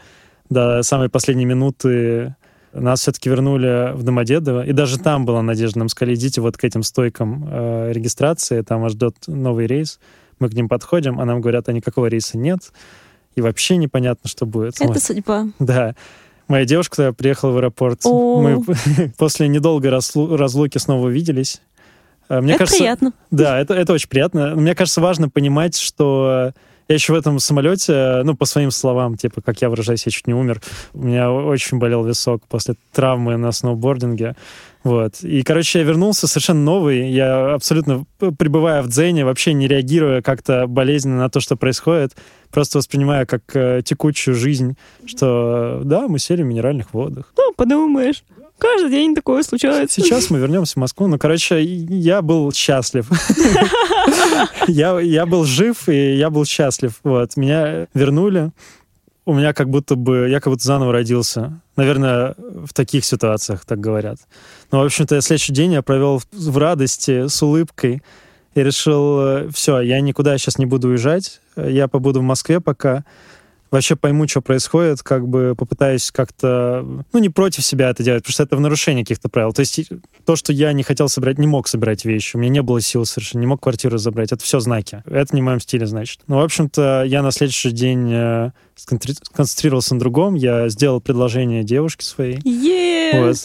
до 0.50 0.82
самой 0.84 1.10
последней 1.10 1.46
минуты 1.46 2.36
нас 2.74 3.02
все-таки 3.02 3.30
вернули 3.30 3.94
в 3.94 4.04
Домодедово. 4.04 4.66
И 4.66 4.74
даже 4.74 5.00
там 5.00 5.26
была 5.26 5.42
надежда. 5.42 5.80
Нам 5.80 5.90
сказали, 5.90 6.16
идите 6.16 6.42
вот 6.42 6.58
к 6.58 6.64
этим 6.64 6.84
стойкам 6.84 7.48
э, 7.50 7.92
регистрации, 7.94 8.62
там 8.62 8.82
вас 8.82 8.94
ждет 8.94 9.16
новый 9.28 9.68
рейс. 9.68 10.00
Мы 10.40 10.50
к 10.50 10.54
ним 10.54 10.70
подходим, 10.70 11.20
а 11.20 11.26
нам 11.26 11.42
говорят, 11.42 11.68
а 11.70 11.74
никакого 11.74 12.08
рейса 12.08 12.38
нет. 12.38 12.60
И 13.36 13.42
вообще 13.42 13.78
непонятно, 13.78 14.30
что 14.30 14.46
будет. 14.46 14.76
Это 14.76 14.88
Вот. 14.88 15.02
судьба. 15.02 15.48
Да. 15.60 15.96
Моя 16.50 16.66
девушка 16.66 16.96
тогда 16.98 17.14
приехала 17.14 17.52
в 17.52 17.58
аэропорт. 17.58 18.02
О. 18.04 18.42
Мы 18.42 18.64
после 19.18 19.48
недолгой 19.48 19.92
разлу- 19.92 20.36
разлуки 20.36 20.80
снова 20.80 21.06
увиделись. 21.06 21.62
Э, 22.28 22.42
Мне 22.42 22.54
это 22.54 22.60
кажется, 22.60 22.80
приятно. 22.80 23.14
да, 23.32 23.60
это, 23.60 23.76
это 23.76 23.94
очень 23.94 24.10
приятно. 24.10 24.56
Мне 24.56 24.74
кажется, 24.76 25.00
важно 25.00 25.30
понимать, 25.30 25.78
что 25.78 26.52
я 26.88 26.96
еще 26.96 27.14
в 27.14 27.16
этом 27.16 27.38
самолете, 27.38 28.22
ну, 28.24 28.36
по 28.36 28.46
своим 28.46 28.72
словам, 28.72 29.16
типа, 29.16 29.42
как 29.42 29.62
я 29.62 29.70
выражаюсь, 29.70 30.08
я 30.08 30.12
чуть 30.12 30.26
не 30.26 30.34
умер. 30.34 30.60
У 30.94 31.06
меня 31.06 31.32
очень 31.32 31.78
болел 31.78 32.04
висок 32.04 32.42
после 32.48 32.74
травмы 32.94 33.38
на 33.38 33.52
сноубординге. 33.52 34.36
Вот. 34.84 35.22
И, 35.22 35.44
короче, 35.44 35.80
я 35.80 35.86
вернулся 35.86 36.26
совершенно 36.28 36.62
новый. 36.62 37.12
Я 37.12 37.54
абсолютно, 37.54 38.06
пребывая 38.18 38.82
в 38.82 38.88
дзене, 38.88 39.24
вообще 39.24 39.54
не 39.54 39.68
реагируя 39.68 40.24
как-то 40.24 40.66
болезненно 40.66 41.18
на 41.18 41.30
то, 41.30 41.40
что 41.42 41.56
происходит, 41.56 42.16
просто 42.52 42.78
воспринимая 42.80 43.26
как 43.26 43.42
э, 43.56 43.82
текучую 43.84 44.36
жизнь, 44.36 44.76
что, 45.06 45.80
э, 45.82 45.86
да, 45.86 46.08
мы 46.08 46.20
сели 46.20 46.44
в 46.44 46.46
минеральных 46.46 46.94
водах. 46.94 47.34
Ну, 47.38 47.54
подумаешь. 47.56 48.24
Каждый 48.58 48.90
день 48.92 49.16
такое 49.16 49.42
случается. 49.44 50.02
Сейчас 50.02 50.30
мы 50.30 50.38
вернемся 50.40 50.74
в 50.74 50.78
Москву. 50.78 51.08
Ну, 51.08 51.18
короче, 51.18 51.64
я 51.64 52.22
был 52.22 52.52
счастлив. 52.52 53.10
Я, 54.68 55.00
я 55.00 55.26
был 55.26 55.46
жив, 55.46 55.88
и 55.88 56.16
я 56.16 56.30
был 56.30 56.46
счастлив. 56.46 56.94
Вот. 57.04 57.38
Меня 57.38 57.88
вернули. 57.94 58.52
У 59.26 59.34
меня 59.34 59.54
как 59.54 59.70
будто 59.70 59.96
бы... 59.96 60.28
Я 60.30 60.40
как 60.40 60.52
будто 60.54 60.64
заново 60.66 60.92
родился. 60.92 61.62
Наверное, 61.76 62.36
в 62.38 62.74
таких 62.74 63.06
ситуациях 63.06 63.64
так 63.66 63.80
говорят. 63.80 64.18
Но, 64.72 64.80
в 64.82 64.86
общем-то, 64.86 65.22
следующий 65.22 65.54
день 65.54 65.74
я 65.74 65.82
провел 65.82 66.20
в- 66.20 66.26
в 66.34 66.58
радости, 66.58 67.28
с 67.28 67.42
улыбкой. 67.42 68.02
И 68.56 68.64
решил, 68.64 69.50
все, 69.52 69.80
я 69.82 70.02
никуда 70.02 70.38
сейчас 70.38 70.58
не 70.58 70.66
буду 70.66 70.90
уезжать, 70.90 71.42
я 71.56 71.88
побуду 71.88 72.20
в 72.20 72.24
Москве 72.24 72.60
пока, 72.60 73.04
вообще 73.72 73.96
пойму, 73.96 74.28
что 74.28 74.42
происходит, 74.42 75.04
как 75.04 75.28
бы 75.28 75.54
попытаюсь 75.58 76.12
как-то, 76.12 76.86
ну, 77.12 77.20
не 77.20 77.30
против 77.30 77.64
себя 77.64 77.90
это 77.90 78.04
делать, 78.04 78.24
потому 78.24 78.34
что 78.34 78.44
это 78.44 78.56
в 78.56 78.60
нарушении 78.60 79.04
каких-то 79.04 79.30
правил. 79.30 79.54
То 79.54 79.62
есть 79.62 79.82
то, 80.26 80.36
что 80.36 80.54
я 80.54 80.74
не 80.74 80.84
хотел 80.84 81.10
собирать, 81.10 81.38
не 81.38 81.48
мог 81.48 81.68
собирать 81.68 82.06
вещи, 82.06 82.36
у 82.36 82.40
меня 82.40 82.52
не 82.52 82.62
было 82.62 82.82
сил 82.82 83.06
совершенно, 83.06 83.42
не 83.42 83.48
мог 83.48 83.62
квартиру 83.62 83.98
забрать, 83.98 84.32
это 84.32 84.44
все 84.44 84.60
знаки. 84.60 85.04
Это 85.06 85.36
не 85.36 85.42
в 85.42 85.46
моем 85.46 85.60
стиле, 85.60 85.86
значит. 85.86 86.22
Ну, 86.28 86.38
в 86.38 86.42
общем-то, 86.42 87.04
я 87.06 87.22
на 87.22 87.32
следующий 87.32 87.72
день 87.72 88.12
э, 88.12 88.52
сконцентрировался 88.76 89.94
на 89.94 90.00
другом, 90.00 90.36
я 90.36 90.70
сделал 90.70 91.02
предложение 91.02 91.64
девушке 91.64 92.06
своей. 92.06 92.38
Yeah! 92.40 93.28
Вот. 93.28 93.38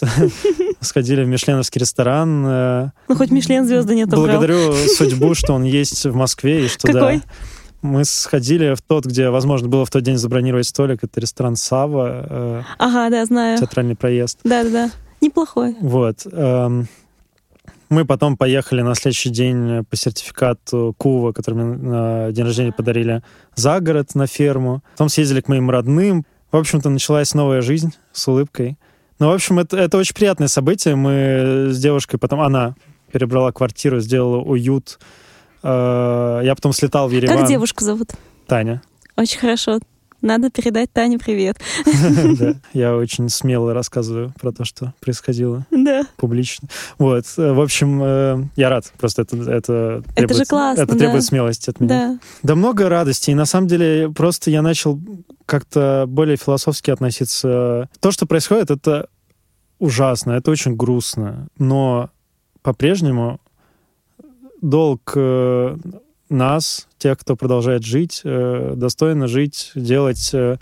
Сходили 0.81 1.23
в 1.23 1.27
мишленовский 1.27 1.79
ресторан. 1.79 2.45
Э, 2.45 2.91
ну, 3.07 3.15
хоть 3.15 3.31
Мишлен 3.31 3.65
звезды 3.65 3.95
нет 3.95 4.09
Благодарю 4.09 4.73
судьбу, 4.73 5.33
что 5.33 5.53
он 5.53 5.63
есть 5.63 6.05
в 6.05 6.15
Москве, 6.15 6.65
и 6.65 6.67
что 6.67 6.87
Какой? 6.87 7.17
да 7.17 7.23
мы 7.85 8.05
сходили 8.05 8.73
в 8.73 8.81
тот, 8.81 9.05
где, 9.05 9.29
возможно, 9.29 9.67
было 9.67 9.85
в 9.85 9.89
тот 9.89 10.03
день 10.03 10.17
забронировать 10.17 10.67
столик. 10.67 11.03
Это 11.03 11.19
ресторан 11.19 11.55
Сава. 11.55 12.25
Э, 12.29 12.61
ага, 12.77 13.09
да, 13.09 13.25
знаю. 13.25 13.57
Театральный 13.57 13.95
проезд. 13.95 14.39
Да-да-да. 14.43 14.91
Неплохой. 15.21 15.75
Вот. 15.79 16.27
Эм, 16.31 16.87
мы 17.89 18.05
потом 18.05 18.37
поехали 18.37 18.81
на 18.81 18.95
следующий 18.95 19.29
день 19.29 19.85
по 19.85 19.95
сертификату 19.95 20.93
Кува, 20.97 21.31
который 21.31 21.55
мне 21.55 21.77
на 21.77 22.31
день 22.31 22.45
рождения 22.45 22.71
подарили, 22.71 23.23
за 23.55 23.79
город 23.79 24.15
на 24.15 24.27
ферму. 24.27 24.83
Потом 24.91 25.09
съездили 25.09 25.41
к 25.41 25.47
моим 25.47 25.69
родным. 25.69 26.25
В 26.51 26.57
общем-то, 26.57 26.89
началась 26.89 27.33
новая 27.33 27.61
жизнь 27.61 27.93
с 28.11 28.27
улыбкой. 28.27 28.77
Ну, 29.19 29.29
в 29.29 29.33
общем, 29.33 29.59
это, 29.59 29.77
это 29.77 29.97
очень 29.97 30.13
приятное 30.13 30.47
событие. 30.47 30.95
Мы 30.95 31.69
с 31.71 31.79
девушкой 31.79 32.17
потом... 32.17 32.41
Она 32.41 32.75
перебрала 33.11 33.53
квартиру, 33.53 34.01
сделала 34.01 34.41
уют, 34.41 34.99
я 35.65 36.53
потом 36.55 36.73
слетал 36.73 37.07
в 37.07 37.11
Ереван. 37.11 37.39
Как 37.39 37.47
девушку 37.47 37.83
зовут? 37.83 38.11
Таня. 38.47 38.81
Очень 39.17 39.39
хорошо. 39.39 39.79
Надо 40.25 40.49
передать 40.49 40.91
Тане 40.91 41.19
привет. 41.19 41.57
Да, 42.39 42.55
я 42.73 42.95
очень 42.95 43.29
смело 43.29 43.73
рассказываю 43.73 44.33
про 44.41 44.51
то, 44.51 44.65
что 44.65 44.93
происходило. 44.99 45.67
Да. 45.69 46.03
Публично. 46.17 46.67
Вот. 46.97 47.25
Э, 47.37 47.53
в 47.53 47.61
общем, 47.61 48.01
э, 48.03 48.43
я 48.55 48.69
рад. 48.69 48.91
Просто 48.97 49.21
это, 49.21 49.37
это, 49.37 50.03
это 50.15 50.33
же 50.33 50.45
классно, 50.45 50.81
это 50.81 50.97
требует 50.97 51.23
смелости 51.23 51.69
от 51.69 51.79
меня. 51.79 51.89
Да. 51.89 52.19
Да 52.41 52.55
много 52.55 52.89
радости. 52.89 53.29
И 53.29 53.35
на 53.35 53.45
самом 53.45 53.67
деле 53.67 54.11
просто 54.11 54.49
я 54.49 54.63
начал 54.63 54.99
как-то 55.45 56.05
более 56.07 56.37
философски 56.37 56.89
относиться. 56.89 57.87
То, 57.99 58.11
что 58.11 58.25
происходит, 58.25 58.71
это 58.71 59.07
ужасно, 59.77 60.31
это 60.31 60.49
очень 60.49 60.75
грустно. 60.75 61.47
Но 61.59 62.09
по-прежнему 62.63 63.39
долг 64.69 65.13
э, 65.15 65.77
нас, 66.29 66.87
тех, 66.97 67.17
кто 67.19 67.35
продолжает 67.35 67.83
жить, 67.83 68.21
э, 68.23 68.73
достойно 68.75 69.27
жить, 69.27 69.71
делать 69.75 70.31
э, 70.33 70.57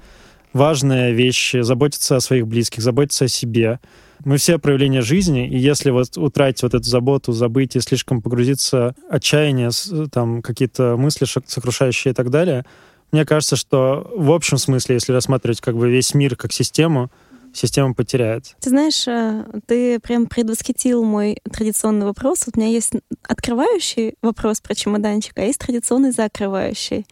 важные 0.51 1.13
вещи, 1.13 1.61
заботиться 1.61 2.17
о 2.17 2.19
своих 2.19 2.47
близких, 2.47 2.83
заботиться 2.83 3.25
о 3.25 3.27
себе. 3.27 3.79
Мы 4.25 4.37
все 4.37 4.57
проявления 4.57 5.01
жизни, 5.01 5.47
и 5.47 5.57
если 5.57 5.89
вот 5.89 6.17
утратить 6.17 6.63
вот 6.63 6.73
эту 6.73 6.83
заботу, 6.83 7.31
забыть 7.31 7.75
и 7.75 7.81
слишком 7.81 8.21
погрузиться 8.21 8.95
отчаяние, 9.09 9.71
там 10.11 10.41
какие-то 10.41 10.95
мысли 10.97 11.25
сокрушающие 11.25 12.11
и 12.11 12.15
так 12.15 12.29
далее, 12.29 12.65
мне 13.11 13.25
кажется, 13.25 13.55
что 13.55 14.09
в 14.15 14.31
общем 14.31 14.57
смысле, 14.57 14.95
если 14.95 15.13
рассматривать 15.13 15.61
как 15.61 15.75
бы 15.75 15.89
весь 15.89 16.13
мир 16.13 16.35
как 16.35 16.51
систему, 16.51 17.11
система 17.53 17.93
потеряет. 17.93 18.55
Ты 18.59 18.69
знаешь, 18.69 19.07
э, 19.07 19.45
ты 19.65 19.99
прям 19.99 20.27
предвосхитил 20.27 21.03
мой 21.03 21.39
традиционный 21.51 22.05
вопрос. 22.05 22.43
Вот 22.45 22.57
у 22.57 22.59
меня 22.59 22.69
есть 22.69 22.93
открывающий 23.23 24.15
вопрос 24.21 24.59
про 24.61 24.75
чемоданчик, 24.75 25.37
а 25.37 25.41
есть 25.41 25.59
традиционный 25.59 26.11
закрывающий. 26.11 27.05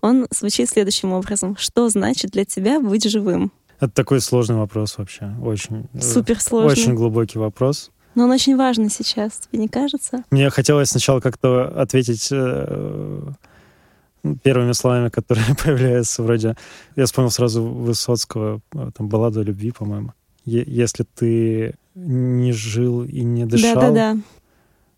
Он 0.00 0.26
звучит 0.30 0.68
следующим 0.68 1.12
образом. 1.12 1.56
Что 1.56 1.88
значит 1.88 2.30
для 2.30 2.44
тебя 2.44 2.80
быть 2.80 3.08
живым? 3.08 3.52
Это 3.80 3.92
такой 3.92 4.20
сложный 4.20 4.56
вопрос 4.56 4.98
вообще. 4.98 5.34
Очень. 5.42 5.88
Э, 5.94 6.00
Супер 6.00 6.40
сложный. 6.40 6.72
Очень 6.72 6.94
глубокий 6.94 7.38
вопрос. 7.38 7.90
Но 8.14 8.24
он 8.24 8.30
очень 8.32 8.56
важный 8.56 8.90
сейчас, 8.90 9.38
тебе 9.38 9.60
не 9.60 9.68
кажется? 9.68 10.24
Мне 10.30 10.50
хотелось 10.50 10.88
сначала 10.88 11.20
как-то 11.20 11.68
ответить 11.80 12.28
э, 12.32 13.22
первыми 14.42 14.72
словами, 14.72 15.08
которые 15.08 15.46
появляются 15.64 16.22
вроде... 16.22 16.56
Я 16.96 17.06
вспомнил 17.06 17.30
сразу 17.30 17.62
Высоцкого, 17.62 18.60
э, 18.74 18.90
там, 18.96 19.08
баллада 19.08 19.40
о 19.40 19.44
любви, 19.44 19.72
по-моему. 19.72 20.12
Если 20.44 21.04
ты 21.14 21.74
не 21.94 22.52
жил 22.52 23.04
и 23.04 23.22
не 23.22 23.44
дышал, 23.44 23.74
да, 23.74 23.90
да, 23.90 24.14
да. 24.14 24.20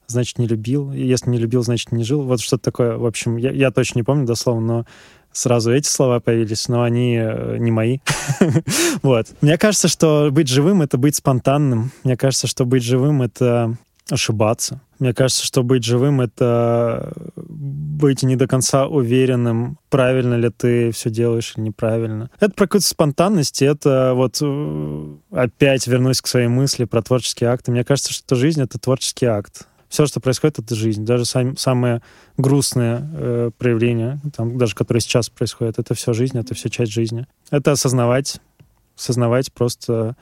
значит, 0.06 0.38
не 0.38 0.46
любил. 0.46 0.92
Если 0.92 1.28
не 1.28 1.38
любил, 1.38 1.62
значит, 1.62 1.90
не 1.92 2.04
жил. 2.04 2.22
Вот 2.22 2.40
что-то 2.40 2.62
такое. 2.62 2.96
В 2.96 3.06
общем, 3.06 3.36
я, 3.36 3.50
я 3.50 3.70
точно 3.72 3.98
не 3.98 4.02
помню 4.04 4.26
дословно, 4.26 4.66
но 4.66 4.86
сразу 5.32 5.72
эти 5.72 5.88
слова 5.88 6.20
появились, 6.20 6.68
но 6.68 6.82
они 6.82 7.16
э, 7.16 7.56
не 7.58 7.70
мои. 7.70 7.98
вот. 9.02 9.28
Мне 9.40 9.58
кажется, 9.58 9.88
что 9.88 10.28
быть 10.30 10.48
живым— 10.48 10.82
это 10.82 10.98
быть 10.98 11.16
спонтанным. 11.16 11.90
Мне 12.04 12.16
кажется, 12.16 12.46
что 12.46 12.64
быть 12.64 12.84
живым— 12.84 13.22
это 13.22 13.76
ошибаться. 14.12 14.80
Мне 14.98 15.14
кажется, 15.14 15.44
что 15.44 15.62
быть 15.62 15.84
живым— 15.84 16.20
это 16.22 17.12
быть 17.36 18.22
не 18.22 18.36
до 18.36 18.46
конца 18.46 18.86
уверенным, 18.86 19.78
правильно 19.88 20.34
ли 20.34 20.50
ты 20.50 20.90
все 20.92 21.10
делаешь 21.10 21.54
или 21.56 21.64
неправильно. 21.64 22.30
Это 22.38 22.54
про 22.54 22.66
какую-то 22.66 22.86
спонтанность, 22.86 23.62
это 23.62 24.12
вот 24.14 24.38
э, 24.42 25.16
опять 25.30 25.86
вернусь 25.86 26.20
к 26.20 26.26
своей 26.26 26.48
мысли 26.48 26.84
про 26.84 27.02
творческие 27.02 27.50
акты. 27.50 27.70
Мне 27.70 27.84
кажется, 27.84 28.12
что 28.12 28.36
жизнь— 28.36 28.62
это 28.62 28.78
творческий 28.78 29.26
акт. 29.26 29.66
Все, 29.88 30.06
что 30.06 30.20
происходит, 30.20 30.60
это 30.60 30.74
жизнь. 30.76 31.04
Даже 31.04 31.24
сам, 31.24 31.56
самые 31.56 32.00
грустные 32.36 33.08
э, 33.12 33.50
проявления, 33.58 34.20
там, 34.36 34.56
даже 34.56 34.76
которые 34.76 35.00
сейчас 35.00 35.28
происходят, 35.28 35.78
это 35.78 35.94
все 35.94 36.12
жизнь, 36.12 36.38
это 36.38 36.54
все 36.54 36.68
часть 36.68 36.92
жизни. 36.92 37.26
Это 37.50 37.72
осознавать, 37.72 38.40
осознавать 38.96 39.52
просто 39.52 40.16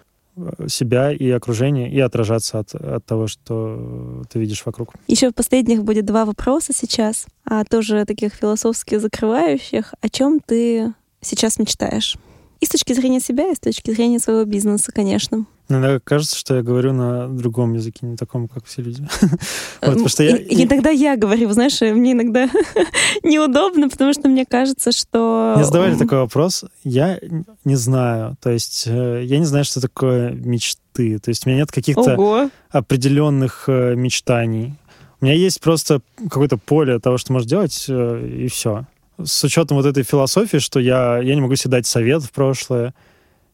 себя 0.68 1.12
и 1.12 1.30
окружение, 1.30 1.90
и 1.90 2.00
отражаться 2.00 2.60
от, 2.60 2.74
от 2.74 3.04
того, 3.04 3.26
что 3.26 4.24
ты 4.30 4.38
видишь 4.38 4.62
вокруг. 4.64 4.94
Еще 5.06 5.30
в 5.30 5.34
последних 5.34 5.84
будет 5.84 6.04
два 6.04 6.24
вопроса 6.24 6.72
сейчас, 6.74 7.26
а 7.44 7.64
тоже 7.64 8.04
таких 8.04 8.34
философски 8.34 8.98
закрывающих. 8.98 9.94
О 10.00 10.08
чем 10.08 10.40
ты 10.40 10.92
сейчас 11.20 11.58
мечтаешь? 11.58 12.16
И 12.60 12.66
с 12.66 12.70
точки 12.70 12.92
зрения 12.92 13.20
себя, 13.20 13.50
и 13.50 13.54
с 13.54 13.60
точки 13.60 13.92
зрения 13.92 14.18
своего 14.18 14.44
бизнеса, 14.44 14.90
конечно. 14.92 15.46
Иногда 15.70 16.00
кажется, 16.02 16.36
что 16.36 16.56
я 16.56 16.62
говорю 16.62 16.94
на 16.94 17.28
другом 17.28 17.74
языке, 17.74 18.06
не 18.06 18.16
таком, 18.16 18.48
как 18.48 18.64
все 18.64 18.80
люди. 18.80 19.06
вот, 19.20 19.38
потому 19.80 20.08
что 20.08 20.22
я... 20.22 20.36
И, 20.36 20.64
иногда 20.64 20.88
я 20.88 21.16
говорю, 21.16 21.50
знаешь, 21.52 21.78
мне 21.80 22.12
иногда 22.12 22.48
неудобно, 23.22 23.90
потому 23.90 24.14
что 24.14 24.28
мне 24.28 24.46
кажется, 24.46 24.92
что... 24.92 25.52
Мне 25.56 25.64
задавали 25.64 25.96
такой 25.96 26.18
вопрос, 26.18 26.64
я 26.84 27.20
не 27.64 27.76
знаю, 27.76 28.36
то 28.40 28.50
есть 28.50 28.84
э, 28.86 29.22
я 29.24 29.38
не 29.38 29.44
знаю, 29.44 29.64
что 29.64 29.82
такое 29.82 30.30
мечты, 30.32 31.18
то 31.18 31.28
есть 31.28 31.46
у 31.46 31.50
меня 31.50 31.60
нет 31.60 31.70
каких-то 31.70 32.50
определенных 32.70 33.64
э, 33.66 33.94
мечтаний. 33.94 34.74
У 35.20 35.24
меня 35.24 35.34
есть 35.34 35.60
просто 35.60 36.00
какое-то 36.30 36.56
поле 36.56 36.98
того, 36.98 37.18
что 37.18 37.32
можешь 37.32 37.48
делать, 37.48 37.86
э, 37.88 38.26
и 38.26 38.48
все. 38.48 38.86
С 39.22 39.44
учетом 39.44 39.76
вот 39.76 39.84
этой 39.84 40.04
философии, 40.04 40.58
что 40.58 40.80
я, 40.80 41.18
я 41.18 41.34
не 41.34 41.40
могу 41.40 41.56
себе 41.56 41.72
дать 41.72 41.86
совет 41.86 42.22
в 42.22 42.30
прошлое, 42.30 42.94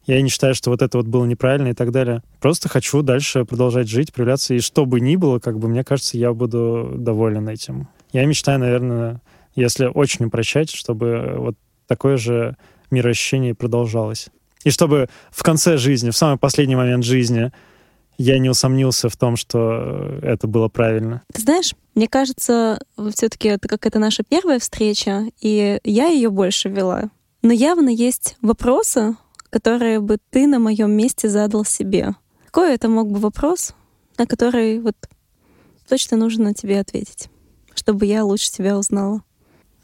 я 0.07 0.21
не 0.21 0.29
считаю, 0.29 0.55
что 0.55 0.71
вот 0.71 0.83
это 0.83 0.99
вот 0.99 1.07
было 1.07 1.25
неправильно 1.25 1.69
и 1.69 1.75
так 1.75 1.91
далее. 1.91 2.23
Просто 2.41 2.69
хочу 2.69 3.03
дальше 3.03 3.45
продолжать 3.45 3.89
жить, 3.89 4.13
проявляться. 4.13 4.55
И 4.55 4.61
что 4.61 4.85
бы 4.87 5.01
ни 5.01 5.17
было, 5.17 5.39
как 5.39 5.59
бы, 5.59 5.69
мне 5.69 5.85
кажется, 5.85 6.19
я 6.19 6.33
буду 6.33 6.93
доволен 6.97 7.49
этим. 7.49 7.89
Я 8.13 8.27
мечтаю, 8.27 8.59
наверное, 8.59 9.21
если 9.55 9.87
очень 9.87 10.27
упрощать, 10.27 10.71
чтобы 10.71 11.35
вот 11.37 11.57
такое 11.87 12.17
же 12.17 12.57
мироощущение 12.91 13.55
продолжалось. 13.55 14.29
И 14.65 14.71
чтобы 14.71 15.09
в 15.31 15.43
конце 15.43 15.77
жизни, 15.77 16.11
в 16.11 16.17
самый 16.17 16.39
последний 16.39 16.77
момент 16.77 17.05
жизни, 17.05 17.53
я 18.17 18.39
не 18.39 18.49
усомнился 18.49 19.09
в 19.09 19.17
том, 19.17 19.37
что 19.37 20.19
это 20.23 20.47
было 20.47 20.69
правильно. 20.69 21.23
Ты 21.33 21.43
знаешь, 21.43 21.75
мне 21.95 22.09
кажется, 22.09 22.79
все-таки 23.15 23.49
это 23.49 23.69
как 23.69 23.87
это 23.87 23.99
наша 23.99 24.23
первая 24.23 24.59
встреча, 24.59 25.25
и 25.41 25.79
я 25.85 26.07
ее 26.07 26.31
больше 26.31 26.69
вела. 26.69 27.11
Но 27.43 27.53
явно 27.53 27.89
есть 27.89 28.37
вопросы, 28.41 29.17
которые 29.55 30.01
бы 30.01 30.19
ты 30.31 30.49
на 30.49 30.59
моем 30.59 30.91
месте 30.91 31.29
задал 31.29 31.65
себе? 31.65 32.17
Какой 32.47 32.75
это 32.75 32.89
мог 32.89 33.13
бы 33.13 33.21
вопрос, 33.21 33.73
на 34.19 34.27
который 34.27 34.81
вот 34.81 34.97
точно 35.89 36.17
нужно 36.17 36.55
тебе 36.55 36.81
ответить, 36.81 37.29
чтобы 37.73 38.05
я 38.07 38.25
лучше 38.25 38.51
тебя 38.51 38.77
узнала? 38.77 39.23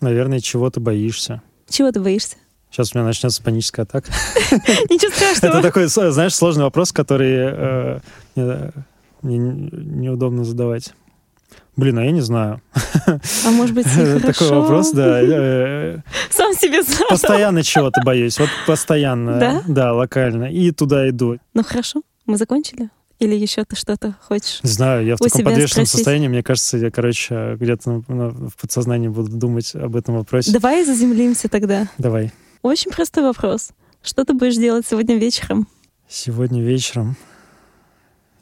Наверное, 0.01 0.41
чего 0.41 0.71
ты 0.71 0.81
боишься? 0.81 1.41
Чего 1.69 1.93
ты 1.93 2.01
боишься? 2.01 2.37
Сейчас 2.73 2.93
у 2.93 2.99
меня 2.99 3.07
начнется 3.07 3.41
паническая 3.45 3.85
атака. 3.85 4.11
Ничего 4.91 5.13
страшного. 5.13 5.53
Это 5.53 5.63
такой, 5.63 5.87
знаешь, 5.87 6.35
сложный 6.35 6.65
вопрос, 6.65 6.91
который 6.91 8.01
э, 8.35 8.71
мне 9.23 9.39
неудобно 9.39 10.43
задавать. 10.43 10.95
Блин, 11.81 11.99
а 11.99 12.05
я 12.05 12.11
не 12.11 12.21
знаю. 12.21 12.61
А 13.07 13.51
может 13.51 13.75
быть, 13.75 13.87
Такой 14.23 14.51
вопрос, 14.51 14.91
да. 14.93 16.03
Сам 16.31 16.53
себе 16.55 16.83
задал. 16.83 17.09
Постоянно 17.09 17.63
чего-то 17.63 18.03
боюсь. 18.05 18.39
Вот 18.39 18.51
постоянно. 18.67 19.39
Да? 19.39 19.63
Да, 19.67 19.93
локально. 19.95 20.53
И 20.53 20.73
туда 20.73 21.09
иду. 21.09 21.39
Ну 21.55 21.65
хорошо, 21.65 22.03
мы 22.27 22.37
закончили. 22.37 22.91
Или 23.19 23.35
еще 23.35 23.65
ты 23.65 23.77
что-то 23.77 24.15
хочешь? 24.29 24.61
Не 24.63 24.71
знаю, 24.71 25.07
я 25.07 25.17
в 25.17 25.19
таком 25.19 25.43
подвешенном 25.43 25.87
спросить? 25.87 25.91
состоянии, 25.91 26.29
мне 26.29 26.43
кажется, 26.43 26.77
я, 26.77 26.91
короче, 26.91 27.57
где-то 27.59 28.03
в 28.07 28.57
подсознании 28.61 29.09
буду 29.09 29.31
думать 29.31 29.75
об 29.75 29.97
этом 29.97 30.17
вопросе. 30.17 30.53
Давай 30.53 30.85
заземлимся 30.85 31.49
тогда. 31.49 31.89
Давай. 31.97 32.31
Очень 32.63 32.91
простой 32.91 33.25
вопрос. 33.25 33.71
Что 34.03 34.25
ты 34.25 34.35
будешь 34.35 34.57
делать 34.57 34.87
сегодня 34.89 35.17
вечером? 35.17 35.67
Сегодня 36.09 36.63
вечером 36.63 37.17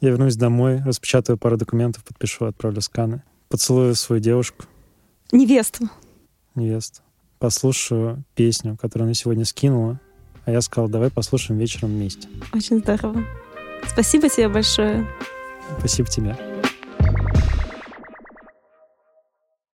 я 0.01 0.11
вернусь 0.11 0.37
домой, 0.37 0.83
распечатаю 0.85 1.39
пару 1.39 1.57
документов, 1.57 2.05
подпишу, 2.05 2.47
отправлю 2.47 2.81
сканы. 2.81 3.23
Поцелую 3.49 3.95
свою 3.95 4.21
девушку, 4.21 4.65
Невесту. 5.33 5.89
невесту. 6.55 7.01
Послушаю 7.39 8.25
песню, 8.35 8.77
которую 8.81 9.07
она 9.07 9.15
сегодня 9.15 9.45
скинула. 9.45 10.01
А 10.45 10.51
я 10.51 10.61
сказал, 10.61 10.89
давай 10.89 11.11
послушаем 11.11 11.59
вечером 11.61 11.91
вместе. 11.91 12.29
Очень 12.53 12.79
здорово. 12.81 13.23
Спасибо 13.87 14.29
тебе 14.29 14.49
большое. 14.49 15.07
Спасибо 15.79 16.09
тебе. 16.09 16.58